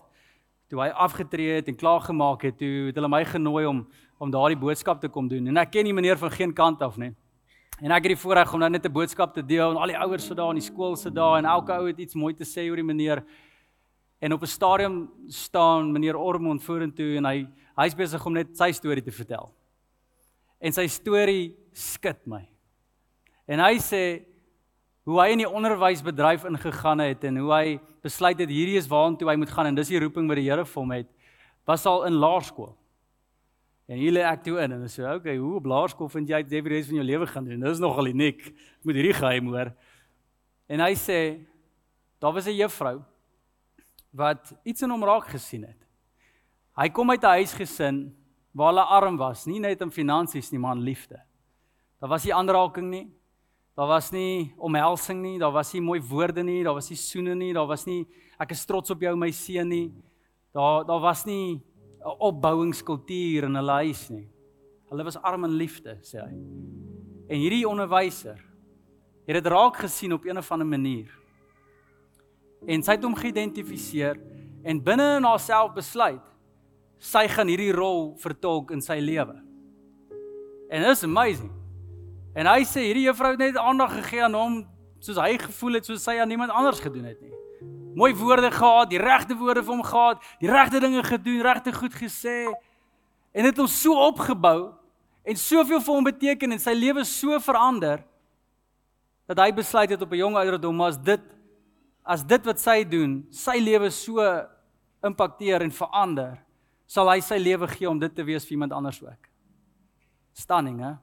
toe 0.68 0.80
hy 0.80 0.88
afgetree 0.88 1.54
het 1.56 1.68
en 1.68 1.76
klaar 1.76 2.00
gemaak 2.00 2.42
het 2.42 2.58
toe 2.58 2.86
het 2.86 2.94
hulle 2.94 3.08
my 3.08 3.24
genooi 3.24 3.66
om 3.66 3.86
om 4.18 4.30
daardie 4.30 4.58
boodskap 4.58 5.00
te 5.00 5.08
kom 5.08 5.28
doen. 5.28 5.46
En 5.46 5.56
ek 5.56 5.70
ken 5.70 5.84
die 5.84 5.94
meneer 5.94 6.18
van 6.18 6.30
geen 6.30 6.52
kant 6.52 6.82
af 6.82 6.96
nie 6.98 7.14
en 7.78 7.94
ek 7.94 8.08
het 8.08 8.14
die 8.16 8.18
voorreg 8.18 8.52
om 8.52 8.60
nou 8.60 8.70
net 8.70 8.86
'n 8.86 8.92
boodskap 8.92 9.34
te 9.34 9.42
deel 9.42 9.70
en 9.70 9.76
al 9.76 9.86
die 9.86 9.98
ouers 9.98 10.26
sit 10.26 10.36
daar 10.36 10.50
in 10.50 10.58
die 10.58 10.70
skool 10.70 10.96
sit 10.96 11.14
daar 11.14 11.38
en 11.38 11.44
elke 11.44 11.72
ou 11.72 11.86
het 11.86 11.98
iets 11.98 12.14
mooi 12.14 12.34
te 12.34 12.44
sê 12.44 12.68
oor 12.68 12.76
die 12.76 12.84
meneer. 12.84 13.24
En 14.20 14.32
op 14.32 14.42
'n 14.42 14.46
stadium 14.46 15.10
staan 15.28 15.92
meneer 15.92 16.16
Ormond 16.16 16.62
vorentoe 16.62 17.16
en 17.16 17.24
hy 17.24 17.46
hy's 17.76 17.94
besig 17.94 18.26
om 18.26 18.32
net 18.32 18.56
sy 18.56 18.72
storie 18.72 19.02
te 19.02 19.12
vertel. 19.12 19.52
En 20.60 20.72
sy 20.72 20.86
storie 20.88 21.56
skud 21.72 22.26
my. 22.26 22.48
En 23.46 23.60
hy 23.60 23.78
sê 23.78 24.24
hoe 25.04 25.20
hy 25.20 25.28
in 25.30 25.38
die 25.38 25.50
onderwysbedryf 25.50 26.44
ingegaan 26.44 26.98
het 26.98 27.24
en 27.24 27.36
hoe 27.36 27.52
hy 27.52 27.80
besluit 28.08 28.40
het 28.40 28.50
hierdie 28.50 28.78
is 28.80 28.88
waartoe 28.88 29.28
hy 29.28 29.36
moet 29.40 29.52
gaan 29.52 29.70
en 29.70 29.78
dis 29.78 29.92
die 29.92 30.00
roeping 30.00 30.28
wat 30.30 30.40
die 30.40 30.48
Here 30.48 30.64
vir 30.64 30.80
hom 30.80 30.94
het 30.96 31.14
was 31.68 31.84
al 31.84 32.06
in 32.08 32.16
laerskool. 32.16 32.72
En 33.88 33.98
hier 34.00 34.12
lê 34.16 34.22
ek 34.24 34.40
toe 34.44 34.56
in 34.62 34.72
en 34.72 34.86
sê 34.88 35.04
okay, 35.04 35.36
hoe 35.36 35.58
op 35.58 35.68
laerskool 35.68 36.08
vind 36.12 36.30
jy 36.32 36.40
die 36.48 36.62
res 36.64 36.88
van 36.88 36.96
jou 37.00 37.04
lewe 37.04 37.28
gaan 37.28 37.44
doen? 37.44 37.66
Dis 37.66 37.80
nogal 37.80 38.08
uniek. 38.08 38.40
Ek 38.40 38.88
moet 38.88 38.96
hierdie 38.96 39.16
geheim 39.16 39.50
hoor. 39.52 39.72
En 40.68 40.80
hy 40.84 40.94
sê 40.96 41.18
daar 42.20 42.32
was 42.32 42.48
'n 42.48 42.56
juffrou 42.56 43.02
wat 44.12 44.52
iets 44.64 44.82
in 44.82 44.90
hom 44.90 45.04
raak 45.04 45.28
gesien 45.28 45.64
het. 45.64 45.80
Hy 46.76 46.88
kom 46.88 47.10
uit 47.10 47.22
'n 47.22 47.36
huisgesin 47.40 48.16
waar 48.52 48.72
hulle 48.72 48.84
arm 48.84 49.16
was, 49.16 49.46
nie 49.46 49.60
net 49.60 49.80
in 49.80 49.90
finansies 49.90 50.50
nie, 50.50 50.58
maar 50.58 50.76
in 50.76 50.82
liefde. 50.82 51.20
Daar 52.00 52.10
was 52.10 52.24
nie 52.24 52.34
ander 52.34 52.54
raking 52.54 52.90
nie. 52.90 53.06
Daar 53.78 53.86
was 53.86 54.10
nie 54.10 54.52
omhelsing 54.58 55.20
nie, 55.22 55.36
daar 55.38 55.52
was 55.54 55.70
nie 55.72 55.80
mooi 55.80 56.00
woorde 56.02 56.42
nie, 56.42 56.64
daar 56.66 56.74
was 56.74 56.88
nie 56.90 56.98
soene 56.98 57.36
nie, 57.38 57.52
daar 57.54 57.68
was 57.70 57.84
nie 57.86 58.00
ek 58.42 58.50
is 58.50 58.64
trots 58.66 58.90
op 58.90 59.04
jou 59.06 59.12
my 59.14 59.28
seun 59.30 59.68
nie. 59.70 59.92
Daar 60.54 60.82
daar 60.86 60.98
was 61.00 61.24
nie 61.26 61.62
'n 62.02 62.16
opbouingskultuur 62.18 63.44
in 63.44 63.54
hulle 63.54 63.76
huis 63.84 64.10
nie. 64.10 64.28
Hulle 64.90 65.04
was 65.04 65.16
arm 65.22 65.44
in 65.44 65.50
liefde, 65.50 65.98
sê 66.02 66.18
hy. 66.18 66.34
En 67.28 67.38
hierdie 67.38 67.68
onderwyser 67.68 68.38
het 69.26 69.44
dit 69.44 69.46
raak 69.46 69.76
gesien 69.76 70.12
op 70.12 70.24
een 70.24 70.38
of 70.38 70.52
ander 70.52 70.66
manier. 70.66 71.10
En 72.66 72.82
sy 72.82 72.92
het 72.92 73.04
hom 73.04 73.14
geïdentifiseer 73.14 74.18
en 74.64 74.82
binne 74.82 75.16
in 75.16 75.24
haarself 75.24 75.74
besluit 75.74 76.24
sy 76.98 77.28
gaan 77.28 77.46
hierdie 77.46 77.72
rol 77.72 78.16
vertolk 78.16 78.70
in 78.70 78.80
sy 78.80 78.98
lewe. 78.98 79.36
And 80.70 80.84
it's 80.84 81.04
amazing. 81.04 81.57
En 82.38 82.46
hy 82.46 82.62
sê 82.68 82.84
hierdie 82.86 83.08
juffrou 83.08 83.32
het 83.34 83.40
net 83.42 83.56
aandag 83.58 83.96
gegee 83.96 84.22
aan 84.22 84.36
hom 84.38 84.58
soos 85.02 85.18
hy 85.18 85.34
gevoel 85.42 85.78
het 85.78 85.88
soos 85.88 86.04
sy 86.06 86.18
aan 86.22 86.30
niemand 86.30 86.54
anders 86.54 86.78
gedoen 86.82 87.08
het 87.10 87.18
nie. 87.22 87.34
Mooi 87.98 88.12
woorde 88.14 88.50
gehad, 88.54 88.90
die 88.92 89.00
regte 89.02 89.34
woorde 89.34 89.64
vir 89.64 89.74
hom 89.74 89.82
gehad, 89.82 90.22
die 90.38 90.50
regte 90.50 90.78
dinge 90.82 91.02
gedoen, 91.02 91.40
regte 91.42 91.72
goed 91.74 91.94
gesê. 91.98 92.44
En 93.34 93.48
dit 93.48 93.58
hom 93.58 93.66
so 93.70 93.96
opgebou 94.06 94.70
en 95.26 95.40
soveel 95.40 95.82
vir 95.82 95.94
hom 95.96 96.06
beteken 96.06 96.54
en 96.54 96.62
sy 96.62 96.76
lewe 96.78 97.02
so 97.08 97.40
verander 97.42 98.04
dat 99.28 99.42
hy 99.42 99.50
besluit 99.56 99.90
het 99.90 100.02
op 100.02 100.12
'n 100.14 100.22
jong 100.22 100.38
ouderdom 100.38 100.80
as 100.86 100.96
dit 100.96 101.24
as 102.04 102.22
dit 102.24 102.44
wat 102.44 102.60
sy 102.60 102.84
doen, 102.84 103.26
sy 103.30 103.58
lewe 103.60 103.90
so 103.90 104.22
impakteer 105.04 105.60
en 105.60 105.70
verander, 105.70 106.38
sal 106.86 107.10
hy 107.10 107.20
sy 107.20 107.36
lewe 107.36 107.68
gee 107.68 107.90
om 107.90 107.98
dit 107.98 108.14
te 108.14 108.24
wees 108.24 108.44
vir 108.44 108.52
iemand 108.52 108.72
anders 108.72 109.02
ook. 109.02 109.28
Stunning, 110.32 110.80
hè? 110.80 110.94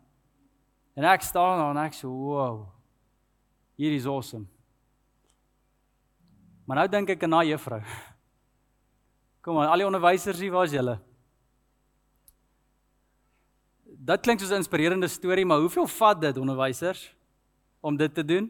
En 0.96 1.04
ek 1.04 1.22
staan 1.22 1.60
daar 1.60 1.76
en 1.76 1.84
ek 1.86 1.94
sê, 1.94 2.08
"Wow. 2.08 2.68
Hier 3.76 3.92
is 3.92 4.06
awesome." 4.06 4.48
Maar 6.66 6.78
nou 6.78 6.88
dink 6.90 7.10
ek 7.10 7.24
aan 7.24 7.30
daai 7.30 7.48
juffrou. 7.48 7.82
Kom 9.46 9.60
aan, 9.60 9.70
al 9.70 9.84
die 9.84 9.86
onderwysers 9.86 10.40
hier, 10.40 10.52
waar 10.52 10.66
is 10.66 10.72
julle? 10.72 11.00
Dit 13.84 14.22
klink 14.22 14.40
soos 14.40 14.52
'n 14.52 14.64
inspirerende 14.64 15.08
storie, 15.08 15.46
maar 15.46 15.60
hoeveel 15.60 15.88
vat 15.88 16.22
dit 16.22 16.38
onderwysers 16.38 17.16
om 17.82 17.98
dit 17.98 18.14
te 18.14 18.26
doen? 18.26 18.50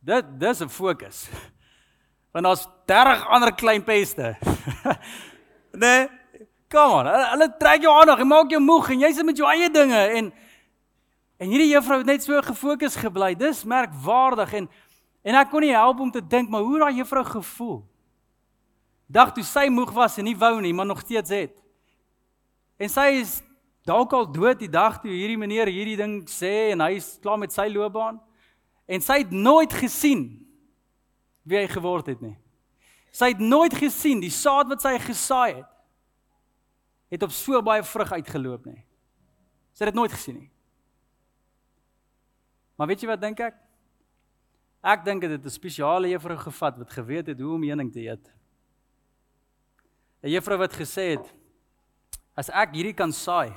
Dit 0.00 0.24
dis 0.40 0.60
'n 0.60 0.68
fokus. 0.68 1.28
Want 2.32 2.44
daar's 2.44 2.66
30 2.86 3.26
ander 3.28 3.54
klein 3.54 3.84
peste. 3.84 4.36
nee, 5.82 6.08
kom 6.68 6.98
aan. 6.98 7.30
Hulle 7.30 7.56
trek 7.58 7.82
jou 7.82 7.94
aandag, 8.00 8.18
hulle 8.18 8.28
maak 8.28 8.50
jou 8.50 8.60
moeg 8.60 8.90
en 8.90 9.00
jy 9.00 9.12
sit 9.12 9.24
met 9.24 9.36
jou 9.36 9.48
eie 9.48 9.70
dinge 9.70 10.02
en 10.18 10.32
En 11.38 11.50
hierdie 11.52 11.70
juffrou 11.70 12.00
het 12.00 12.08
net 12.08 12.24
so 12.26 12.38
gefokus 12.42 12.96
gebly. 12.98 13.32
Dis 13.38 13.64
merkwaardig 13.68 14.54
en 14.62 14.70
en 15.28 15.36
ek 15.36 15.50
kon 15.50 15.60
nie 15.60 15.74
help 15.74 15.98
om 16.00 16.10
te 16.14 16.22
dink 16.24 16.48
maar 16.48 16.62
hoe 16.64 16.78
daai 16.80 17.00
juffrou 17.00 17.24
gevoel. 17.26 17.78
Dag 19.10 19.32
toe 19.36 19.42
sy 19.44 19.66
moeg 19.68 19.90
was 19.92 20.16
en 20.20 20.24
nie 20.24 20.36
wou 20.38 20.54
nie, 20.62 20.72
maar 20.72 20.86
nog 20.86 21.02
steeds 21.02 21.32
het. 21.34 21.54
En 22.80 22.88
sy 22.88 23.06
is 23.18 23.34
dalk 23.84 24.14
al 24.16 24.28
dood 24.32 24.60
die 24.62 24.70
dag 24.70 25.00
toe 25.02 25.10
hierdie 25.10 25.36
meneer 25.40 25.68
hierdie 25.68 25.98
ding 25.98 26.14
sê 26.30 26.70
en 26.72 26.84
hy 26.86 26.94
is 27.00 27.16
klaar 27.22 27.40
met 27.42 27.52
sy 27.52 27.66
loopbaan. 27.72 28.20
En 28.88 29.04
sy 29.04 29.20
het 29.24 29.34
nooit 29.34 29.72
gesien 29.74 30.24
wie 31.48 31.58
hy 31.60 31.66
geword 31.68 32.08
het 32.14 32.22
nie. 32.24 32.36
Sy 33.12 33.32
het 33.34 33.42
nooit 33.42 33.74
gesien 33.74 34.22
die 34.22 34.32
saad 34.32 34.70
wat 34.70 34.84
sy 34.84 34.94
gesaai 35.02 35.60
het 35.60 35.74
het 37.08 37.24
op 37.24 37.32
so 37.32 37.60
baie 37.64 37.84
vrug 37.84 38.10
uitgeloop 38.20 38.66
nie. 38.68 38.82
Sy 39.72 39.84
het 39.84 39.92
dit 39.92 39.96
nooit 39.96 40.12
gesien 40.12 40.42
nie. 40.42 40.50
Maar 42.78 42.86
weet 42.86 43.02
jy 43.02 43.10
wat 43.10 43.20
dink 43.20 43.40
ek? 43.42 43.56
Ek 44.86 45.02
dink 45.04 45.24
dit 45.24 45.32
het 45.34 45.44
'n 45.44 45.50
spesiale 45.50 46.08
juffrou 46.08 46.38
gevat 46.38 46.78
wat 46.78 46.90
geweet 46.90 47.26
het 47.26 47.40
hoe 47.40 47.54
om 47.54 47.62
heuning 47.62 47.90
te 47.92 48.00
eet. 48.00 48.30
'n 50.22 50.30
Juffrou 50.30 50.58
wat 50.58 50.72
gesê 50.72 51.18
het 51.18 51.34
as 52.36 52.50
ek 52.50 52.74
hierdie 52.74 52.94
kan 52.94 53.12
saai. 53.12 53.50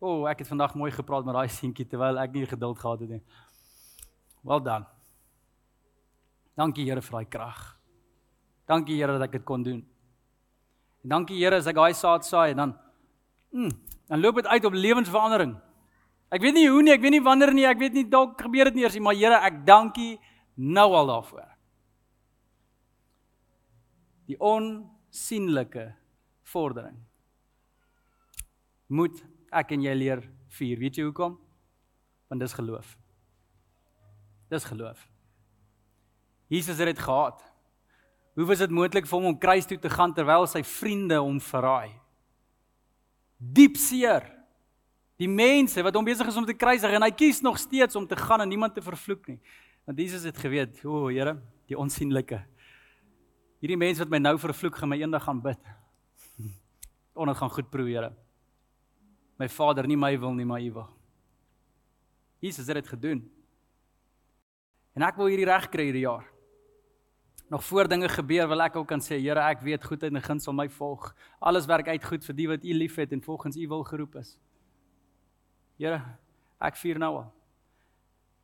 O, 0.00 0.24
oh, 0.24 0.30
ek 0.30 0.38
het 0.38 0.48
vandag 0.48 0.74
mooi 0.74 0.90
gepraat 0.90 1.24
met 1.24 1.34
daai 1.34 1.48
seentjie 1.48 1.84
terwyl 1.84 2.18
ek 2.18 2.32
nie 2.32 2.46
geduld 2.46 2.78
gehad 2.78 3.00
het 3.00 3.10
nie. 3.10 3.22
Wel 4.42 4.60
dan. 4.60 4.86
Dankie 6.56 6.84
Here 6.84 7.02
vir 7.02 7.12
daai 7.12 7.28
krag. 7.28 7.76
Dankie 8.66 8.96
Here 8.96 9.18
dat 9.18 9.28
ek 9.28 9.32
dit 9.32 9.44
kon 9.44 9.62
doen. 9.62 9.84
En 11.04 11.08
dankie 11.08 11.36
Here 11.36 11.56
as 11.56 11.66
ek 11.66 11.76
daai 11.76 11.92
saad 11.92 12.24
saai 12.24 12.54
dan 12.54 12.78
mm, 13.52 13.70
dan 14.08 14.20
loop 14.20 14.34
dit 14.36 14.46
uit 14.46 14.64
op 14.64 14.72
lewensverandering. 14.72 15.56
Ek 16.30 16.42
weet 16.44 16.54
nie 16.54 16.68
hoe 16.70 16.82
nie, 16.82 16.94
ek 16.94 17.02
weet 17.02 17.16
nie 17.16 17.24
wanneer 17.26 17.52
nie, 17.54 17.66
ek 17.66 17.80
weet 17.80 17.96
nie 17.96 18.06
dalk 18.06 18.38
gebeur 18.38 18.70
dit 18.70 18.78
nie 18.78 18.84
eers 18.86 18.94
nie, 18.94 19.02
maar 19.02 19.18
Here, 19.18 19.40
ek 19.42 19.64
dankie 19.66 20.18
nou 20.54 20.88
al 20.94 21.10
daarvoor. 21.10 21.48
Die 24.30 24.38
onsigbare 24.38 25.96
vordering. 26.46 26.98
Moet 28.90 29.18
ek 29.54 29.74
en 29.74 29.82
jy 29.86 29.94
leer 29.94 30.22
vier. 30.54 30.78
Weet 30.78 30.98
jy 30.98 31.06
hoekom? 31.08 31.36
Want 32.30 32.42
dis 32.42 32.54
geloof. 32.54 32.96
Dis 34.50 34.66
geloof. 34.66 35.06
Jesus 36.50 36.78
het 36.78 36.90
dit 36.90 36.98
gehad. 36.98 37.42
Hoe 38.34 38.46
was 38.46 38.62
dit 38.62 38.70
moontlik 38.70 39.06
vir 39.06 39.18
hom 39.18 39.30
om 39.30 39.38
kruis 39.38 39.66
toe 39.66 39.78
te 39.78 39.90
gaan 39.90 40.14
terwyl 40.14 40.46
sy 40.50 40.62
vriende 40.66 41.20
hom 41.22 41.38
verraai? 41.42 41.94
Diep 43.38 43.78
seer. 43.78 44.26
Die 45.20 45.28
mense 45.28 45.82
wat 45.84 45.96
hom 45.98 46.06
besig 46.06 46.28
is 46.30 46.38
om 46.40 46.46
te 46.48 46.56
kruisig 46.56 46.94
en 46.96 47.04
hy 47.04 47.10
kies 47.12 47.42
nog 47.44 47.58
steeds 47.60 47.98
om 47.98 48.06
te 48.08 48.16
gaan 48.16 48.40
en 48.40 48.48
niemand 48.48 48.72
te 48.74 48.84
vervloek 48.84 49.26
nie. 49.28 49.40
Want 49.84 50.00
Jesus 50.00 50.24
het 50.24 50.38
geweet, 50.40 50.80
o, 50.84 51.04
oh, 51.04 51.10
Here, 51.12 51.34
die 51.68 51.76
onsigbare. 51.76 52.46
Hierdie 53.60 53.76
mense 53.76 54.00
wat 54.00 54.12
my 54.12 54.20
nou 54.22 54.38
vervloek, 54.40 54.78
gaan 54.80 54.88
my 54.88 54.96
eendag 54.96 55.26
gaan 55.26 55.42
bid. 55.44 55.60
Onder 57.20 57.36
gaan 57.36 57.52
goed 57.52 57.68
proe, 57.68 57.88
Here. 57.90 58.14
My 59.40 59.48
Vader, 59.52 59.88
nie 59.88 59.98
my 60.00 60.14
wil 60.20 60.32
nie, 60.36 60.48
maar 60.48 60.64
U 60.64 60.72
wil. 60.78 60.88
Jesus 62.40 62.66
het 62.66 62.80
dit 62.80 62.88
gedoen. 62.88 63.20
En 64.96 65.04
ek 65.04 65.20
wil 65.20 65.28
hierdie 65.28 65.48
reg 65.48 65.68
kry 65.68 65.90
hierdie 65.90 66.06
jaar. 66.06 66.24
Nog 67.52 67.64
voor 67.66 67.88
dinge 67.90 68.08
gebeur, 68.08 68.48
wil 68.48 68.62
ek 68.64 68.76
ook 68.80 68.88
kan 68.88 69.04
sê, 69.04 69.18
Here, 69.20 69.42
ek 69.52 69.60
weet 69.66 69.84
goedheid 69.84 70.16
en 70.16 70.24
guns 70.24 70.48
sal 70.48 70.56
my 70.56 70.70
volg. 70.72 71.10
Alles 71.44 71.68
werk 71.68 71.92
uit 71.92 72.04
goed 72.08 72.24
vir 72.24 72.38
die 72.38 72.48
wat 72.48 72.64
U 72.64 72.72
liefhet 72.72 73.12
en 73.12 73.20
volgens 73.20 73.60
U 73.60 73.68
wil 73.68 73.84
geroep 73.84 74.16
is. 74.22 74.38
Here, 75.80 75.96
ek 76.60 76.76
vier 76.76 76.98
nou 77.00 77.14
al. 77.22 77.28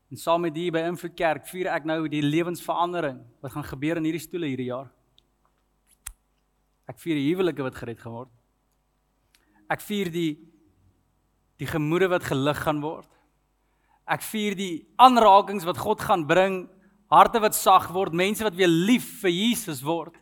En 0.08 0.20
saam 0.20 0.40
met 0.46 0.54
die 0.56 0.70
by 0.72 0.86
Invloed 0.88 1.16
Kerk 1.18 1.48
vier 1.50 1.68
ek 1.68 1.84
nou 1.84 1.98
die 2.08 2.22
lewensverandering 2.24 3.18
wat 3.44 3.52
gaan 3.52 3.66
gebeur 3.66 3.98
in 4.00 4.06
hierdie 4.08 4.22
stoele 4.22 4.48
hierdie 4.48 4.70
jaar. 4.70 4.86
Ek 6.88 6.96
vier 7.02 7.18
die 7.18 7.26
huwelike 7.26 7.64
wat 7.66 7.76
gered 7.76 8.00
geword. 8.00 8.30
Ek 9.68 9.82
vier 9.84 10.08
die 10.14 10.30
die 11.56 11.68
gemoede 11.68 12.08
wat 12.12 12.24
gelig 12.28 12.58
gaan 12.60 12.82
word. 12.84 13.08
Ek 14.12 14.20
vier 14.24 14.52
die 14.56 14.84
aanrakings 15.00 15.64
wat 15.64 15.80
God 15.80 16.02
gaan 16.04 16.26
bring, 16.28 16.58
harte 17.12 17.40
wat 17.40 17.56
sag 17.56 17.88
word, 17.94 18.12
mense 18.12 18.44
wat 18.44 18.56
weer 18.56 18.68
lief 18.68 19.06
vir 19.22 19.32
Jesus 19.32 19.80
word. 19.84 20.16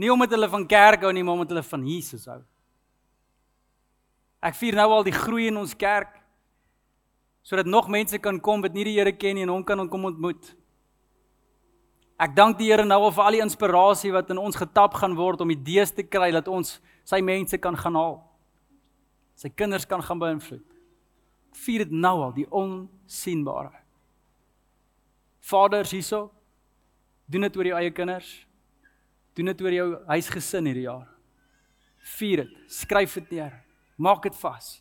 Nie 0.00 0.08
omdat 0.12 0.32
hulle 0.32 0.48
van 0.50 0.64
kerk 0.68 1.04
hou 1.04 1.12
nie, 1.12 1.22
maar 1.22 1.36
omdat 1.36 1.52
hulle 1.52 1.66
van 1.68 1.84
Jesus 1.86 2.24
hou. 2.32 2.40
Ek 4.44 4.56
vier 4.56 4.80
nou 4.80 4.88
al 4.96 5.04
die 5.06 5.14
groei 5.14 5.50
in 5.52 5.60
ons 5.60 5.76
kerk 5.76 6.23
sodat 7.44 7.68
nog 7.68 7.88
mense 7.92 8.18
kan 8.18 8.40
kom 8.40 8.64
wat 8.64 8.74
nie 8.74 8.86
die 8.88 8.96
Here 8.96 9.12
ken 9.12 9.36
nie 9.36 9.44
en 9.44 9.52
hom 9.52 9.64
kan 9.64 9.84
kom 9.88 10.08
ontmoet. 10.08 10.54
Ek 12.18 12.34
dank 12.34 12.58
die 12.58 12.70
Here 12.70 12.86
nou 12.86 13.02
al 13.04 13.12
vir 13.12 13.24
al 13.24 13.36
die 13.36 13.44
inspirasie 13.44 14.12
wat 14.14 14.30
in 14.32 14.40
ons 14.40 14.56
getap 14.56 14.96
gaan 14.96 15.16
word 15.18 15.42
om 15.44 15.52
idees 15.52 15.92
te 15.92 16.02
kry 16.06 16.30
dat 16.32 16.48
ons 16.48 16.78
sy 17.04 17.20
mense 17.20 17.58
kan 17.60 17.76
gaan 17.76 17.98
haal. 17.98 18.16
Sy 19.36 19.50
kinders 19.50 19.84
kan 19.84 20.02
gaan 20.02 20.20
beïnvloed. 20.22 20.64
Ek 21.52 21.58
vier 21.66 21.84
dit 21.84 21.92
nou 21.92 22.14
al, 22.22 22.32
die 22.34 22.46
onsigbare. 22.48 23.74
Vaders 25.44 25.92
hierso, 25.92 26.30
doen 27.28 27.44
dit 27.44 27.56
oor 27.58 27.68
jou 27.68 27.76
eie 27.76 27.92
kinders. 27.92 28.30
Doen 29.34 29.50
dit 29.50 29.66
oor 29.66 29.74
jou 29.74 29.88
huisgesin 30.14 30.70
hierdie 30.70 30.86
jaar. 30.86 31.10
Vier 32.14 32.44
dit, 32.44 32.56
skryf 32.70 33.18
dit 33.18 33.36
neer. 33.36 33.58
Maak 33.98 34.22
dit 34.24 34.36
vas. 34.38 34.78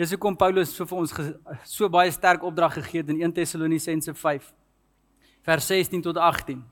Dis 0.00 0.14
hoekom 0.14 0.36
Paulus 0.38 0.70
so 0.72 0.86
vir 0.88 1.02
ons 1.02 1.12
so 1.68 1.88
baie 1.92 2.12
sterk 2.14 2.44
opdrag 2.46 2.78
gegee 2.78 3.02
het 3.02 3.10
in 3.12 3.20
1 3.20 3.34
Tessalonisense 3.36 4.14
5 4.16 4.46
vers 5.44 5.66
16 5.68 6.00
tot 6.06 6.16
18. 6.16 6.62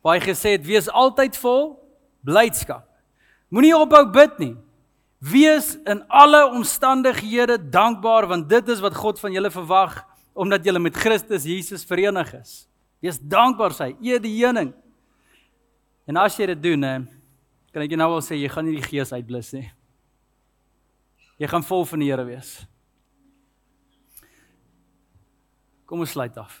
Waar 0.00 0.16
hy 0.16 0.22
gesê 0.24 0.54
het: 0.56 0.64
"Wees 0.64 0.88
altyd 0.88 1.36
vol 1.36 1.74
blydskap. 2.24 2.86
Moenie 3.50 3.74
ophou 3.76 4.04
bid 4.12 4.38
nie. 4.40 4.54
Wees 5.20 5.74
in 5.84 6.00
alle 6.08 6.46
omstandighede 6.54 7.58
dankbaar 7.70 8.28
want 8.30 8.48
dit 8.48 8.68
is 8.72 8.80
wat 8.80 8.96
God 8.96 9.20
van 9.20 9.34
julle 9.36 9.50
verwag 9.52 9.98
omdat 10.32 10.64
julle 10.64 10.80
met 10.80 10.96
Christus 10.96 11.44
Jesus 11.44 11.84
verenig 11.84 12.30
is. 12.38 12.64
Wees 13.02 13.18
dankbaar 13.20 13.74
sy, 13.76 13.90
eer 14.00 14.20
die 14.22 14.32
Here. 14.38 14.70
En 16.08 16.16
as 16.16 16.38
jy 16.38 16.46
dit 16.54 16.62
doen, 16.62 16.82
hè, 16.86 16.94
kan 17.74 17.84
ek 17.84 17.92
jou 17.92 17.98
nou 18.00 18.08
al 18.14 18.24
sê 18.24 18.38
jy 18.38 18.48
gaan 18.48 18.64
nie 18.64 18.78
die 18.78 18.86
gees 18.86 19.12
uitblus 19.12 19.52
nie. 19.52 19.66
Jy 21.40 21.48
gaan 21.48 21.64
vol 21.64 21.86
van 21.88 22.02
die 22.02 22.10
Here 22.10 22.24
wees. 22.28 22.50
Kom 25.88 26.02
ons 26.04 26.12
sluit 26.12 26.36
af. 26.38 26.58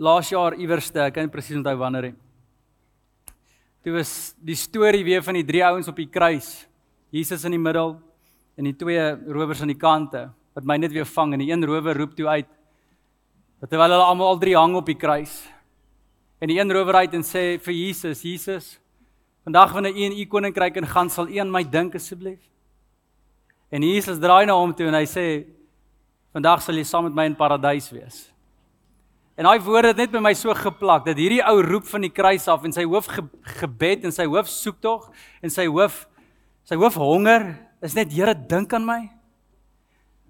Laas 0.00 0.30
jaar 0.32 0.56
iewerste, 0.56 1.02
ek 1.04 1.18
kan 1.18 1.28
presies 1.30 1.58
onthou 1.60 1.76
wanneer 1.78 2.08
nie. 2.08 2.14
Dit 3.84 3.92
was 3.92 4.32
die 4.40 4.56
storie 4.56 5.04
weer 5.04 5.20
van 5.22 5.36
die 5.36 5.44
drie 5.44 5.60
ouens 5.62 5.90
op 5.92 6.00
die 6.00 6.08
kruis. 6.08 6.64
Jesus 7.12 7.44
in 7.44 7.52
die 7.52 7.60
middel 7.60 7.98
en 8.56 8.70
die 8.70 8.74
twee 8.80 9.02
rowers 9.28 9.60
aan 9.60 9.70
die 9.70 9.78
kante 9.78 10.24
wat 10.56 10.64
my 10.64 10.78
net 10.80 10.94
weer 10.94 11.06
vang 11.06 11.34
en 11.34 11.44
die 11.44 11.50
een 11.52 11.66
rower 11.68 11.98
roep 11.98 12.14
toe 12.16 12.26
uit 12.30 12.48
dat 13.60 13.70
terwyl 13.70 13.92
hulle 13.92 14.06
almal 14.08 14.32
al 14.32 14.40
drie 14.40 14.56
hang 14.56 14.74
op 14.80 14.88
die 14.88 14.96
kruis. 14.96 15.36
En 16.40 16.48
die 16.48 16.56
een 16.58 16.72
rower 16.72 17.02
uit 17.04 17.14
en 17.14 17.22
sê 17.26 17.44
vir 17.60 17.76
Jesus, 17.76 18.24
Jesus, 18.24 18.72
vandag 19.44 19.76
wanneer 19.76 19.94
u 19.94 20.08
in 20.08 20.18
u 20.18 20.26
koninkryk 20.32 20.80
ingaan, 20.80 21.12
sal 21.12 21.28
u 21.28 21.38
aan 21.44 21.52
my 21.52 21.62
dink 21.68 21.94
asseblief. 22.00 22.40
En 23.74 23.82
Jesus 23.82 24.20
draai 24.22 24.44
na 24.46 24.54
hom 24.54 24.70
toe 24.76 24.86
en 24.86 24.94
hy 24.94 25.06
sê 25.10 25.26
vandag 26.34 26.62
sal 26.62 26.78
jy 26.78 26.84
saam 26.86 27.08
met 27.08 27.16
my 27.16 27.24
in 27.26 27.34
paradys 27.38 27.88
wees. 27.90 28.20
En 29.34 29.48
daai 29.48 29.58
woorde 29.66 29.90
het 29.90 29.98
net 29.98 30.12
by 30.12 30.20
my 30.22 30.30
so 30.38 30.54
geplak 30.54 31.08
dat 31.08 31.18
hierdie 31.18 31.42
ou 31.42 31.58
roep 31.64 31.88
van 31.90 32.04
die 32.06 32.12
kruis 32.14 32.46
af 32.50 32.62
en 32.66 32.74
sy 32.74 32.84
hoof 32.86 33.08
ge 33.10 33.24
gebed 33.58 34.06
en 34.06 34.14
sy 34.14 34.28
hoof 34.30 34.50
soek 34.50 34.78
tog 34.84 35.08
en 35.42 35.50
sy 35.50 35.66
hoof 35.66 36.04
sy 36.70 36.78
hoof 36.78 36.94
honger 37.02 37.48
is 37.84 37.96
net 37.98 38.14
Here 38.14 38.34
dink 38.34 38.72
aan 38.72 38.86
my. 38.86 39.00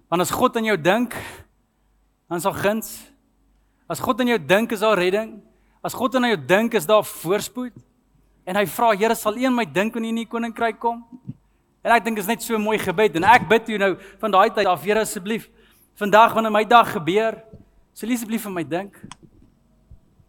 Want 0.08 0.24
as 0.24 0.32
God 0.32 0.56
aan 0.56 0.66
jou 0.66 0.76
dink, 0.80 1.14
dan 2.30 2.40
sal 2.40 2.56
guns. 2.56 2.96
As 3.90 4.00
God 4.00 4.20
aan 4.24 4.32
jou 4.32 4.40
dink 4.40 4.72
is 4.72 4.82
daar 4.82 4.98
redding. 4.98 5.36
As 5.84 5.94
God 5.94 6.16
aan 6.16 6.26
jou 6.32 6.40
dink 6.48 6.74
is 6.74 6.88
daar 6.88 7.04
voorspoed. 7.04 7.76
En 8.48 8.56
hy 8.56 8.64
vra 8.72 8.94
Here 8.96 9.14
sal 9.14 9.36
U 9.36 9.46
aan 9.46 9.56
my 9.60 9.68
dink 9.68 9.94
wanneer 9.94 10.10
U 10.10 10.16
in 10.16 10.22
die 10.24 10.30
koninkryk 10.32 10.80
kom? 10.80 11.04
En 11.84 11.92
ek 11.92 12.06
dink 12.06 12.18
is 12.18 12.26
net 12.26 12.42
so 12.42 12.56
'n 12.56 12.64
mooi 12.64 12.78
gebed 12.78 13.16
en 13.16 13.24
ek 13.24 13.48
bid 13.48 13.66
jou 13.68 13.78
nou 13.78 13.96
van 14.18 14.30
daai 14.30 14.50
tyd 14.50 14.66
af, 14.66 14.82
Here 14.82 15.00
asseblief, 15.00 15.50
vandag 15.94 16.32
wanneer 16.32 16.52
my 16.52 16.64
dag 16.64 16.92
gebeur, 16.92 17.42
sal 17.92 18.08
U 18.08 18.12
asseblief 18.12 18.42
vir 18.42 18.52
my 18.52 18.64
dink. 18.64 18.96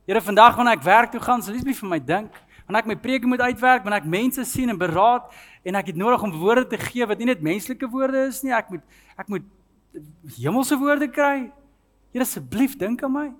Here, 0.05 0.21
vandag 0.21 0.55
wanneer 0.55 0.75
ek 0.75 0.83
werk 0.83 1.11
toe 1.11 1.19
gaan, 1.19 1.41
sal 1.41 1.53
U 1.53 1.57
asseblief 1.57 1.79
vir 1.79 1.89
my 1.89 1.99
dink. 1.99 2.31
Wanneer 2.67 2.81
ek 2.81 2.87
my 2.87 2.95
preek 2.95 3.25
moet 3.25 3.41
uitwerk, 3.41 3.83
wanneer 3.83 4.01
ek 4.01 4.09
mense 4.09 4.43
sien 4.45 4.69
en 4.69 4.77
beraad 4.77 5.31
en 5.63 5.75
ek 5.75 5.87
het 5.87 5.95
nodig 5.95 6.23
om 6.23 6.31
woorde 6.31 6.67
te 6.67 6.77
gee 6.77 7.05
wat 7.05 7.17
nie 7.17 7.25
net 7.25 7.41
menslike 7.41 7.87
woorde 7.89 8.27
is 8.27 8.43
nie, 8.43 8.51
ek 8.51 8.69
moet 8.69 8.81
ek 9.17 9.27
moet 9.29 9.43
hemelse 10.37 10.75
woorde 10.77 11.07
kry. 11.07 11.51
Here 12.11 12.25
asseblief 12.25 12.75
dink 12.77 13.03
aan 13.03 13.11
my. 13.11 13.33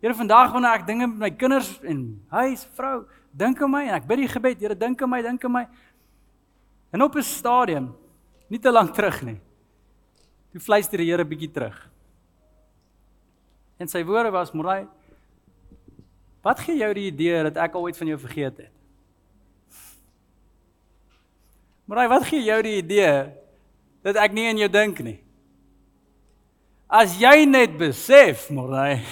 Here 0.00 0.14
vandag 0.14 0.52
wanneer 0.52 0.78
ek 0.78 0.86
dinge 0.86 1.06
met 1.06 1.18
my 1.18 1.30
kinders 1.30 1.80
en 1.84 2.20
huis, 2.30 2.64
vrou, 2.78 3.04
dink 3.36 3.60
aan 3.62 3.70
my 3.70 3.84
en 3.88 3.94
ek 3.98 4.06
bid 4.08 4.24
die 4.24 4.28
gebed, 4.28 4.60
Here 4.60 4.74
dink 4.74 5.02
aan 5.02 5.10
my, 5.10 5.22
dink 5.22 5.44
aan 5.44 5.52
my. 5.52 5.66
En 6.90 7.02
op 7.02 7.14
'n 7.14 7.22
stadium, 7.22 7.96
nie 8.48 8.58
te 8.58 8.70
lank 8.70 8.94
terug 8.94 9.22
nie. 9.22 9.40
Toe 10.52 10.60
fluister 10.60 10.98
die 10.98 11.10
Here 11.10 11.24
bietjie 11.24 11.50
terug. 11.50 11.90
En 13.78 13.88
sy 13.88 14.04
woorde 14.04 14.30
was: 14.30 14.52
"Morai, 14.52 14.86
wat 16.42 16.60
gee 16.60 16.76
jou 16.76 16.94
die 16.94 17.06
idee 17.06 17.42
dat 17.42 17.56
ek 17.56 17.74
al 17.74 17.82
ooit 17.82 17.96
van 17.96 18.06
jou 18.06 18.18
vergeet 18.18 18.56
het?" 18.56 18.72
Morai, 21.84 22.08
wat 22.08 22.24
gee 22.24 22.42
jou 22.42 22.62
die 22.62 22.76
idee 22.76 23.32
dat 24.02 24.16
ek 24.16 24.32
nie 24.32 24.48
aan 24.48 24.58
jou 24.58 24.68
dink 24.70 25.00
nie? 25.02 25.18
As 26.90 27.16
jy 27.18 27.44
net 27.46 27.76
besef, 27.78 28.48
Morai, 28.50 29.02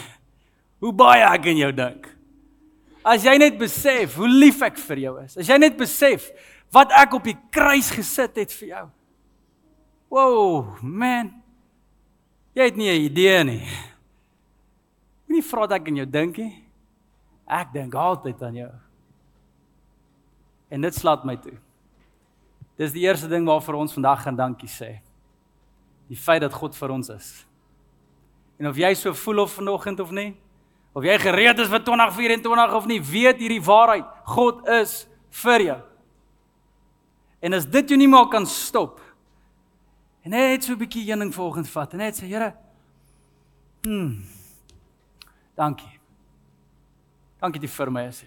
hoe 0.78 0.92
baie 0.92 1.24
ek 1.26 1.46
aan 1.46 1.58
jou 1.58 1.72
dink. 1.72 2.08
As 3.02 3.24
jy 3.24 3.36
net 3.38 3.58
besef 3.58 4.14
hoe 4.18 4.28
lief 4.28 4.62
ek 4.62 4.78
vir 4.78 5.02
jou 5.06 5.14
is. 5.22 5.36
As 5.38 5.48
jy 5.48 5.58
net 5.58 5.78
besef 5.78 6.28
wat 6.74 6.92
ek 6.92 7.14
op 7.16 7.24
die 7.24 7.36
kruis 7.54 7.90
gesit 7.90 8.36
het 8.36 8.52
vir 8.60 8.68
jou. 8.68 8.86
Wow, 10.12 10.78
man. 10.82 11.32
Jy 12.56 12.64
het 12.64 12.76
nie 12.76 12.90
'n 12.90 13.04
idee 13.04 13.44
nie. 13.44 13.68
Moenie 15.26 15.44
vra 15.44 15.66
dat 15.66 15.80
ek 15.80 15.88
aan 15.88 15.96
jou 15.96 16.06
dink 16.06 16.36
nie. 16.36 16.64
Ek 17.46 17.72
dink 17.72 17.94
altyd 17.94 18.42
aan 18.42 18.54
jou. 18.54 18.72
En 20.70 20.80
dit 20.80 20.94
slaat 20.94 21.24
my 21.24 21.36
toe. 21.36 21.56
Dis 22.76 22.92
die 22.92 23.02
eerste 23.02 23.28
ding 23.28 23.46
waarvoor 23.46 23.74
ons 23.74 23.92
vandag 23.92 24.22
gaan 24.22 24.36
dankie 24.36 24.68
sê. 24.68 25.00
Die 26.08 26.16
feit 26.16 26.40
dat 26.40 26.52
God 26.52 26.76
vir 26.76 26.90
ons 26.90 27.08
is. 27.08 27.46
En 28.58 28.66
of 28.66 28.76
jy 28.76 28.94
so 28.94 29.14
voel 29.14 29.38
of 29.38 29.52
vanoggend 29.52 30.00
of 30.00 30.10
nie, 30.10 30.36
of 30.92 31.04
jy 31.04 31.18
gereed 31.18 31.58
is 31.58 31.68
vir 31.68 31.82
2024 31.84 32.74
of 32.74 32.86
nie, 32.86 32.98
weet 33.02 33.38
hierdie 33.38 33.62
waarheid. 33.62 34.06
God 34.24 34.66
is 34.68 35.06
vir 35.44 35.60
jou. 35.60 35.78
En 37.40 37.54
as 37.54 37.66
dit 37.66 37.88
jou 37.88 37.98
nie 37.98 38.08
meer 38.08 38.26
kan 38.28 38.46
stop. 38.46 39.00
En 40.24 40.30
net 40.30 40.64
so 40.64 40.72
'n 40.72 40.78
bietjie 40.78 41.04
heuning 41.06 41.34
volgens 41.34 41.70
vat 41.70 41.92
en 41.92 41.98
net 41.98 42.14
sê 42.14 42.26
Here. 42.26 42.54
Hm. 43.82 44.20
Dankie. 45.56 45.98
Dankie 47.40 47.60
dit 47.60 47.70
vir 47.70 47.90
my 47.90 48.06
as. 48.06 48.24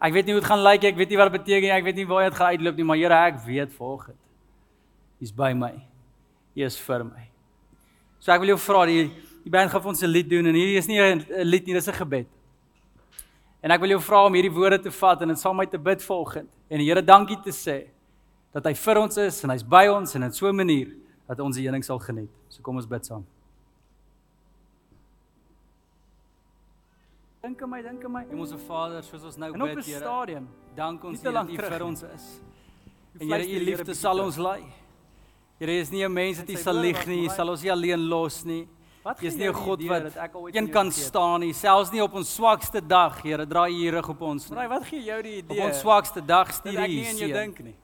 Ek 0.00 0.12
weet 0.12 0.26
nie 0.26 0.32
hoe 0.32 0.40
dit 0.40 0.50
gaan 0.50 0.62
lyk 0.62 0.82
nie, 0.82 0.88
ek 0.88 0.96
weet 0.96 1.08
nie 1.08 1.16
wat 1.16 1.32
dit 1.32 1.40
beteken 1.40 1.62
nie, 1.62 1.70
ek 1.70 1.84
weet 1.84 1.96
nie 1.96 2.06
waar 2.06 2.30
dit 2.30 2.34
gaan 2.34 2.46
uitloop 2.46 2.76
nie, 2.76 2.84
maar 2.84 2.96
Here, 2.96 3.14
ek 3.14 3.38
weet 3.44 3.72
volgens. 3.72 4.18
Hy's 5.20 5.32
by 5.32 5.52
my. 5.52 5.72
Hy 6.54 6.62
is 6.62 6.78
vir 6.78 7.04
my. 7.04 7.28
So 8.18 8.32
ek 8.32 8.40
wil 8.40 8.48
jou 8.48 8.58
vra 8.58 8.86
die 8.86 9.10
die 9.42 9.50
band 9.50 9.70
gaan 9.70 9.82
vir 9.82 9.90
ons 9.90 10.02
'n 10.02 10.06
lied 10.10 10.28
doen 10.30 10.46
en 10.46 10.54
hierdie 10.54 10.78
is 10.78 10.86
nie 10.86 11.00
'n 11.00 11.26
lied 11.42 11.66
nie, 11.66 11.74
dis 11.74 11.88
'n 11.88 11.92
gebed. 11.92 12.26
En 13.62 13.70
ek 13.70 13.80
wil 13.80 13.90
jou 13.90 14.00
vra 14.00 14.26
om 14.26 14.34
hierdie 14.34 14.50
woorde 14.50 14.78
te 14.78 14.90
vat 14.90 15.22
en 15.22 15.28
dit 15.28 15.38
saam 15.38 15.56
met 15.56 15.66
my 15.66 15.70
te 15.70 15.78
bid 15.78 16.02
volgens 16.02 16.48
en 16.68 16.78
die 16.78 16.86
Here 16.88 17.02
dankie 17.02 17.40
te 17.42 17.50
sê 17.50 17.88
dat 18.52 18.64
hy 18.64 18.74
vir 18.74 18.98
ons 19.00 19.16
is 19.16 19.44
en 19.44 19.50
hy's 19.50 19.64
by 19.64 19.86
ons 19.88 20.14
en 20.14 20.22
in 20.22 20.32
so 20.32 20.48
'n 20.48 20.56
manier 20.56 20.88
dat 21.28 21.40
ons 21.40 21.56
die 21.56 21.64
heuning 21.64 21.84
sal 21.84 21.98
geniet. 21.98 22.30
So 22.48 22.62
kom 22.62 22.76
ons 22.76 22.86
bid 22.86 23.06
saam. 23.06 23.24
Dink 27.42 27.62
aan 27.62 27.70
my, 27.70 27.82
dink 27.82 28.04
aan 28.04 28.12
my. 28.12 28.24
Hemelse 28.30 28.58
Vader, 28.58 29.02
soos 29.02 29.24
ons 29.24 29.36
nou 29.36 29.52
bid, 29.52 29.84
Here. 29.84 29.98
'n 29.98 30.00
stadium, 30.00 30.48
dank 30.76 31.04
ons 31.04 31.22
dat 31.22 31.48
U 31.48 31.56
vir 31.56 31.82
ons 31.82 32.02
is. 32.02 32.40
En 33.18 33.26
Here, 33.28 33.42
U 33.42 33.64
liefde 33.64 33.94
sal 33.94 34.20
ons 34.20 34.36
lei. 34.36 34.62
Here, 35.58 35.72
is 35.72 35.90
nie 35.90 36.04
'n 36.04 36.12
mens 36.12 36.38
wat 36.38 36.50
U 36.50 36.56
sal 36.56 36.74
lieg 36.74 37.06
nie, 37.06 37.28
sal 37.28 37.48
ons 37.48 37.62
nie 37.62 37.72
alleen 37.72 38.08
los 38.08 38.44
nie. 38.44 38.68
Is 39.20 39.34
nie 39.34 39.48
'n 39.48 39.54
God 39.54 39.82
wat 39.82 40.54
een 40.54 40.70
kan 40.70 40.92
staan 40.92 41.40
nie, 41.40 41.52
selfs 41.52 41.90
nie 41.90 42.02
op 42.02 42.14
ons 42.14 42.34
swakste 42.34 42.80
dag, 42.86 43.20
Here, 43.22 43.46
draai 43.46 43.72
U 43.72 43.90
rug 43.90 44.08
op 44.08 44.20
ons. 44.20 44.50
Nee, 44.50 44.68
wat 44.68 44.84
gee 44.84 45.02
jou 45.02 45.22
die 45.22 45.36
idee? 45.38 45.58
Op 45.58 45.64
ons 45.64 45.80
swakste 45.80 46.24
dag 46.24 46.52
stuur 46.52 46.72
U. 46.72 46.76
Ek 46.76 46.88
nie 46.88 47.10
in 47.10 47.16
jou 47.16 47.32
dink 47.32 47.58
nie. 47.58 47.74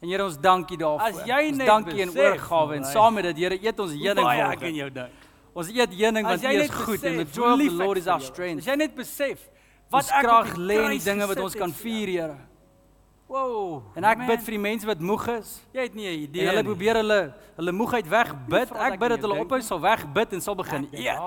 En 0.00 0.08
Here 0.08 0.24
ons 0.24 0.36
dankie 0.40 0.76
daarvoor. 0.78 1.06
As 1.08 1.24
jy 1.26 1.50
net 1.50 1.66
dankie 1.66 2.02
en 2.04 2.12
oorgawe 2.14 2.76
en 2.78 2.84
saam 2.86 3.16
met 3.18 3.30
dit 3.32 3.40
Here 3.42 3.58
eet 3.58 3.80
ons 3.82 3.92
heuning 3.92 4.26
vir 4.28 4.44
ek 4.52 4.66
in 4.70 4.76
jou 4.82 4.90
dink. 5.00 5.24
Ons 5.58 5.72
eet 5.74 5.96
heuning 5.98 6.28
want 6.28 6.44
dit 6.44 6.60
is 6.62 6.70
goed 6.70 7.06
en 7.08 7.16
the 7.18 7.26
joy 7.26 7.54
of 7.56 7.64
the 7.64 7.70
Lord 7.80 7.98
is 7.98 8.06
our 8.06 8.22
strength. 8.22 8.62
As 8.62 8.70
jy 8.70 8.76
net 8.78 8.94
besef 8.94 9.42
wat 9.90 10.12
ek 10.12 10.22
krag 10.28 10.54
lê 10.60 10.78
in 10.84 10.94
die 10.98 11.02
dinge 11.02 11.26
wat 11.26 11.42
ons 11.42 11.58
kan 11.58 11.74
vier 11.82 12.14
Here. 12.14 12.38
Wow. 13.28 13.82
En 13.98 14.06
ek 14.08 14.22
man, 14.22 14.30
bid 14.30 14.44
vir 14.46 14.54
die 14.56 14.62
mense 14.62 14.88
wat 14.88 15.02
moeg 15.04 15.26
is. 15.34 15.50
jy 15.74 15.82
het 15.84 15.94
nie 15.94 16.06
'n 16.06 16.22
idee 16.30 16.46
hulle 16.46 16.62
nie. 16.62 16.70
probeer 16.70 16.96
hulle 17.02 17.34
hulle 17.58 17.72
moegheid 17.72 18.06
wegbid. 18.08 18.70
Ek 18.72 18.98
bid 18.98 19.08
dat 19.10 19.20
hulle 19.20 19.40
ophou 19.42 19.60
sal 19.60 19.80
wegbid 19.80 20.32
en 20.32 20.40
sal 20.40 20.54
begin 20.54 20.88
eet. 20.92 21.18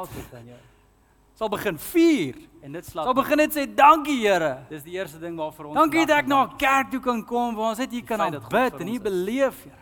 Sal 1.41 1.49
begin 1.49 1.77
vier. 1.77 2.35
En 2.61 2.71
dit 2.71 2.85
slaap. 2.85 3.07
Sal 3.07 3.15
begin 3.17 3.39
net 3.41 3.55
sê 3.55 3.63
dankie 3.65 4.19
Here. 4.21 4.51
Dis 4.69 4.83
die 4.85 4.93
eerste 4.93 5.17
ding 5.17 5.33
waarvoor 5.39 5.71
ons 5.71 5.77
Dankie 5.79 6.03
dat 6.05 6.19
ek 6.21 6.27
na 6.29 6.43
'n 6.45 6.57
kerk 6.57 6.91
toe 6.91 6.99
kan 7.01 7.23
kom 7.25 7.55
waar 7.55 7.69
ons 7.73 7.79
net 7.79 7.91
hier 7.91 8.03
kan 8.05 8.19
feit 8.19 8.31
dat 8.31 8.41
God 8.43 8.51
bid 8.51 8.71
vir 8.71 8.81
en 8.81 8.87
hier 8.87 9.01
beleef, 9.01 9.63
Here. 9.63 9.81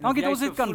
Dankie 0.00 0.22
dat 0.22 0.30
ons 0.30 0.40
dit 0.40 0.54
kan 0.54 0.68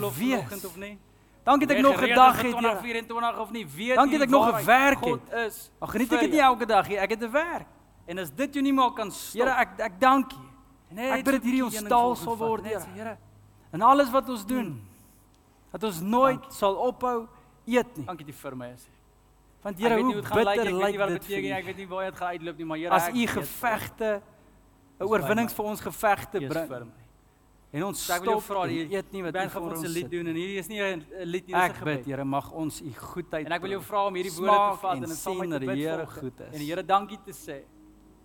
nie. 0.79 0.97
Dankie 1.43 1.67
dat 1.67 1.77
ek 1.77 1.83
nog 1.83 2.01
'n 2.01 2.15
dag 2.15 2.35
het, 2.41 2.55
Here. 2.55 2.79
2024 2.79 3.39
of 3.39 3.51
nie, 3.51 3.67
weet 3.67 3.95
Dankie 3.95 4.17
dat 4.17 4.27
ek 4.27 4.29
nog 4.29 4.51
waar 4.51 4.59
gewerk 4.59 4.99
God 4.99 5.33
is. 5.33 5.71
Ag 5.81 5.91
geniet 5.91 6.13
ek 6.13 6.19
dit 6.19 6.31
nie 6.31 6.41
elke 6.41 6.65
dag 6.65 6.87
nie. 6.87 6.97
Ek 6.97 7.09
het 7.09 7.21
'n 7.21 7.31
werk. 7.31 7.67
En 8.07 8.17
as 8.17 8.31
dit 8.31 8.53
jou 8.53 8.63
nie 8.63 8.73
meer 8.73 8.91
kan 8.93 9.11
stop. 9.11 9.41
Here, 9.41 9.59
ek 9.59 9.79
ek 9.79 9.99
dank 9.99 10.31
U. 10.31 10.35
net 10.95 11.11
ek 11.11 11.25
bid 11.25 11.33
dat 11.33 11.43
hierdie 11.43 11.63
ons 11.63 11.83
taal 11.83 12.15
sal 12.15 12.37
word, 12.37 12.63
Here. 12.63 13.17
En 13.71 13.81
alles 13.81 14.09
wat 14.09 14.29
ons 14.29 14.45
doen, 14.45 14.65
Mm. 14.65 14.81
dat 15.71 15.83
ons 15.83 15.99
nooit 16.01 16.53
sal 16.53 16.75
ophou 16.75 17.27
eet 17.65 17.97
nie. 17.97 18.05
Dankie 18.05 18.25
dat 18.25 18.35
jy 18.35 18.41
vir 18.41 18.55
my 18.55 18.71
is. 18.71 18.87
Want 19.65 19.79
Here, 19.81 19.97
hoe 19.97 20.21
bitter 20.21 20.69
lyk 20.77 20.97
wat 21.01 21.09
dit 21.09 21.23
beteken, 21.23 21.53
ek 21.57 21.65
weet 21.65 21.79
nie 21.81 21.87
waar 21.89 22.05
dit 22.11 22.19
gaan 22.19 22.35
uitloop 22.35 22.59
nie, 22.61 22.65
maar 22.69 22.77
Here, 22.77 22.93
As 22.93 23.07
U 23.09 23.23
gevegte, 23.31 24.21
'n 24.99 25.07
oorwinnings 25.09 25.53
vir 25.57 25.65
ons 25.65 25.81
gevegte 25.81 26.39
Jy 26.39 26.47
bring. 26.47 26.91
En 27.73 27.83
ons 27.83 28.05
So 28.05 28.13
ek 28.13 28.21
wil 28.21 28.29
jou 28.29 28.41
stop 28.41 28.55
vra, 28.55 28.67
die 28.67 28.93
eet 28.93 29.11
nie 29.11 29.23
wat 29.23 29.35
gaan 29.35 29.49
vir 29.49 29.61
ons 29.61 29.79
'n 29.81 29.85
ons 29.85 29.95
lied 29.95 30.11
doen 30.11 30.27
en 30.27 30.35
hierdie 30.35 30.59
is 30.59 30.67
nie 30.69 30.79
'n 30.81 31.01
'n 31.01 31.25
lied 31.25 31.47
nie, 31.47 31.53
dis 31.53 31.55
'n 31.55 31.65
Ek 31.65 31.71
bid, 31.71 31.79
gebed. 31.79 32.05
Here, 32.05 32.23
mag 32.23 32.51
ons 32.51 32.81
U 32.81 32.93
goedheid 32.93 33.45
En 33.47 33.51
ek 33.51 33.61
wil 33.61 33.71
jou 33.71 33.81
vra 33.81 34.05
om 34.05 34.13
hierdie 34.13 34.35
woorde 34.37 34.71
te 34.75 34.81
vat 34.81 34.95
en 34.95 35.01
dit 35.01 35.17
saam 35.17 35.49
met 35.49 35.59
die 35.61 35.69
Here 35.69 36.05
goed 36.05 36.39
is. 36.39 36.53
En 36.53 36.59
die 36.59 36.69
Here 36.69 36.83
dankie 36.85 37.19
te 37.25 37.31
sê. 37.31 37.63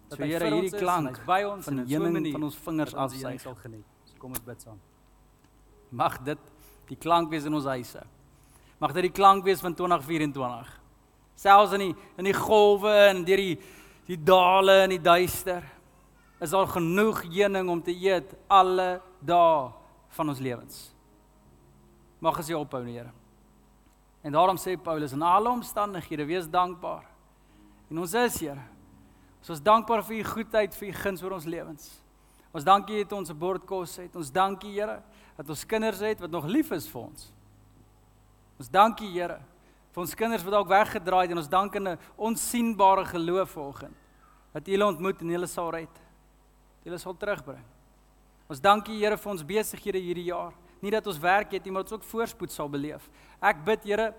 Dat 0.09 0.19
So 0.19 0.23
hy 0.23 0.29
Here, 0.29 0.45
hierdie 0.45 0.79
klank 0.79 1.25
by 1.25 1.43
ons 1.45 1.69
in 1.69 1.89
so 1.89 1.97
'n 1.97 2.13
manier 2.13 2.33
van 2.33 2.43
ons 2.43 2.57
vingers 2.57 2.95
afsuig. 2.95 3.41
sal 3.41 3.55
geniet. 3.55 3.85
So 4.05 4.15
kom 4.19 4.31
ons 4.31 4.41
bid 4.41 4.61
saam. 4.61 4.79
Mag 5.91 6.23
dit 6.23 6.39
die 6.87 6.97
klank 6.97 7.31
wees 7.31 7.45
in 7.47 7.55
ons 7.55 7.65
huise. 7.65 8.03
Mag 8.79 8.93
dit 8.93 9.03
die 9.03 9.13
klank 9.13 9.43
wees 9.45 9.61
van 9.61 9.75
2024. 9.75 10.80
Selfs 11.41 11.73
in 11.73 11.87
die 11.87 11.93
in 12.21 12.29
die 12.29 12.37
golwe 12.37 12.93
en 13.09 13.25
deur 13.25 13.41
die 13.41 13.57
die 14.11 14.19
dale 14.19 14.83
en 14.85 14.93
die 14.93 15.01
duister 15.01 15.65
is 16.43 16.51
daar 16.51 16.67
genoeg 16.69 17.23
heuning 17.31 17.69
om 17.71 17.83
te 17.85 17.95
eet 17.95 18.33
alle 18.49 18.99
dae 19.21 19.69
van 20.17 20.33
ons 20.33 20.41
lewens. 20.43 20.81
Mag 22.21 22.41
as 22.41 22.49
jy 22.51 22.57
ophou, 22.59 22.83
Here. 22.85 23.13
En 24.25 24.35
daarom 24.35 24.59
sê 24.61 24.75
Paulus 24.77 25.15
in 25.17 25.23
alle 25.23 25.49
omstandighede 25.49 26.27
wees 26.29 26.49
dankbaar. 26.51 27.07
En 27.91 28.03
ons 28.03 28.15
is, 28.15 28.41
Here. 28.41 28.65
Ons 29.41 29.55
is 29.57 29.63
dankbaar 29.65 30.03
vir 30.05 30.19
u 30.19 30.25
goedheid, 30.25 30.75
vir 30.77 30.89
u 30.89 30.93
guns 30.93 31.23
oor 31.23 31.37
ons 31.39 31.49
lewens. 31.49 31.87
Ons 32.51 32.67
dankie 32.67 33.05
dat 33.05 33.13
ons 33.17 33.31
'n 33.31 33.39
bord 33.39 33.65
kos 33.65 33.97
het. 33.97 34.17
Ons 34.17 34.31
dankie 34.31 34.73
Here 34.73 35.03
dat 35.37 35.49
ons 35.49 35.65
kinders 35.65 36.01
het 36.01 36.21
wat 36.21 36.31
nog 36.31 36.45
lief 36.45 36.71
is 36.73 36.89
vir 36.89 37.03
ons. 37.03 37.33
Ons 38.59 38.69
dankie 38.69 39.09
Here 39.09 39.41
vir 39.91 40.03
ons 40.03 40.15
kinders 40.15 40.45
wat 40.47 40.53
dalk 40.53 40.69
weggedraai 40.71 41.23
het 41.25 41.35
en 41.35 41.43
ons 41.43 41.49
dank 41.49 41.75
in 41.75 41.89
'n 41.89 41.99
onsigbare 42.17 43.05
geloof 43.05 43.51
vanoggend 43.51 43.97
dat 44.53 44.69
U 44.69 44.71
hulle 44.71 44.87
ontmoet 44.87 45.21
en 45.21 45.29
hulle 45.29 45.47
sal 45.47 45.71
red. 45.71 46.01
Hulle 46.85 46.99
sal 46.99 47.17
terugbring. 47.17 47.65
Ons 48.51 48.61
dankie 48.61 48.99
Here 48.99 49.17
vir 49.17 49.31
ons 49.31 49.45
besighede 49.47 49.99
hierdie 49.99 50.25
jaar. 50.25 50.53
Nie 50.83 50.91
dat 50.91 51.07
ons 51.07 51.19
werk 51.19 51.53
het 51.53 51.65
nie, 51.65 51.73
maar 51.73 51.85
dat 51.85 51.93
ons 51.93 52.01
ook 52.01 52.11
voorspoed 52.11 52.51
sal 52.51 52.69
beleef. 52.69 53.09
Ek 53.41 53.65
bid 53.65 53.85
Here 53.85 54.15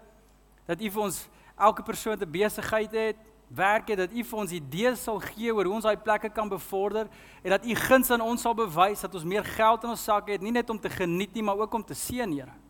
dat 0.67 0.81
U 0.81 0.89
vir 0.89 1.03
ons 1.03 1.27
elke 1.57 1.83
persoon 1.83 2.17
'n 2.17 2.31
besigheid 2.31 2.91
het, 2.91 3.17
werk 3.47 3.89
het, 3.89 3.97
dat 3.97 4.11
U 4.11 4.23
vir 4.23 4.39
ons 4.39 4.51
idees 4.51 5.03
sal 5.03 5.19
gee 5.19 5.51
oor 5.53 5.65
hoe 5.65 5.73
ons 5.73 5.83
daai 5.83 5.97
plekke 5.97 6.29
kan 6.29 6.47
bevorder 6.47 7.09
en 7.43 7.49
dat 7.49 7.65
U 7.65 7.75
guns 7.75 8.11
aan 8.11 8.21
ons 8.21 8.41
sal 8.41 8.53
bewys 8.53 9.01
dat 9.01 9.13
ons 9.15 9.23
meer 9.23 9.43
geld 9.43 9.83
in 9.83 9.89
ons 9.89 10.03
sakke 10.03 10.31
het, 10.31 10.41
nie 10.41 10.51
net 10.51 10.69
om 10.69 10.79
te 10.79 10.89
geniet 10.89 11.33
nie, 11.33 11.43
maar 11.43 11.57
ook 11.57 11.73
om 11.73 11.83
te 11.83 11.93
seën, 11.93 12.31
Here. 12.31 12.60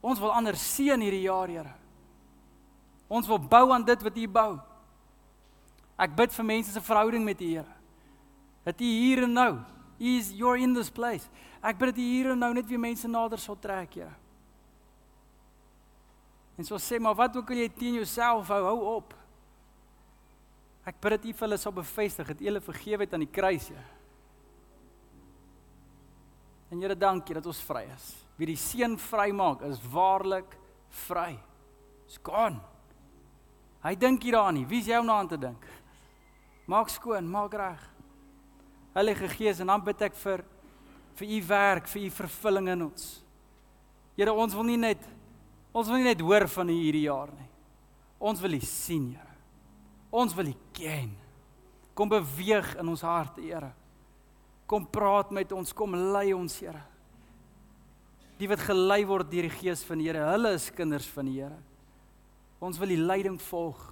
Ons 0.00 0.20
wil 0.20 0.32
ander 0.32 0.56
seën 0.56 1.00
hierdie 1.00 1.26
jaar, 1.26 1.50
Here. 1.52 1.74
Ons 3.10 3.28
wil 3.28 3.40
bou 3.42 3.66
aan 3.74 3.84
dit 3.84 4.02
wat 4.06 4.16
U 4.16 4.26
bou. 4.28 4.50
Ek 6.00 6.14
bid 6.16 6.32
vir 6.32 6.46
mense 6.48 6.72
se 6.72 6.80
verhouding 6.80 7.24
met 7.26 7.40
U, 7.44 7.50
Here. 7.58 7.76
Dat 8.64 8.80
U 8.80 8.88
hier 8.88 9.24
en 9.26 9.36
nou, 9.36 9.52
U 10.00 10.16
is 10.16 10.32
you're 10.32 10.60
in 10.60 10.72
this 10.74 10.88
place. 10.88 11.28
Ek 11.60 11.76
bid 11.76 11.92
dat 11.92 12.00
U 12.00 12.06
hier 12.06 12.32
en 12.32 12.40
nou 12.40 12.52
net 12.56 12.68
weer 12.70 12.80
mense 12.80 13.08
nader 13.08 13.40
sal 13.40 13.58
trek, 13.60 13.98
Here. 13.98 14.14
En 16.56 16.64
so 16.68 16.80
sê 16.80 17.00
maar 17.00 17.16
wat 17.16 17.36
ook 17.36 17.52
al 17.52 17.62
jy 17.62 17.68
teen 17.72 18.00
jouself 18.00 18.48
hou, 18.52 18.62
hou 18.68 18.96
op. 18.96 19.14
Ek 20.88 20.96
bid 20.96 21.18
dat 21.18 21.28
U 21.28 21.36
vir 21.36 21.46
hulle 21.48 21.60
sal 21.60 21.76
bevestig 21.76 22.32
dat 22.32 22.40
U 22.40 22.48
hulle 22.48 22.64
vergewe 22.64 23.04
het 23.04 23.16
aan 23.16 23.26
die 23.26 23.32
kruis, 23.32 23.68
Here. 23.68 23.86
En 26.70 26.80
Here, 26.80 26.96
dankie 26.96 27.36
dat 27.36 27.52
ons 27.52 27.60
vry 27.68 27.84
is. 27.92 28.10
Wie 28.40 28.48
die 28.48 28.56
seun 28.56 28.96
vrymaak, 28.96 29.60
is 29.68 29.82
waarlik 29.92 30.54
vry. 31.04 31.34
Dis 32.08 32.16
gaan. 32.24 32.56
Hy 33.84 33.92
dink 34.00 34.24
hier 34.24 34.38
daaraan 34.38 34.56
nie. 34.56 34.68
Wie's 34.68 34.88
jy 34.88 34.96
om 34.96 35.08
na 35.08 35.18
aan 35.20 35.28
te 35.28 35.36
dink? 35.40 35.66
Maak 36.70 36.88
skoon, 36.88 37.28
maak 37.28 37.52
reg. 37.60 37.82
Heilige 38.96 39.28
Gees, 39.34 39.60
en 39.60 39.68
dan 39.68 39.84
bid 39.84 40.08
ek 40.08 40.16
vir 40.22 40.44
vir 41.20 41.32
u 41.36 41.40
werk, 41.50 41.88
vir 41.92 42.06
u 42.06 42.10
vervulling 42.16 42.70
in 42.72 42.84
ons. 42.86 43.08
Here, 44.16 44.32
ons 44.32 44.56
wil 44.56 44.64
nie 44.70 44.78
net 44.80 45.04
ons 45.76 45.86
wil 45.86 46.00
nie 46.00 46.08
net 46.08 46.22
hoor 46.24 46.48
van 46.50 46.70
u 46.72 46.74
hierdie 46.74 47.04
jaar 47.04 47.30
nie. 47.34 47.48
Ons 48.18 48.40
wil 48.40 48.56
u 48.56 48.60
sien, 48.64 49.10
Here. 49.12 49.36
Ons 50.10 50.32
wil 50.34 50.48
u 50.50 50.54
ken. 50.74 51.12
Kom 51.94 52.08
beweeg 52.08 52.72
in 52.80 52.88
ons 52.88 53.04
harte, 53.04 53.44
Here. 53.44 53.70
Kom 54.66 54.88
praat 54.88 55.30
met 55.30 55.52
ons, 55.52 55.76
kom 55.76 55.92
lei 55.92 56.32
ons, 56.32 56.56
Here. 56.64 56.82
Die 58.40 58.48
wat 58.48 58.62
gelei 58.64 59.02
word 59.04 59.28
deur 59.28 59.44
die 59.44 59.52
Gees 59.52 59.82
van 59.84 60.00
die 60.00 60.08
Here, 60.08 60.24
hulle 60.32 60.54
is 60.56 60.70
kinders 60.72 61.08
van 61.12 61.28
die 61.28 61.42
Here. 61.42 61.58
Ons 62.60 62.78
wil 62.80 62.92
die 62.92 63.00
leiding 63.00 63.36
volg. 63.50 63.82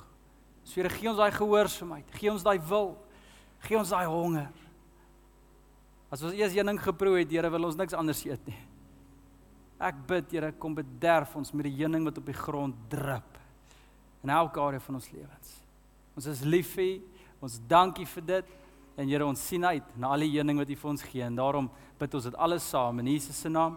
So 0.65 0.81
Here, 0.81 0.93
gee 0.93 1.11
ons 1.11 1.21
daai 1.21 1.33
gehoorsaamheid, 1.37 2.09
gee 2.17 2.33
ons 2.33 2.45
daai 2.47 2.59
wil, 2.71 2.95
gee 3.67 3.77
ons 3.77 3.93
daai 3.93 4.07
honger. 4.09 4.49
As 6.09 6.25
ons 6.25 6.37
eers 6.37 6.57
heuning 6.57 6.81
geproe 6.81 7.19
het, 7.21 7.33
Here, 7.33 7.51
wil 7.53 7.69
ons 7.69 7.77
niks 7.77 7.97
anders 7.97 8.25
eet 8.25 8.49
nie. 8.49 8.57
Ek 9.85 10.01
bid, 10.09 10.33
Here, 10.33 10.53
kom 10.57 10.77
bederf 10.77 11.35
ons 11.37 11.53
met 11.53 11.69
die 11.69 11.77
heuning 11.83 12.09
wat 12.09 12.21
op 12.21 12.29
die 12.33 12.37
grond 12.37 12.79
drup 12.93 13.37
in 14.25 14.33
elke 14.35 14.61
area 14.61 14.81
van 14.83 14.97
ons 14.99 15.11
lewens. 15.13 15.53
Ons 16.19 16.27
is 16.33 16.41
lief 16.43 16.73
vir 16.75 16.89
U. 16.89 16.95
Ons 17.47 17.61
dankie 17.71 18.09
vir 18.17 18.25
dit. 18.33 18.57
En 18.99 19.07
Here, 19.07 19.29
ons 19.29 19.45
sien 19.51 19.63
uit 19.69 19.93
na 20.01 20.15
al 20.17 20.25
die 20.25 20.33
heuning 20.35 20.59
wat 20.59 20.73
U 20.73 20.79
vir 20.81 20.91
ons 20.91 21.05
gee 21.07 21.23
en 21.23 21.37
daarom 21.39 21.69
bid 22.01 22.17
ons 22.19 22.27
dit 22.27 22.41
alles 22.49 22.67
saam 22.67 22.99
in 23.05 23.13
Jesus 23.13 23.39
se 23.45 23.53
naam. 23.53 23.77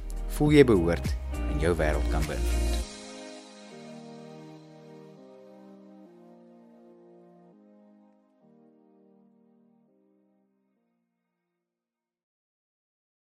voel 0.41 0.55
jy 0.57 0.63
behoort 0.65 1.11
en 1.37 1.59
jou 1.61 1.75
wêreld 1.77 2.07
kan 2.09 2.25
beïnvloed. 2.25 2.80